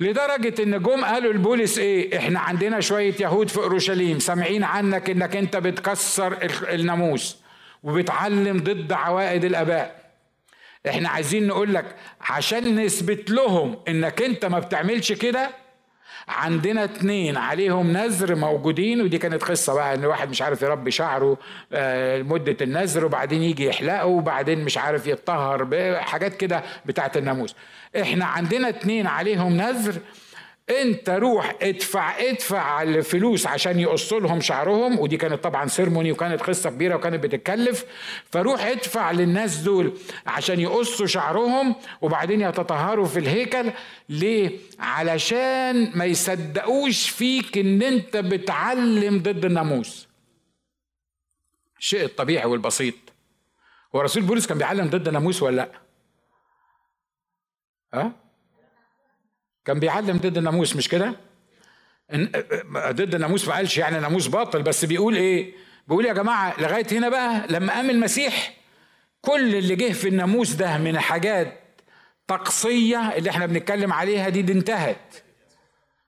لدرجة 0.00 0.62
إن 0.62 0.82
جم 0.82 1.04
قالوا 1.04 1.32
لبولس 1.32 1.78
إيه؟ 1.78 2.18
إحنا 2.18 2.40
عندنا 2.40 2.80
شوية 2.80 3.14
يهود 3.20 3.48
في 3.48 3.58
أورشليم 3.58 4.18
سامعين 4.18 4.64
عنك 4.64 5.10
إنك 5.10 5.36
أنت 5.36 5.56
بتكسر 5.56 6.38
الناموس 6.74 7.36
وبتعلم 7.82 8.58
ضد 8.58 8.92
عوائد 8.92 9.44
الآباء. 9.44 9.99
إحنا 10.88 11.08
عايزين 11.08 11.46
نقول 11.46 11.74
لك 11.74 11.96
عشان 12.20 12.80
نثبت 12.84 13.30
لهم 13.30 13.76
انك 13.88 14.22
انت 14.22 14.44
ما 14.44 14.58
بتعملش 14.58 15.12
كده 15.12 15.50
عندنا 16.28 16.84
اتنين 16.84 17.36
عليهم 17.36 17.92
نذر 17.92 18.34
موجودين 18.34 19.00
ودي 19.00 19.18
كانت 19.18 19.42
قصة 19.44 19.74
بقى 19.74 19.94
ان 19.94 20.04
واحد 20.04 20.30
مش 20.30 20.42
عارف 20.42 20.62
يربي 20.62 20.90
شعره 20.90 21.36
آه، 21.72 22.22
مدة 22.22 22.56
النذر 22.60 23.04
وبعدين 23.04 23.42
يجي 23.42 23.66
يحلقه 23.66 24.06
وبعدين 24.06 24.64
مش 24.64 24.78
عارف 24.78 25.06
يتطهر 25.06 25.96
حاجات 26.00 26.36
كده 26.36 26.62
بتاعت 26.86 27.16
الناموس. 27.16 27.54
إحنا 28.00 28.24
عندنا 28.24 28.68
اتنين 28.68 29.06
عليهم 29.06 29.56
نذر 29.56 29.94
انت 30.70 31.10
روح 31.10 31.56
ادفع 31.62 32.18
ادفع 32.18 32.82
الفلوس 32.82 33.46
عشان 33.46 33.80
يقصوا 33.80 34.20
لهم 34.20 34.40
شعرهم. 34.40 34.98
ودي 34.98 35.16
كانت 35.16 35.44
طبعا 35.44 35.66
سيرموني 35.66 36.12
وكانت 36.12 36.42
قصة 36.42 36.70
كبيرة 36.70 36.94
وكانت 36.94 37.22
بتتكلف. 37.22 37.84
فروح 38.30 38.64
ادفع 38.64 39.10
للناس 39.10 39.56
دول 39.56 39.92
عشان 40.26 40.60
يقصوا 40.60 41.06
شعرهم 41.06 41.74
وبعدين 42.00 42.40
يتطهروا 42.40 43.06
في 43.06 43.18
الهيكل. 43.18 43.72
ليه؟ 44.08 44.58
علشان 44.78 45.98
ما 45.98 46.04
يصدقوش 46.04 47.08
فيك 47.10 47.58
إن 47.58 47.82
أنت 47.82 48.16
بتعلم 48.16 49.18
ضد 49.18 49.44
الناموس. 49.44 50.08
الشيء 51.78 52.04
الطبيعي 52.04 52.46
والبسيط. 52.46 52.94
هو 53.96 54.00
رسول 54.00 54.22
بولس 54.22 54.46
كان 54.46 54.58
بيعلم 54.58 54.90
ضد 54.90 55.06
الناموس 55.06 55.42
ولا 55.42 55.56
لأ؟ 55.56 55.70
ها 57.94 58.12
كان 59.70 59.78
بيعلم 59.80 60.16
ضد 60.16 60.38
الناموس 60.38 60.76
مش 60.76 60.88
كده؟ 60.88 61.14
ضد 62.90 63.14
الناموس 63.14 63.48
ما 63.48 63.54
قالش 63.54 63.78
يعني 63.78 64.00
ناموس 64.00 64.26
باطل 64.26 64.62
بس 64.62 64.84
بيقول 64.84 65.16
إيه؟ 65.16 65.52
بيقول 65.88 66.06
يا 66.06 66.12
جماعة 66.12 66.60
لغاية 66.60 66.86
هنا 66.92 67.08
بقى 67.08 67.46
لما 67.50 67.72
قام 67.72 67.90
المسيح 67.90 68.54
كل 69.20 69.54
اللي 69.54 69.76
جه 69.76 69.92
في 69.92 70.08
الناموس 70.08 70.52
ده 70.52 70.78
من 70.78 70.98
حاجات 70.98 71.60
طقسية 72.26 72.98
اللي 73.16 73.30
إحنا 73.30 73.46
بنتكلم 73.46 73.92
عليها 73.92 74.28
دي 74.28 74.42
دي 74.42 74.52
انتهت. 74.52 75.14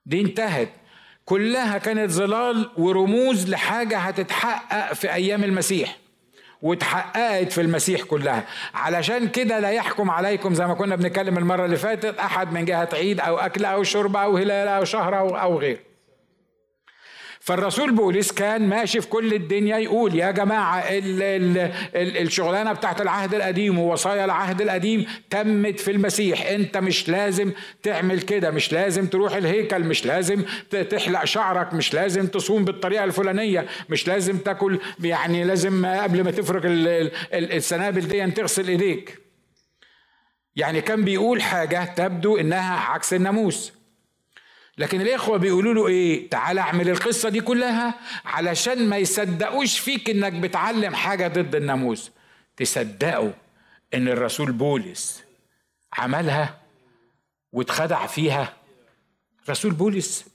دي 0.05 0.21
انتهت. 0.21 0.69
كلها 1.25 1.77
كانت 1.77 2.11
ظلال 2.11 2.71
ورموز 2.77 3.49
لحاجة 3.49 3.97
هتتحقق 3.97 4.93
في 4.93 5.13
أيام 5.13 5.43
المسيح. 5.43 5.97
واتحققت 6.63 7.51
في 7.51 7.61
المسيح 7.61 8.01
كلها. 8.01 8.43
علشان 8.73 9.27
كده 9.27 9.59
لا 9.59 9.71
يحكم 9.71 10.11
عليكم 10.11 10.53
زي 10.53 10.67
ما 10.67 10.73
كنا 10.73 10.95
بنتكلم 10.95 11.37
المرة 11.37 11.65
اللي 11.65 11.77
فاتت 11.77 12.19
أحد 12.19 12.53
من 12.53 12.65
جهة 12.65 12.89
عيد 12.93 13.19
أو 13.19 13.37
أكل 13.37 13.65
أو 13.65 13.83
شرب 13.83 14.17
أو 14.17 14.37
هلال 14.37 14.67
أو 14.67 14.83
شهر 14.83 15.19
أو, 15.19 15.59
غيره. 15.59 15.79
فالرسول 17.43 17.91
بولس 17.91 18.31
كان 18.31 18.69
ماشي 18.69 19.01
في 19.01 19.07
كل 19.07 19.33
الدنيا 19.33 19.77
يقول 19.77 20.15
يا 20.15 20.31
جماعة 20.31 20.79
ال 20.79 21.21
ال 21.23 21.57
ال 21.95 22.17
الشغلانة 22.17 22.73
بتاعت 22.73 23.01
العهد 23.01 23.33
القديم 23.33 23.79
ووصايا 23.79 24.25
العهد 24.25 24.61
القديم 24.61 25.05
تمت 25.29 25.79
في 25.79 25.91
المسيح. 25.91 26.47
انت 26.47 26.77
مش 26.77 27.09
لازم 27.09 27.51
تعمل 27.83 28.21
كده 28.21 28.51
مش 28.51 28.73
لازم 28.73 29.07
تروح 29.07 29.35
الهيكل 29.35 29.83
مش 29.83 30.05
لازم 30.05 30.43
تحلق 30.89 31.25
شعرك 31.25 31.73
مش 31.73 31.93
لازم 31.93 32.27
تصوم 32.27 32.65
بالطريقة 32.65 33.03
الفلانية 33.03 33.65
مش 33.89 34.07
لازم 34.07 34.37
تاكل 34.37 34.79
يعني 35.03 35.43
لازم 35.43 35.85
قبل 35.85 36.23
ما 36.23 36.31
تفرك 36.31 36.61
السنابل 37.33 38.07
دي 38.07 38.31
تغسل 38.31 38.67
إيديك. 38.67 39.17
يعني 40.55 40.81
كان 40.81 41.03
بيقول 41.03 41.41
حاجة 41.41 41.93
تبدو 41.95 42.37
إنها 42.37 42.75
عكس 42.79 43.13
الناموس. 43.13 43.82
لكن 44.77 45.01
الإخوة 45.01 45.37
بيقولوا 45.37 45.73
له 45.73 45.87
إيه؟ 45.87 46.29
تعالى 46.29 46.61
أعمل 46.61 46.89
القصة 46.89 47.29
دي 47.29 47.41
كلها 47.41 47.99
علشان 48.25 48.89
ما 48.89 48.97
يصدقوش 48.97 49.79
فيك 49.79 50.09
إنك 50.09 50.33
بتعلم 50.33 50.95
حاجة 50.95 51.27
ضد 51.27 51.55
الناموس. 51.55 52.11
تصدقوا 52.57 53.31
إن 53.93 54.07
الرسول 54.07 54.51
بولس 54.51 55.23
عملها 55.93 56.61
واتخدع 57.51 58.05
فيها. 58.07 58.53
رسول 59.49 59.73
بولس 59.73 60.25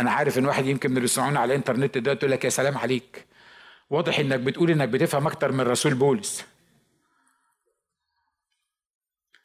أنا 0.00 0.10
عارف 0.10 0.38
إن 0.38 0.46
واحد 0.46 0.66
يمكن 0.66 0.90
من 0.90 0.96
اللي 0.96 1.00
بيسمعونا 1.00 1.40
على 1.40 1.52
الإنترنت 1.52 1.98
ده 1.98 2.12
يقول 2.12 2.30
لك 2.30 2.44
يا 2.44 2.50
سلام 2.50 2.78
عليك. 2.78 3.26
واضح 3.90 4.18
إنك 4.18 4.40
بتقول 4.40 4.70
إنك 4.70 4.88
بتفهم 4.88 5.26
أكتر 5.26 5.52
من 5.52 5.60
رسول 5.60 5.94
بولس. 5.94 6.44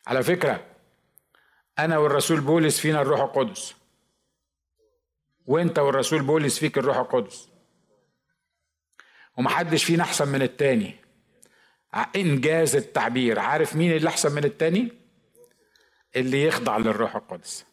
على 0.07 0.23
فكرة 0.23 0.65
أنا 1.79 1.97
والرسول 1.97 2.41
بولس 2.41 2.79
فينا 2.79 3.01
الروح 3.01 3.19
القدس. 3.21 3.75
وانت 5.47 5.79
والرسول 5.79 6.21
بولس 6.21 6.59
فيك 6.59 6.77
الروح 6.77 6.97
القدس. 6.97 7.49
ومحدش 9.37 9.83
فينا 9.83 10.03
أحسن 10.03 10.27
من 10.27 10.41
التاني. 10.41 10.95
انجاز 12.15 12.75
التعبير 12.75 13.39
عارف 13.39 13.75
مين 13.75 13.91
اللي 13.91 14.09
أحسن 14.09 14.31
من 14.31 14.43
التاني؟ 14.43 14.91
اللي 16.15 16.43
يخضع 16.43 16.77
للروح 16.77 17.15
القدس. 17.15 17.65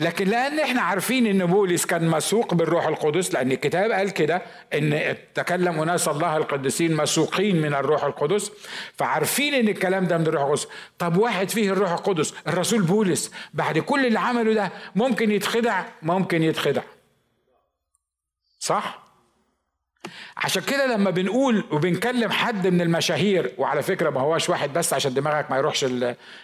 لكن 0.00 0.28
لأن 0.28 0.60
إحنا 0.60 0.82
عارفين 0.82 1.26
إن 1.26 1.46
بولس 1.46 1.86
كان 1.86 2.08
مسوق 2.08 2.54
بالروح 2.54 2.86
القدس 2.86 3.34
لأن 3.34 3.52
الكتاب 3.52 3.90
قال 3.90 4.10
كده 4.10 4.42
إن 4.74 5.16
تكلم 5.34 5.80
أناس 5.80 6.08
الله 6.08 6.36
القديسين 6.36 6.96
مسوقين 6.96 7.56
من 7.62 7.74
الروح 7.74 8.04
القدس 8.04 8.52
فعارفين 8.96 9.54
إن 9.54 9.68
الكلام 9.68 10.06
ده 10.06 10.18
من 10.18 10.26
الروح 10.26 10.42
القدس. 10.42 10.68
طب 10.98 11.16
واحد 11.16 11.48
فيه 11.50 11.70
الروح 11.70 11.90
القدس 11.92 12.34
الرسول 12.48 12.82
بولس 12.82 13.32
بعد 13.54 13.78
كل 13.78 14.06
اللي 14.06 14.20
عمله 14.20 14.52
ده 14.54 14.72
ممكن 14.96 15.30
يتخدع؟ 15.30 15.84
ممكن 16.02 16.42
يتخدع. 16.42 16.82
صح؟ 18.58 19.07
عشان 20.36 20.62
كده 20.62 20.86
لما 20.96 21.10
بنقول 21.10 21.64
وبنكلم 21.70 22.30
حد 22.30 22.66
من 22.66 22.80
المشاهير 22.80 23.52
وعلى 23.58 23.82
فكرة 23.82 24.10
ما 24.10 24.20
هواش 24.20 24.48
واحد 24.48 24.72
بس 24.72 24.92
عشان 24.92 25.14
دماغك 25.14 25.50
ما 25.50 25.56
يروحش 25.56 25.86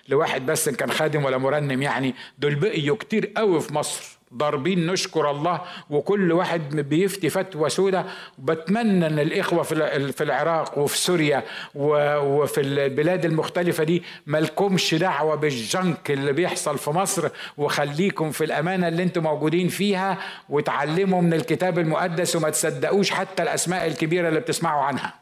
لواحد 0.08 0.46
بس 0.46 0.68
إن 0.68 0.74
كان 0.74 0.90
خادم 0.90 1.24
ولا 1.24 1.38
مرنم 1.38 1.82
يعني 1.82 2.14
دول 2.38 2.54
بقيوا 2.54 2.96
كتير 2.96 3.32
قوي 3.36 3.60
في 3.60 3.74
مصر. 3.74 4.18
ضاربين 4.36 4.86
نشكر 4.86 5.30
الله 5.30 5.60
وكل 5.90 6.32
واحد 6.32 6.76
بيفتي 6.76 7.30
فتوى 7.30 7.68
سودة. 7.70 8.04
بتمنى 8.38 9.06
إن 9.06 9.18
الإخوة 9.18 9.62
في 9.62 10.20
العراق 10.24 10.78
وفي 10.78 10.98
سوريا 10.98 11.44
وفي 11.74 12.60
البلاد 12.60 13.24
المختلفة 13.24 13.84
دي 13.84 14.02
مالكمش 14.26 14.94
دعوة 14.94 15.34
بالجنك 15.34 16.10
اللي 16.10 16.32
بيحصل 16.32 16.78
في 16.78 16.90
مصر 16.90 17.28
وخليكم 17.56 18.30
في 18.30 18.44
الأمانة 18.44 18.88
اللي 18.88 19.02
أنتم 19.02 19.22
موجودين 19.22 19.68
فيها 19.68 20.18
وتعلموا 20.48 21.22
من 21.22 21.34
الكتاب 21.34 21.78
المقدس 21.78 22.36
وما 22.36 22.50
تصدقوش 22.50 23.10
حتى 23.10 23.42
الأسماء 23.42 23.86
الكبيرة 23.86 24.28
اللي 24.28 24.40
بتسمعوا 24.40 24.82
عنها. 24.82 25.14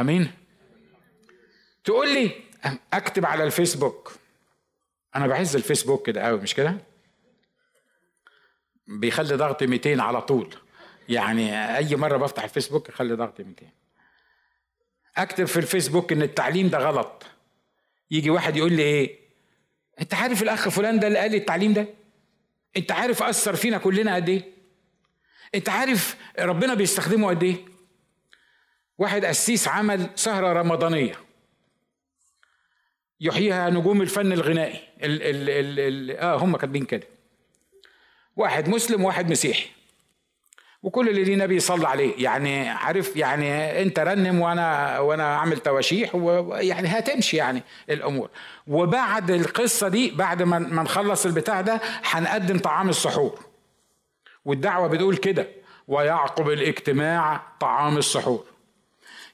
آمين؟ 0.00 0.30
تقول 1.84 2.14
لي 2.14 2.30
أكتب 2.92 3.26
على 3.26 3.44
الفيسبوك. 3.44 4.12
أنا 5.16 5.26
بحس 5.26 5.56
الفيسبوك 5.56 6.06
كده 6.06 6.20
قوي 6.22 6.40
مش 6.40 6.54
كده؟ 6.54 6.76
بيخلي 8.86 9.34
ضغطي 9.36 9.66
200 9.66 10.02
على 10.02 10.22
طول. 10.22 10.54
يعني 11.08 11.76
أي 11.76 11.96
مرة 11.96 12.16
بفتح 12.16 12.42
الفيسبوك 12.44 12.88
يخلي 12.88 13.14
ضغطي 13.14 13.42
200 13.42 13.66
أكتب 15.16 15.44
في 15.44 15.56
الفيسبوك 15.56 16.12
إن 16.12 16.22
التعليم 16.22 16.68
ده 16.68 16.78
غلط. 16.78 17.26
يجي 18.10 18.30
واحد 18.30 18.56
يقول 18.56 18.72
لي 18.72 18.82
إيه؟ 18.82 19.20
أنت 20.00 20.14
عارف 20.14 20.42
الأخ 20.42 20.68
فلان 20.68 21.00
ده 21.00 21.06
اللي 21.06 21.18
قال 21.18 21.30
لي 21.30 21.36
التعليم 21.36 21.72
ده؟ 21.72 21.86
أنت 22.76 22.92
عارف 22.92 23.22
أثر 23.22 23.56
فينا 23.56 23.78
كلنا 23.78 24.14
قد 24.14 24.28
إيه؟ 24.28 24.44
أنت 25.54 25.68
عارف 25.68 26.16
ربنا 26.38 26.74
بيستخدمه 26.74 27.28
قد 27.28 27.42
إيه؟ 27.42 27.56
واحد 28.98 29.24
قسيس 29.24 29.68
عمل 29.68 30.10
سهرة 30.14 30.52
رمضانية. 30.52 31.14
يحييها 33.20 33.70
نجوم 33.70 34.02
الفن 34.02 34.32
الغنائي. 34.32 34.80
ال 35.02 35.22
ال 35.22 35.50
ال 35.50 35.80
ال 36.10 36.16
آه 36.16 36.36
هم 36.36 36.56
كاتبين 36.56 36.84
كده. 36.84 37.06
واحد 38.36 38.68
مسلم 38.68 39.04
وواحد 39.04 39.30
مسيحي. 39.30 39.68
وكل 40.82 41.08
اللي 41.08 41.24
ليه 41.24 41.36
نبي 41.36 41.56
يصلي 41.56 41.88
عليه. 41.88 42.14
يعني 42.24 42.68
عارف 42.68 43.16
يعني 43.16 43.82
انت 43.82 43.98
رنم 43.98 44.40
وأنا 44.40 44.98
وأنا 44.98 45.36
اعمل 45.36 45.58
تواشيح 45.58 46.14
ويعني 46.14 46.88
هتمشي 46.88 47.36
يعني 47.36 47.62
الأمور. 47.90 48.28
وبعد 48.66 49.30
القصة 49.30 49.88
دي 49.88 50.10
بعد 50.10 50.42
ما 50.42 50.58
نخلص 50.58 51.26
البتاع 51.26 51.60
ده 51.60 51.80
هنقدم 52.04 52.58
طعام 52.58 52.88
السحور. 52.88 53.40
والدعوة 54.44 54.88
بتقول 54.88 55.16
كده. 55.16 55.46
ويعقب 55.88 56.50
الاجتماع 56.50 57.42
طعام 57.60 57.98
السحور. 57.98 58.44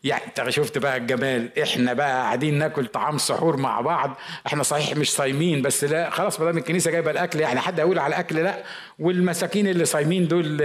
يعني 0.04 0.24
انت 0.26 0.50
شفت 0.50 0.78
بقى 0.78 0.96
الجمال 0.96 1.58
إحنا 1.58 1.92
بقى 1.92 2.22
قاعدين 2.22 2.58
ناكل 2.58 2.86
طعام 2.86 3.18
سحور 3.18 3.56
مع 3.56 3.80
بعض 3.80 4.16
إحنا 4.46 4.62
صحيح 4.62 4.96
مش 4.96 5.12
صايمين 5.12 5.62
بس 5.62 5.84
لا 5.84 6.10
خلاص 6.10 6.40
ما 6.40 6.46
دام 6.46 6.58
الكنيسة 6.58 6.90
جايبة 6.90 7.10
الأكل 7.10 7.40
يعني 7.40 7.60
حد 7.60 7.78
يقول 7.78 7.98
على 7.98 8.14
الأكل 8.14 8.36
لا 8.36 8.64
والمساكين 8.98 9.68
اللي 9.68 9.84
صايمين 9.84 10.28
دول 10.28 10.62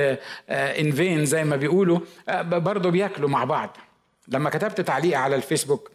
ان 0.49 0.91
فين 0.91 1.25
زي 1.25 1.43
ما 1.43 1.55
بيقولوا 1.55 1.99
آه، 2.29 2.41
برضه 2.41 2.89
بياكلوا 2.91 3.29
مع 3.29 3.43
بعض. 3.43 3.77
لما 4.27 4.49
كتبت 4.49 4.82
تعليق 4.82 5.17
على 5.17 5.36
الفيسبوك 5.36 5.91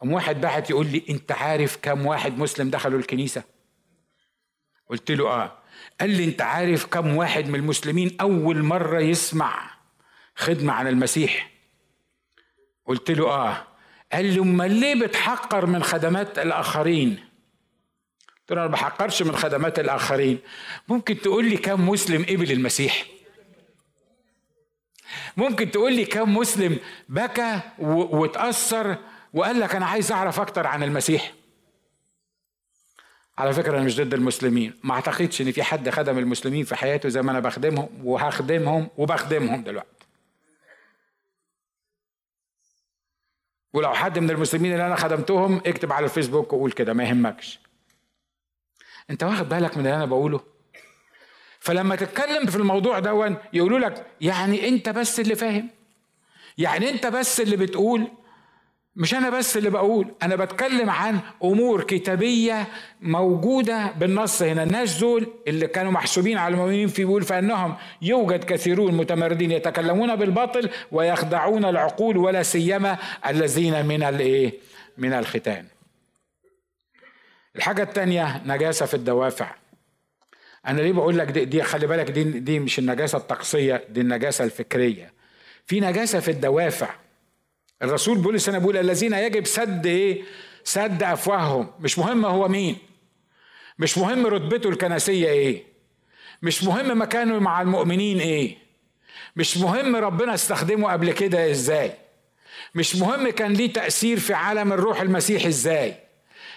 قام 0.00 0.12
واحد 0.12 0.40
بعت 0.40 0.70
يقول 0.70 0.86
لي 0.86 1.02
أنت 1.10 1.32
عارف 1.32 1.78
كم 1.82 2.06
واحد 2.06 2.38
مسلم 2.38 2.70
دخلوا 2.70 2.98
الكنيسة؟ 2.98 3.42
قلت 4.90 5.10
له 5.10 5.28
آه. 5.28 5.52
قال 6.00 6.10
لي 6.10 6.24
أنت 6.24 6.42
عارف 6.42 6.86
كم 6.86 7.16
واحد 7.16 7.48
من 7.48 7.54
المسلمين 7.54 8.16
أول 8.20 8.62
مرة 8.62 9.00
يسمع 9.00 9.70
خدمة 10.36 10.72
عن 10.72 10.86
المسيح؟ 10.88 11.51
قلت 12.86 13.10
له 13.10 13.28
آه. 13.30 13.66
قال 14.12 14.24
لي 14.24 14.40
أمال 14.40 14.70
ليه 14.70 14.94
بتحقر 14.94 15.66
من 15.66 15.82
خدمات 15.82 16.38
الآخرين؟ 16.38 17.24
قلت 18.40 18.50
له 18.50 18.56
أنا 18.56 18.66
ما 18.66 18.72
بحقرش 18.72 19.22
من 19.22 19.36
خدمات 19.36 19.78
الآخرين. 19.78 20.38
ممكن 20.88 21.20
تقول 21.20 21.44
لي 21.44 21.56
كم 21.56 21.88
مسلم 21.88 22.22
قبل 22.22 22.52
المسيح؟ 22.52 23.06
ممكن 25.36 25.70
تقول 25.70 25.92
لي 25.92 26.04
كم 26.04 26.36
مسلم 26.36 26.78
بكى 27.08 27.60
وتاثر 27.78 28.96
وقال 29.32 29.60
لك 29.60 29.74
أنا 29.74 29.86
عايز 29.86 30.12
أعرف 30.12 30.40
أكتر 30.40 30.66
عن 30.66 30.82
المسيح؟ 30.82 31.32
على 33.38 33.52
فكرة 33.52 33.76
أنا 33.76 33.84
مش 33.84 33.96
ضد 33.96 34.14
المسلمين. 34.14 34.74
ما 34.82 34.94
أعتقدش 34.94 35.40
إن 35.40 35.52
في 35.52 35.62
حد 35.62 35.90
خدم 35.90 36.18
المسلمين 36.18 36.64
في 36.64 36.74
حياته 36.76 37.08
زي 37.08 37.22
ما 37.22 37.30
أنا 37.30 37.40
بخدمهم 37.40 37.88
وهخدمهم 38.04 38.88
وبخدمهم 38.96 39.62
دلوقتي. 39.62 39.91
ولو 43.72 43.94
حد 43.94 44.18
من 44.18 44.30
المسلمين 44.30 44.72
اللي 44.72 44.86
أنا 44.86 44.96
خدمتهم 44.96 45.60
اكتب 45.66 45.92
على 45.92 46.04
الفيسبوك 46.04 46.52
وقول 46.52 46.72
كده 46.72 46.92
ما 46.92 47.04
يهمكش. 47.04 47.60
أنت 49.10 49.24
واخد 49.24 49.48
بالك 49.48 49.76
من 49.76 49.86
اللي 49.86 49.96
أنا 49.96 50.04
بقوله؟ 50.04 50.40
فلما 51.60 51.96
تتكلم 51.96 52.46
في 52.46 52.56
الموضوع 52.56 52.98
دون 52.98 53.36
يقولوا 53.52 53.78
لك 53.78 54.06
يعني 54.20 54.68
أنت 54.68 54.88
بس 54.88 55.20
اللي 55.20 55.34
فاهم. 55.34 55.70
يعني 56.58 56.90
أنت 56.90 57.06
بس 57.06 57.40
اللي 57.40 57.56
بتقول. 57.56 58.08
مش 58.96 59.14
أنا 59.14 59.30
بس 59.30 59.56
اللي 59.56 59.70
بقول 59.70 60.14
أنا 60.22 60.36
بتكلم 60.36 60.90
عن 60.90 61.20
أمور 61.44 61.84
كتابية 61.84 62.66
موجودة 63.00 63.92
بالنص 63.92 64.42
هنا. 64.42 64.62
الناس 64.62 64.98
دول 64.98 65.32
اللي 65.48 65.66
كانوا 65.66 65.92
محسوبين 65.92 66.38
على 66.38 66.54
المؤمنين 66.54 66.88
في 66.88 67.04
بيقول 67.04 67.22
فإنهم 67.22 67.76
يوجد 68.02 68.44
كثيرون 68.44 68.94
متمردين 68.94 69.52
يتكلمون 69.52 70.16
بالباطل 70.16 70.70
ويخدعون 70.92 71.64
العقول 71.64 72.16
ولا 72.16 72.42
سيما 72.42 72.98
الذين 73.26 73.86
من 73.86 74.02
الايه 74.02 74.52
من 74.98 75.12
الختان. 75.12 75.66
الحاجة 77.56 77.82
الثانية 77.82 78.42
نجاسة 78.46 78.86
في 78.86 78.94
الدوافع. 78.94 79.54
أنا 80.66 80.80
ليه 80.80 80.92
بقول 80.92 81.18
لك 81.18 81.26
دي, 81.26 81.44
دي 81.44 81.62
خلي 81.62 81.86
بالك 81.86 82.10
دي 82.10 82.24
دي 82.24 82.58
مش 82.58 82.78
النجاسة 82.78 83.18
الطقسية 83.18 83.84
دي 83.90 84.00
النجاسة 84.00 84.44
الفكرية. 84.44 85.12
في 85.66 85.80
نجاسة 85.80 86.20
في 86.20 86.30
الدوافع. 86.30 87.01
الرسول 87.82 88.18
بولس 88.18 88.48
أنا 88.48 88.58
بقول 88.58 88.76
الذين 88.76 89.12
يجب 89.12 89.46
سد 89.46 89.86
إيه؟ 89.86 90.22
سد 90.64 91.02
أفواههم. 91.02 91.70
مش 91.80 91.98
مهم 91.98 92.24
هو 92.24 92.48
مين. 92.48 92.76
مش 93.78 93.98
مهم 93.98 94.26
رتبته 94.26 94.68
الكنسية 94.68 95.28
إيه. 95.28 95.64
مش 96.42 96.64
مهم 96.64 97.00
مكانه 97.02 97.38
مع 97.38 97.62
المؤمنين 97.62 98.20
إيه. 98.20 98.56
مش 99.36 99.56
مهم 99.58 99.96
ربنا 99.96 100.34
استخدمه 100.34 100.92
قبل 100.92 101.12
كده 101.12 101.50
إزاي. 101.50 101.92
مش 102.74 102.96
مهم 102.96 103.30
كان 103.30 103.52
ليه 103.52 103.72
تأثير 103.72 104.18
في 104.18 104.34
عالم 104.34 104.72
الروح 104.72 105.00
المسيح 105.00 105.46
إزاي. 105.46 105.94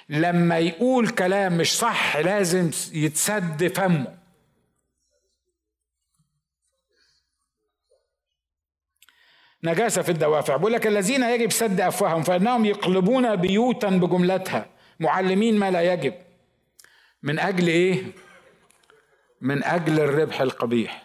لما 0.09 0.59
يقول 0.59 1.09
كلام 1.09 1.57
مش 1.57 1.78
صح 1.78 2.17
لازم 2.17 2.71
يتسد 2.93 3.73
فمه. 3.76 4.14
نجاسة 9.66 10.01
في 10.01 10.09
الدوافع. 10.11 10.57
بيقول 10.57 10.74
لك 10.74 10.88
الذين 10.88 11.24
يجب 11.24 11.51
سد 11.51 11.82
أفواههم 11.82 12.24
فإنهم 12.24 12.66
يقلبون 12.66 13.36
بيوتا 13.36 13.89
بجملتها. 13.89 14.70
معلمين 14.99 15.59
ما 15.59 15.72
لا 15.72 15.93
يجب. 15.93 16.13
من 17.24 17.39
أجل 17.39 17.68
إيه؟ 17.68 18.03
من 19.41 19.63
أجل 19.63 19.99
الربح 19.99 20.41
القبيح. 20.41 21.03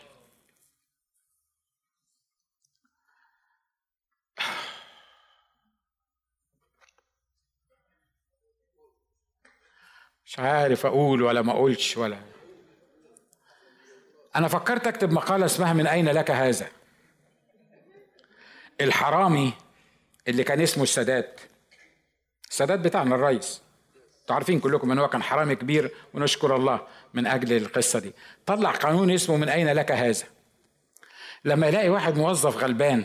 مش 10.24 10.38
عارف 10.38 10.86
أقول 10.86 11.22
ولا 11.22 11.42
ما 11.42 11.52
أقولش 11.52 11.96
ولا. 11.96 12.18
أنا 14.36 14.48
فكرت 14.48 14.86
أكتب 14.86 15.12
مقالة 15.12 15.46
اسمها 15.46 15.72
من 15.72 15.86
أين 15.86 16.08
لك 16.08 16.30
هذا 16.30 16.79
الحرامي 18.80 19.52
اللي 20.28 20.44
كان 20.44 20.60
اسمه 20.60 20.82
السادات. 20.82 21.40
السادات 22.50 22.78
بتاعنا 22.80 23.14
الرئيس. 23.14 23.62
أنتوا 24.20 24.34
عارفين 24.34 24.60
كلكم 24.60 24.92
إن 24.92 24.98
هو 24.98 25.08
كان 25.08 25.22
حرامي 25.22 25.54
كبير 25.54 25.90
ونشكر 26.14 26.56
الله 26.56 26.80
من 27.14 27.26
أجل 27.26 27.56
القصة 27.56 27.98
دي. 27.98 28.12
طلع 28.46 28.70
قانون 28.70 29.10
اسمه 29.10 29.36
من 29.36 29.48
أين 29.48 29.68
لك 29.72 29.92
هذا؟ 29.92 30.24
لما 31.44 31.66
يلاقي 31.66 31.88
واحد 31.88 32.16
موظف 32.18 32.56
غلبان 32.56 33.04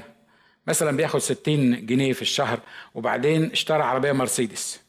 مثلا 0.67 0.97
بياخد 0.97 1.19
60 1.19 1.85
جنيه 1.85 2.13
في 2.13 2.21
الشهر 2.21 2.59
وبعدين 2.95 3.51
اشترى 3.51 3.83
عربية 3.83 4.11
مرسيدس. 4.11 4.81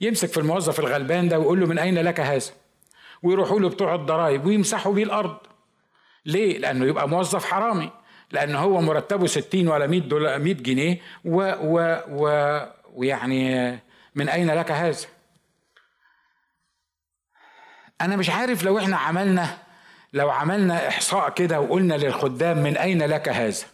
يمسك 0.00 0.28
في 0.28 0.36
الموظف 0.36 0.80
الغلبان 0.80 1.28
ده 1.28 1.38
ويقول 1.38 1.60
له 1.60 1.66
من 1.66 1.78
أين 1.78 1.98
لك 1.98 2.20
هذا؟ 2.20 2.50
ويروحوا 3.22 3.60
له 3.60 3.68
بتوع 3.68 3.94
الضرايب 3.94 4.46
ويمسحوا 4.46 4.94
بيه 4.94 5.04
الأرض. 5.04 5.36
ليه؟ 6.26 6.58
لأنه 6.58 6.86
يبقى 6.86 7.08
موظف 7.08 7.44
حرامي. 7.44 7.90
لأن 8.32 8.54
هو 8.54 8.80
مرتبه 8.80 9.26
60 9.26 9.68
ولا 9.68 9.86
100 9.86 10.00
دولار 10.00 10.38
100 10.38 10.54
جنيه 10.54 11.00
و 11.24 11.38
و 11.60 12.02
و 12.08 12.60
ويعني 12.94 13.78
من 14.14 14.28
أين 14.28 14.50
لك 14.50 14.70
هذا؟ 14.70 15.06
أنا 18.00 18.16
مش 18.16 18.30
عارف 18.30 18.62
لو 18.62 18.78
إحنا 18.78 18.96
عملنا 18.96 19.58
لو 20.12 20.30
عملنا 20.30 20.88
إحصاء 20.88 21.30
كده 21.30 21.60
وقلنا 21.60 21.94
للخدام 21.94 22.58
من 22.58 22.76
أين 22.76 23.02
لك 23.02 23.28
هذا؟ 23.28 23.64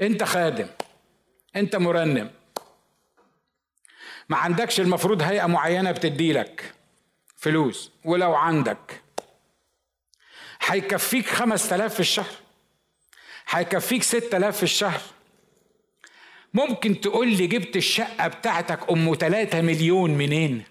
أنت 0.00 0.24
خادم 0.24 0.68
أنت 1.56 1.76
مرنم 1.76 2.30
ما 4.28 4.36
عندكش 4.36 4.80
المفروض 4.80 5.22
هيئة 5.22 5.46
معينة 5.46 5.90
بتديلك 5.90 6.74
فلوس 7.36 7.92
ولو 8.04 8.34
عندك 8.34 9.02
هيكفيك 10.66 11.26
خمس 11.26 11.68
تلاف 11.68 11.94
في 11.94 12.00
الشهر 12.00 12.45
هيكفيك 13.48 14.02
ستة 14.02 14.36
آلاف 14.36 14.56
في 14.56 14.62
الشهر 14.62 15.00
ممكن 16.54 17.00
تقول 17.00 17.28
لي 17.28 17.46
جبت 17.46 17.76
الشقة 17.76 18.28
بتاعتك 18.28 18.90
أم 18.90 19.14
تلاتة 19.14 19.60
مليون 19.60 20.10
منين؟ 20.10 20.64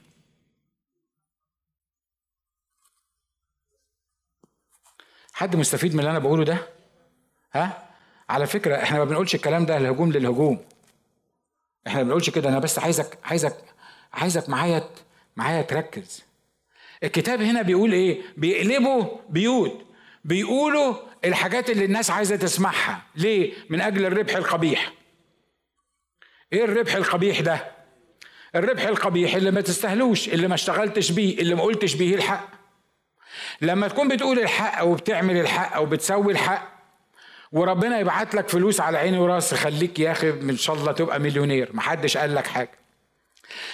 حد 5.34 5.55
مستفيد 5.55 5.93
من 5.93 5.99
اللي 5.99 6.11
أنا 6.11 6.19
بقوله 6.19 6.43
ده؟ 6.43 6.57
ها؟ 7.53 7.89
على 8.30 8.47
فكرة 8.47 8.76
إحنا 8.84 8.97
ما 8.97 9.03
بنقولش 9.05 9.36
الكلام 9.36 9.65
ده 9.65 9.78
الهجوم 9.78 10.11
للهجوم 10.11 10.59
إحنا 11.88 11.97
ما 11.99 12.03
بنقولش 12.03 12.30
كده 12.30 12.49
أنا 12.49 12.59
بس 12.59 12.80
عايزك 12.80 13.17
عايزك 13.23 13.57
عايزك 14.13 14.49
معايا 14.49 14.89
معايا 15.38 15.61
تركز 15.61 16.23
الكتاب 17.03 17.41
هنا 17.41 17.61
بيقول 17.61 17.91
إيه؟ 17.93 18.21
بيقلبوا 18.38 19.17
بيوت 19.30 19.86
بيقولوا 20.26 20.95
الحاجات 21.26 21.69
اللي 21.69 21.86
الناس 21.86 22.11
عايزة 22.11 22.36
تسمعها. 22.36 23.01
ليه؟ 23.15 23.53
من 23.69 23.82
أجل 23.82 24.05
الربح 24.05 24.36
القبيح. 24.36 24.93
إيه 26.53 26.65
الربح 26.65 26.95
القبيح 26.95 27.39
ده؟ 27.39 27.71
الربح 28.55 28.84
القبيح 28.86 29.36
اللي 29.36 29.51
ما 29.51 29.61
تستهلوش 29.61 30.30
اللي 30.30 30.47
ما 30.47 30.55
اشتغلتش 30.55 31.11
بيه 31.11 31.38
اللي 31.38 31.55
ما 31.55 31.63
قلتش 31.63 31.93
بيه 31.93 32.15
الحق. 32.15 32.49
لما 33.61 33.88
تكون 33.88 34.07
بتقول 34.07 34.39
الحق 34.39 34.80
أو 34.80 34.95
بتعمل 34.95 35.38
الحق 35.38 35.76
أو 35.76 35.86
بتسوي 35.86 36.34
الحق 36.34 36.76
وربنا 37.51 37.99
يبعت 37.99 38.36
لك 38.36 38.49
فلوس 38.49 38.82
على 38.82 38.97
عيني 38.97 39.17
وراسي 39.17 39.55
خليك 39.55 39.99
يا 39.99 40.11
أخي 40.11 40.30
إن 40.30 40.57
شاء 40.57 40.76
الله 40.76 40.91
تبقى 40.91 41.19
مليونير. 41.19 41.69
محدش 41.73 42.17
قال 42.17 42.36
لك 42.36 42.47
حاجة. 42.47 42.71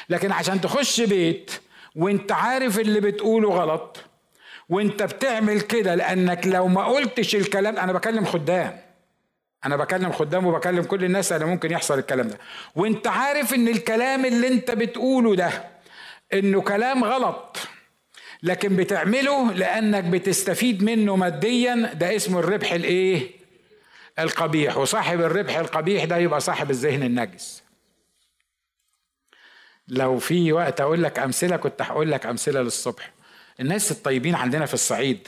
لكن 0.10 0.32
عشان 0.32 0.62
تخش 0.62 1.02
بيت 1.02 1.52
وانت 1.96 2.32
عارف 2.32 2.80
اللي 2.80 3.00
بتقوله 3.00 3.50
غلط 3.50 3.98
وانت 4.72 5.04
بتعمل 5.04 5.62
كده 5.62 5.96
لانك 5.96 6.48
لو 6.48 6.68
ما 6.68 6.86
قلتش 6.86 7.36
الكلام 7.36 7.78
أنا 7.78 7.94
بكلم 7.94 8.26
خدام. 8.26 8.80
أنا 9.66 9.76
بكلم 9.76 10.12
خدام 10.12 10.46
وبكلم 10.46 10.84
كل 10.84 11.04
الناس 11.04 11.32
أنا 11.32 11.46
ممكن 11.46 11.72
يحصل 11.72 12.00
الكلام 12.00 12.28
ده. 12.28 12.38
وانت 12.76 13.08
عارف 13.08 13.54
ان 13.54 13.68
الكلام 13.68 14.26
اللي 14.26 14.48
انت 14.48 14.72
بتقوله 14.72 15.36
ده 15.36 15.52
انه 16.34 16.62
كلام 16.62 17.04
غلط 17.04 17.58
لكن 18.44 18.76
بتعمله 18.76 19.52
لانك 19.52 20.04
بتستفيد 20.04 20.84
منه 20.84 21.16
ماديا 21.16 21.94
ده 21.94 22.16
اسمه 22.16 22.40
الربح 22.40 22.72
الايه؟ 22.74 23.32
القبيح. 24.20 24.78
وصاحب 24.78 25.22
الربح 25.22 25.58
القبيح 25.58 26.04
ده 26.04 26.18
يبقى 26.18 26.40
صاحب 26.40 26.70
الذهن 26.72 27.04
النجس. 27.04 27.64
لو 29.88 30.20
في 30.20 30.52
وقت 30.54 30.82
أقول 30.82 31.04
لك 31.04 31.20
امثلة 31.20 31.58
كنت 31.58 31.82
هقول 31.82 32.12
لك 32.12 32.26
امثلة 32.26 32.62
للصبح. 32.62 33.12
الناس 33.60 33.92
الطيبين 33.92 34.36
عندنا 34.36 34.66
في 34.66 34.74
الصعيد 34.74 35.28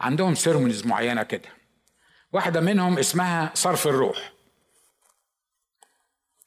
عندهم 0.00 0.34
سيرمونيز 0.34 0.86
معينة 0.86 1.22
كده. 1.22 1.48
واحدة 2.32 2.60
منهم 2.60 2.98
اسمها 2.98 3.50
صرف 3.54 3.86
الروح. 3.86 4.32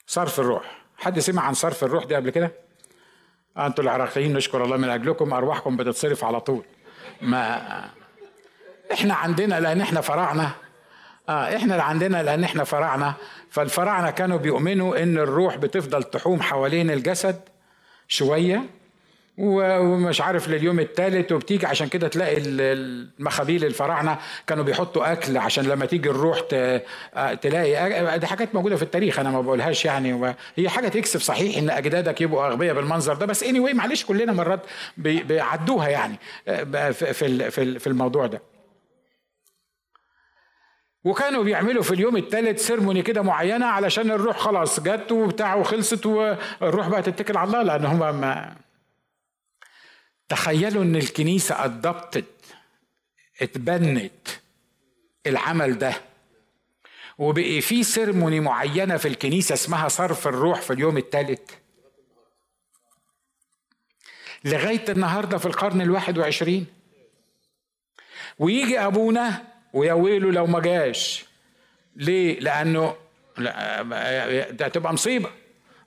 صرف 0.07 0.39
الروح. 0.39 0.82
حد 0.97 1.19
سمع 1.19 1.41
عن 1.43 1.53
صرف 1.53 1.84
الروح 1.84 2.03
دي 2.05 2.15
قبل 2.15 2.30
كده؟ 2.30 2.51
أنتوا 3.57 3.84
العراقيين 3.84 4.34
نشكر 4.34 4.63
الله 4.63 4.78
من 4.78 4.89
أجلكم 4.89 5.34
أرواحكم 5.34 5.78
بتتصرف 5.78 6.24
على 6.24 6.41
طول. 6.41 6.63
ما 7.22 7.89
إحنا 8.93 9.13
عندنا 9.13 9.59
لأن 9.59 9.82
إحنا 9.82 10.01
فراعنه 10.01 10.55
آه 11.30 11.55
إحنا 11.55 11.74
اللي 11.74 11.84
عندنا 11.84 12.24
لأن 12.24 12.43
إحنا 12.43 12.63
فراعنه 12.63 13.13
فالفراعنة 13.49 14.11
كانوا 14.11 14.38
بيؤمنوا 14.38 15.03
إن 15.03 15.17
الروح 15.17 15.55
بتفضل 15.55 16.03
تحوم 16.03 16.41
حوالين 16.41 16.91
الجسد 16.91 17.41
شوية 18.07 18.69
ومش 19.42 20.22
عارف 20.22 20.50
لليوم 20.50 20.80
الثالث 20.80 21.32
وبتيجي. 21.32 21.66
عشان 21.66 21.88
كده 21.88 22.08
تلاقي 22.08 22.38
المخابيل 22.38 23.66
الفراعنة 23.66 24.18
كانوا 24.48 24.64
بيحطوا 24.64 25.12
أكل 25.12 25.38
عشان 25.38 25.64
لما 25.66 25.86
تيجي 25.86 26.10
الروح 26.10 26.39
تلاقي 27.42 28.20
دي 28.20 28.28
حاجات 28.28 28.56
موجودة 28.56 28.76
في 28.76 28.84
التاريخ 28.84 29.20
أنا 29.20 29.32
ما 29.32 29.42
بقولهاش 29.42 29.86
يعني. 29.86 30.36
هي 30.56 30.70
حاجة 30.70 30.88
تكسب 30.88 31.20
صحيح 31.20 31.58
إن 31.58 31.70
أجدادك 31.70 32.22
يبقوا 32.22 32.48
أغبياء 32.48 32.76
بالمنظر 32.76 33.14
ده 33.14 33.26
بس 33.26 33.44
اني 33.44 33.68
anyway 33.70 33.76
معلش 33.76 34.06
كلنا 34.06 34.34
مرات 34.34 34.60
بيعدوها 34.98 35.88
يعني 35.89 36.16
في 36.94 37.52
في 37.80 37.88
الموضوع 37.88 38.26
ده. 38.28 38.42
وكانوا 41.04 41.44
بيعملوا 41.44 41.84
في 41.84 41.94
اليوم 41.94 42.18
الثالث 42.18 42.68
ceremony 42.68 43.02
كده 43.02 43.22
معينة 43.22 43.66
علشان 43.66 44.12
الروح 44.12 44.38
خلاص 44.38 44.80
جت 44.80 45.12
وبتاع 45.12 45.56
وخلصت 45.56 46.06
والروح 46.06 46.88
بقى 46.88 47.02
تتكل 47.02 47.38
على 47.38 47.48
الله 47.48 47.64
لأن 47.64 47.86
هم 47.86 48.00
ما 48.22 48.56
تخيلوا 50.32 50.84
إن 50.84 50.96
الكنيسة 50.96 51.66
adopted 51.66 52.26
اتبنت 53.42 54.28
العمل 55.28 55.78
ده 55.78 55.94
وبقي 57.18 57.62
في 57.62 57.84
ceremony 57.84 58.39
معينة 58.40 58.98
في 58.98 59.08
الكنيسة 59.08 59.54
اسمها 59.54 59.88
صرف 59.88 60.28
الروح 60.28 60.62
في 60.62 60.74
اليوم 60.74 60.98
الثالث 60.98 61.52
لغاية 64.46 64.86
النهارده 64.90 65.38
في 65.38 65.46
القرن 65.46 65.82
الواحد 65.82 66.18
وعشرين. 66.18 66.66
ويجي 68.40 68.80
أبونا 68.80 69.44
ويا 69.74 69.94
ويله 69.94 70.32
لو 70.32 70.46
ما 70.48 70.60
جاش. 70.60 71.26
ليه؟ 71.96 72.40
لأنه 72.40 72.96
لا 73.38 73.82
ده 74.52 74.68
تبقى 74.68 74.94
مصيبة. 74.94 75.32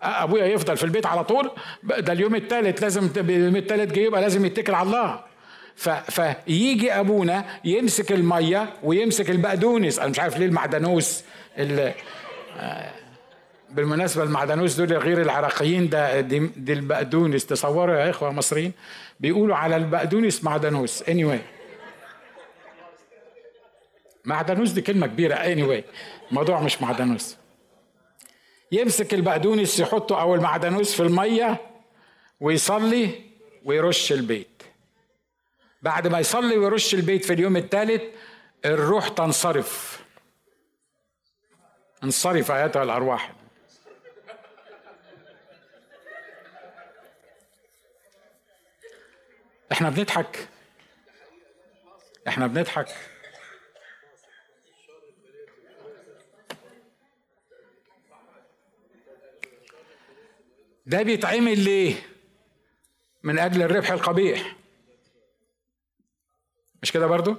أبويا 0.05 0.47
يفضل 0.47 0.77
في 0.77 0.85
البيت 0.85 1.07
على 1.07 1.25
طول. 1.25 1.51
ده 1.83 2.13
اليوم 2.13 2.35
الثالث 2.35 2.83
لازم 2.83 3.11
اليوم 3.17 3.57
الثالث 3.57 3.93
جه 3.93 4.01
يبقى 4.01 4.21
لازم 4.21 4.45
يتكل 4.45 4.75
على 4.75 4.87
الله. 4.87 5.21
ف... 5.77 5.89
فيجي 5.89 6.93
أبونا 6.93 7.45
يمسك 7.65 8.13
المية 8.13 8.73
ويمسك 8.83 9.31
البقدونس. 9.31 9.99
أنا 9.99 10.09
مش 10.09 10.21
عارف 10.21 10.39
ليه 10.39 10.47
المعدنوس 10.47 11.25
ال... 11.59 11.93
بالمناسبة 13.71 14.23
المعدنوس 14.23 14.75
دول 14.75 14.93
غير 14.99 15.23
العراقيين 15.23 15.89
ده 15.89 16.21
دي, 16.21 16.39
دي 16.57 16.73
البقدونس. 16.73 17.47
تصوروا 17.47 17.97
يا 17.97 18.11
إخوة 18.11 18.33
مصريين 18.33 18.73
بيقولوا 19.21 19.57
على 19.57 19.77
البقدونس 19.77 20.45
معدنوس. 20.45 21.03
Anyway. 21.03 21.39
معدنوس 24.25 24.71
دي 24.71 24.81
كلمة 24.81 25.07
كبيرة. 25.07 25.35
Anyway. 25.35 25.83
الموضوع 26.31 26.61
مش 26.61 26.83
معدنوس. 26.83 27.37
يمسك 28.73 29.15
البقدونس 29.15 29.81
يحطه 29.81 30.21
أو 30.21 30.35
المعدنوس 30.35 30.95
في 30.95 31.03
المية 31.03 31.61
ويصلي 32.41 33.23
ويرش 33.65 34.13
البيت. 34.13 34.63
بعد 35.83 36.07
ما 36.07 36.19
يصلي 36.19 36.59
ويرش 36.59 36.95
البيت 36.95 37.25
في 37.25 37.33
اليوم 37.33 37.57
الثالث 37.57 38.03
الروح 38.65 39.09
تنصرف. 39.09 40.05
انصرف 42.05 42.51
ايتها 42.51 42.83
الأرواح. 42.83 43.33
إحنا 49.73 49.91
بنضحك. 49.91 50.49
إحنا 52.29 52.47
بنضحك. 52.47 53.14
ده 60.87 61.03
بيتعمل 61.03 61.59
ليه؟ 61.59 61.95
من 63.23 63.39
أجل 63.39 63.63
الربح 63.63 63.91
القبيح. 63.91 64.57
مش 66.83 66.93
كده 66.93 67.07
برضو؟ 67.07 67.37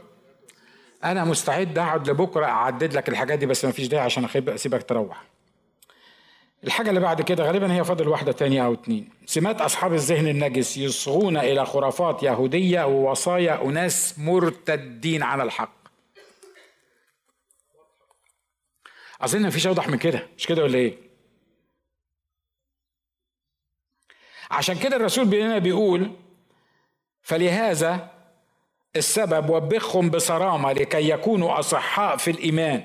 أنا 1.04 1.24
مستعد 1.26 1.78
أقعد 1.78 2.10
لبكرة 2.10 2.46
أعدد 2.46 2.94
لك 2.94 3.10
الحاجات 3.10 3.40
دي 3.40 3.46
بس 3.46 3.66
ما 3.66 3.72
فيش 3.72 3.88
داعي 3.88 4.06
عشان 4.06 4.28
أسيبك 4.48 4.84
تروح. 4.84 5.24
الحاجة 6.64 6.90
اللي 6.90 7.00
بعد 7.00 7.22
كده 7.22 7.44
غالبا 7.44 7.74
هي 7.74 7.84
فاضل 7.84 8.08
واحدة 8.08 8.32
تانية 8.32 8.66
أو 8.66 8.74
اتنين. 8.74 9.10
سمات 9.26 9.62
أصحاب 9.62 9.94
الذهن 9.94 10.28
النجس 10.28 10.78
يصغون 10.78 11.38
إلى 11.38 11.66
خرافات 11.66 12.24
يهودية 12.24 12.86
ووصايا 12.86 13.66
أناس 13.66 14.20
مرتدين 14.20 15.24
عن 15.24 15.42
الحق. 15.42 15.76
أظن 19.22 19.48
مفيش 19.48 19.68
أوضح 19.68 19.88
من 19.90 19.98
كده. 19.98 20.28
مش 20.38 20.48
كده 20.48 20.64
ولا 20.64 20.78
إيه؟ 20.78 21.05
عشان 24.52 24.78
كده 24.78 24.96
الرسول 24.96 25.36
هنا 25.36 25.58
بيقول 25.58 26.12
فلهذا 27.22 28.10
السبب 28.96 29.50
وبخهم 29.50 30.10
بصرامة 30.10 30.72
لكي 30.74 31.10
يكونوا 31.10 31.60
أصحاء 31.60 32.18
في 32.18 32.32
الإيمان. 32.32 32.84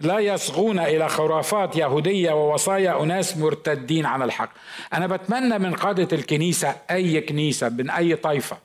لا 0.00 0.18
يصغون 0.18 0.78
إلى 0.78 1.08
خرافات 1.08 1.76
يهودية 1.76 2.32
ووصايا 2.32 3.02
أناس 3.02 3.36
مرتدين 3.36 4.06
عن 4.06 4.22
الحق. 4.22 4.50
أنا 4.92 5.06
بتمنى 5.06 5.58
من 5.58 5.74
قادة 5.74 6.16
الكنيسة 6.16 6.76
أي 6.90 7.20
كنيسة 7.20 7.68
من 7.68 7.90
أي 7.90 8.16
طائفة 8.16 8.56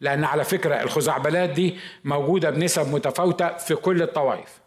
لأن 0.00 0.24
على 0.24 0.44
فكرة 0.44 0.82
الخزعبلات 0.82 1.50
دي 1.50 1.76
موجودة 2.04 2.50
بنسب 2.50 2.94
متفاوتة 2.94 3.56
في 3.56 3.74
كل 3.74 4.02
الطوائف. 4.02 4.63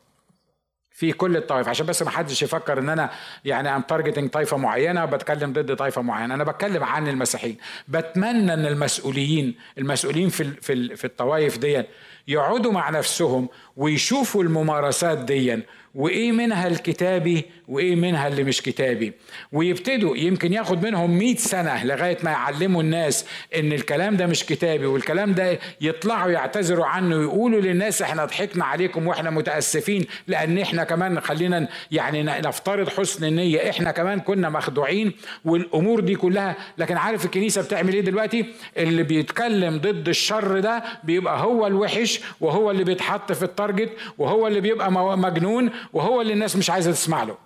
في 0.98 1.12
كل 1.12 1.38
الطائف 1.38 1.68
عشان 1.68 1.86
بس 1.86 2.02
ما 2.04 2.10
حدش 2.10 2.42
يفكر 2.44 2.80
إن 2.80 2.90
أنا 2.90 3.10
يعني 3.46 3.76
I'm 3.76 3.82
targeting 3.82 4.30
طائفة 4.30 4.58
معينة 4.58 5.06
بتكلم 5.06 5.54
ضد 5.54 5.76
طائفة 5.76 6.02
معينة. 6.02 6.34
أنا 6.34 6.44
بتكلم 6.44 6.84
عن 6.84 7.08
المسيحيين. 7.08 7.58
بتمنى 7.88 8.54
إن 8.54 8.66
المسؤولين 8.66 9.56
المسؤولين 9.78 10.30
في 10.30 10.44
في 10.44 10.96
في 10.96 11.06
الطوائف 11.06 11.58
دي 11.58 11.84
يقعدوا 12.28 12.72
مع 12.72 12.90
نفسهم 12.90 13.50
ويشوفوا 13.78 14.44
الممارسات 14.44 15.18
دي 15.18 15.58
وإيه 15.96 16.32
منها 16.32 16.68
الكتابي 16.68 17.46
وإيه 17.68 17.96
منها 17.96 18.28
اللي 18.28 18.44
مش 18.44 18.62
كتابي. 18.62 19.14
ويبتدوا 19.52 20.18
يمكن 20.18 20.54
ياخد 20.54 20.86
منهم 20.86 21.18
100 21.18 21.36
سنة 21.36 21.86
لغاية 21.86 22.18
ما 22.24 22.32
يعلموا 22.32 22.82
الناس 22.82 23.26
إن 23.56 23.74
الكلام 23.74 24.18
ده 24.18 24.26
مش 24.26 24.46
كتابي 24.46 24.86
والكلام 24.86 25.34
ده 25.34 25.60
يطلعوا 25.82 26.32
يعتذروا 26.32 26.86
عنه 26.86 27.16
ويقولوا 27.18 27.62
للناس 27.62 28.02
إحنا 28.02 28.26
ضحكنا 28.26 28.66
عليكم 28.66 29.08
وإحنا 29.08 29.30
متأسفين 29.30 30.06
لأن 30.28 30.58
إحنا 30.58 30.84
كمان 30.84 31.20
خلينا 31.20 31.68
يعني 31.92 32.24
نفترض 32.24 32.90
حسن 32.90 33.26
النية. 33.26 33.70
إحنا 33.70 33.92
كمان 33.92 34.20
كنا 34.20 34.50
مخدوعين 34.50 35.12
والأمور 35.46 36.00
دي 36.00 36.16
كلها. 36.16 36.56
لكن 36.78 36.98
عارف 36.98 37.26
الكنيسة 37.26 37.62
بتعمل 37.62 37.94
إيه 37.94 38.02
دلوقتي؟ 38.02 38.46
اللي 38.78 39.04
بيتكلم 39.04 39.78
ضد 39.78 40.08
الشر 40.10 40.60
ده 40.60 40.84
بيبقى 41.04 41.40
هو 41.40 41.68
الوحش 41.68 42.20
وهو 42.42 42.72
اللي 42.72 42.84
بيتحط 42.84 43.32
في 43.32 43.44
التارجت 43.70 43.98
وهو 44.18 44.48
اللي 44.48 44.62
بيبقى 44.62 44.92
مجنون 45.18 45.72
وهو 45.94 46.22
اللي 46.22 46.34
الناس 46.34 46.56
مش 46.56 46.70
عايزة 46.70 46.92
تسمع 46.92 47.24
له. 47.24 47.38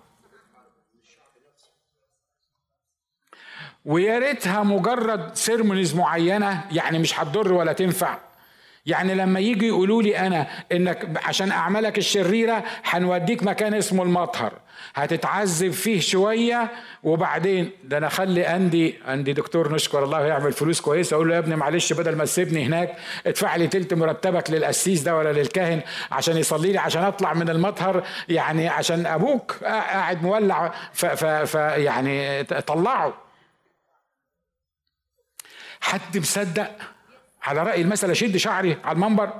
ويا 3.84 4.18
ريتها 4.18 4.62
مجرد 4.62 5.34
سيرمونيز 5.34 5.94
معينة 5.94 6.64
يعني 6.72 6.98
مش 6.98 7.20
هتضر 7.20 7.52
ولا 7.52 7.72
تنفع. 7.72 8.18
يعني 8.86 9.14
لما 9.14 9.40
يجي 9.40 9.66
يقولوا 9.66 10.02
لي 10.02 10.18
أنا 10.18 10.46
إنك 10.72 11.20
عشان 11.24 11.50
اعمالك 11.50 11.98
الشريرة 11.98 12.64
هنوديك 12.84 13.42
مكان 13.42 13.74
اسمه 13.74 14.02
المطهر. 14.02 14.52
هتتعذب 14.94 15.70
فيه 15.70 16.00
شوية 16.00 16.70
وبعدين 17.02 17.70
ده 17.84 17.98
أنا 17.98 18.06
أخلي 18.06 18.46
اندي 18.46 18.94
عندي 19.06 19.32
دكتور 19.32 19.74
نشكر 19.74 20.04
الله 20.04 20.26
يعمل 20.26 20.52
فلوس 20.52 20.80
كويسة 20.80 21.14
أقول 21.14 21.28
له 21.28 21.34
يا 21.34 21.38
ابني 21.38 21.56
معلش 21.56 21.92
بدل 21.92 22.16
ما 22.16 22.24
تسيبني 22.24 22.64
هناك 22.66 22.96
ادفع 23.26 23.56
لي 23.56 23.66
تلت 23.66 23.94
مرتبك 23.94 24.50
للقسيس 24.50 25.00
ده 25.00 25.16
ولا 25.16 25.32
للكاهن 25.32 25.80
عشان 26.12 26.36
يصلي 26.36 26.72
لي 26.72 26.78
عشان 26.78 27.02
أطلع 27.04 27.34
من 27.34 27.48
المطهر 27.50 28.06
يعني 28.28 28.68
عشان 28.68 29.06
أبوك 29.06 29.52
قاعد 29.62 30.22
مولع 30.22 30.72
فيعني 31.44 32.44
طلعه. 32.44 33.14
حد 35.80 36.18
مصدق؟ 36.18 36.70
على 37.42 37.62
رأي 37.62 37.82
المثل 37.82 38.10
أشد 38.10 38.36
شعري 38.36 38.76
على 38.84 38.94
المنبر. 38.96 39.32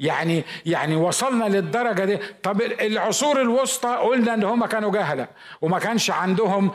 يعني 0.00 0.44
يعني 0.66 0.96
وصلنا 0.96 1.44
للدرجة 1.44 2.04
دي. 2.04 2.18
طب 2.42 2.62
العصور 2.62 3.40
الوسطى 3.40 3.88
قلنا 3.88 4.34
إن 4.34 4.44
هم 4.44 4.66
كانوا 4.66 4.92
جهلة 4.92 5.28
وما 5.60 5.78
كانش 5.78 6.10
عندهم 6.10 6.70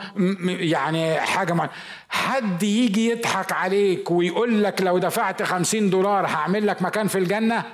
يعني 0.46 1.20
حاجة 1.20 1.52
معينة. 1.52 1.72
حد 2.08 2.62
يجي 2.62 3.10
يضحك 3.10 3.52
عليك 3.52 4.10
ويقول 4.10 4.64
لك 4.64 4.82
لو 4.82 4.98
دفعت 4.98 5.42
خمسين 5.42 5.90
دولار 5.90 6.26
هعمل 6.26 6.66
لك 6.66 6.82
مكان 6.82 7.08
في 7.08 7.18
الجنة؟ 7.18 7.64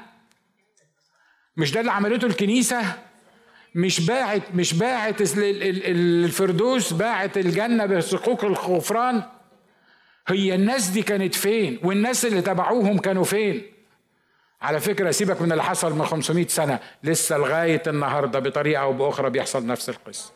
مش 1.57 1.73
ده 1.73 1.81
اللي 1.81 1.93
عملته 1.93 2.27
الكنيسة؟ 2.27 2.83
مش 3.75 4.01
باعت 4.07 4.43
مش 4.55 4.75
باعت 4.75 5.17
الفردوس 5.21 6.93
باعت 6.93 7.39
الجنة 7.39 7.87
بحقوق 7.87 8.45
الغفران 8.45 9.23
هي 10.29 10.55
الناس 10.55 10.89
دي 10.89 11.03
كانت 11.03 11.35
فين؟ 11.35 11.81
والناس 11.83 12.25
اللي 12.27 12.43
تبعوهم 12.43 12.99
كانوا 12.99 13.25
فين؟ 13.25 13.63
على 14.63 14.81
فكرة 14.81 15.11
سيبك 15.11 15.43
من 15.43 15.53
اللي 15.53 15.63
حصل 15.63 15.93
من 15.95 16.07
500 16.07 16.47
سنة. 16.47 16.79
لسه 17.03 17.39
لغاية 17.39 17.83
النهاردة 17.87 18.39
بطريقة 18.39 18.83
أو 18.83 18.93
بأخرى 18.93 19.31
بيحصل 19.31 19.67
نفس 19.67 19.89
القصة. 19.89 20.33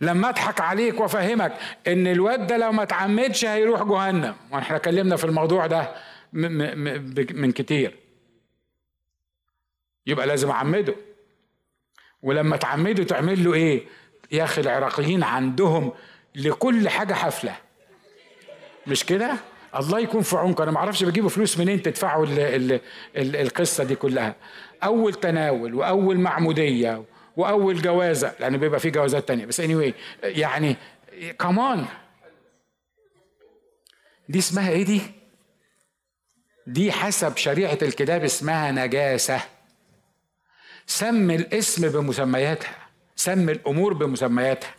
لما 0.00 0.28
أضحك 0.28 0.60
عليك 0.60 1.00
وأفهمك 1.00 1.52
إن 1.86 2.06
الواد 2.06 2.46
ده 2.46 2.56
لو 2.56 2.72
ما 2.72 2.82
اتعمدش 2.82 3.44
هيروح 3.44 3.82
جهنم. 3.82 4.34
وإحنا 4.52 4.76
اتكلمنا 4.76 5.16
في 5.16 5.24
الموضوع 5.24 5.66
ده 5.66 5.94
من 6.32 7.52
كتير. 7.52 7.98
يبقى 10.06 10.26
لازم 10.26 10.50
أعمده. 10.50 10.94
ولما 12.22 12.56
تعمده 12.56 13.04
تعمل 13.04 13.44
له 13.44 13.54
إيه؟ 13.54 13.86
يا 14.32 14.44
أخي 14.44 14.60
العراقيين 14.60 15.22
عندهم 15.22 15.92
لكل 16.34 16.88
حاجة 16.88 17.14
حفله 17.14 17.56
مش 18.86 19.04
كده؟ 19.04 19.36
الله 19.76 19.98
يكون 19.98 20.22
في 20.22 20.36
عونكم. 20.36 20.62
أنا 20.62 20.72
ما 20.72 20.78
أعرفش 20.78 21.04
بجيبوا 21.04 21.28
فلوس 21.28 21.58
منين 21.58 21.82
تدفعوا 21.82 22.26
ال 22.26 22.38
ال 22.38 22.80
ال 23.16 23.36
القصة 23.36 23.84
دي 23.84 23.94
كلها. 23.94 24.34
أول 24.84 25.14
تناول 25.14 25.74
وأول 25.74 26.18
معمودية 26.18 27.04
وأول 27.36 27.82
جوازة 27.82 28.34
لأن 28.40 28.56
بيبقى 28.56 28.80
في 28.80 28.90
جوازات 28.90 29.28
تانية. 29.28 29.46
بس 29.46 29.60
anyway 29.60 29.92
يعني 30.22 30.76
كمان 31.38 31.86
دي 34.28 34.38
اسمها 34.38 34.70
إيه 34.70 34.84
دي؟ 34.84 35.00
دي 36.66 36.92
حسب 36.92 37.36
شريعة 37.36 37.78
الكتاب 37.82 38.24
اسمها 38.24 38.72
نجاسة. 38.72 39.40
سمي 40.86 41.34
الاسم 41.36 41.88
بمسمياتها. 41.88 42.76
سمي 43.16 43.52
الأمور 43.52 43.92
بمسمياتها. 43.92 44.74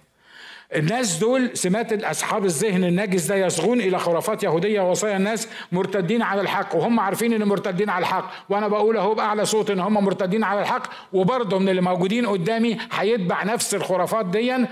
الناس 0.76 1.18
دول 1.18 1.50
سمات 1.58 2.04
أصحاب 2.04 2.46
الذهن 2.46 2.84
النجس 2.84 3.26
ده 3.26 3.36
يصغون 3.36 3.82
إلى 3.82 4.00
خرافات 4.00 4.44
يهودية 4.44 4.82
ووصايا 4.82 5.18
الناس 5.18 5.48
مرتدين 5.72 6.22
على 6.22 6.42
الحق 6.42 6.76
وهم 6.76 7.00
عارفين 7.00 7.34
إن 7.34 7.44
مرتدين 7.44 7.90
على 7.90 8.02
الحق. 8.02 8.32
وأنا 8.50 8.68
بقول 8.68 8.98
أهو 8.98 9.14
بأعلى 9.14 9.46
صوت 9.46 9.70
إن 9.70 9.80
هم 9.80 9.94
مرتدين 9.94 10.44
على 10.44 10.62
الحق 10.62 10.84
وبرضه 11.14 11.60
من 11.60 11.70
اللي 11.70 11.82
موجودين 11.82 12.26
قدامي 12.26 12.78
هيتبع 12.92 13.44
نفس 13.44 13.76
الخرافات 13.76 14.26
ديا 14.26 14.68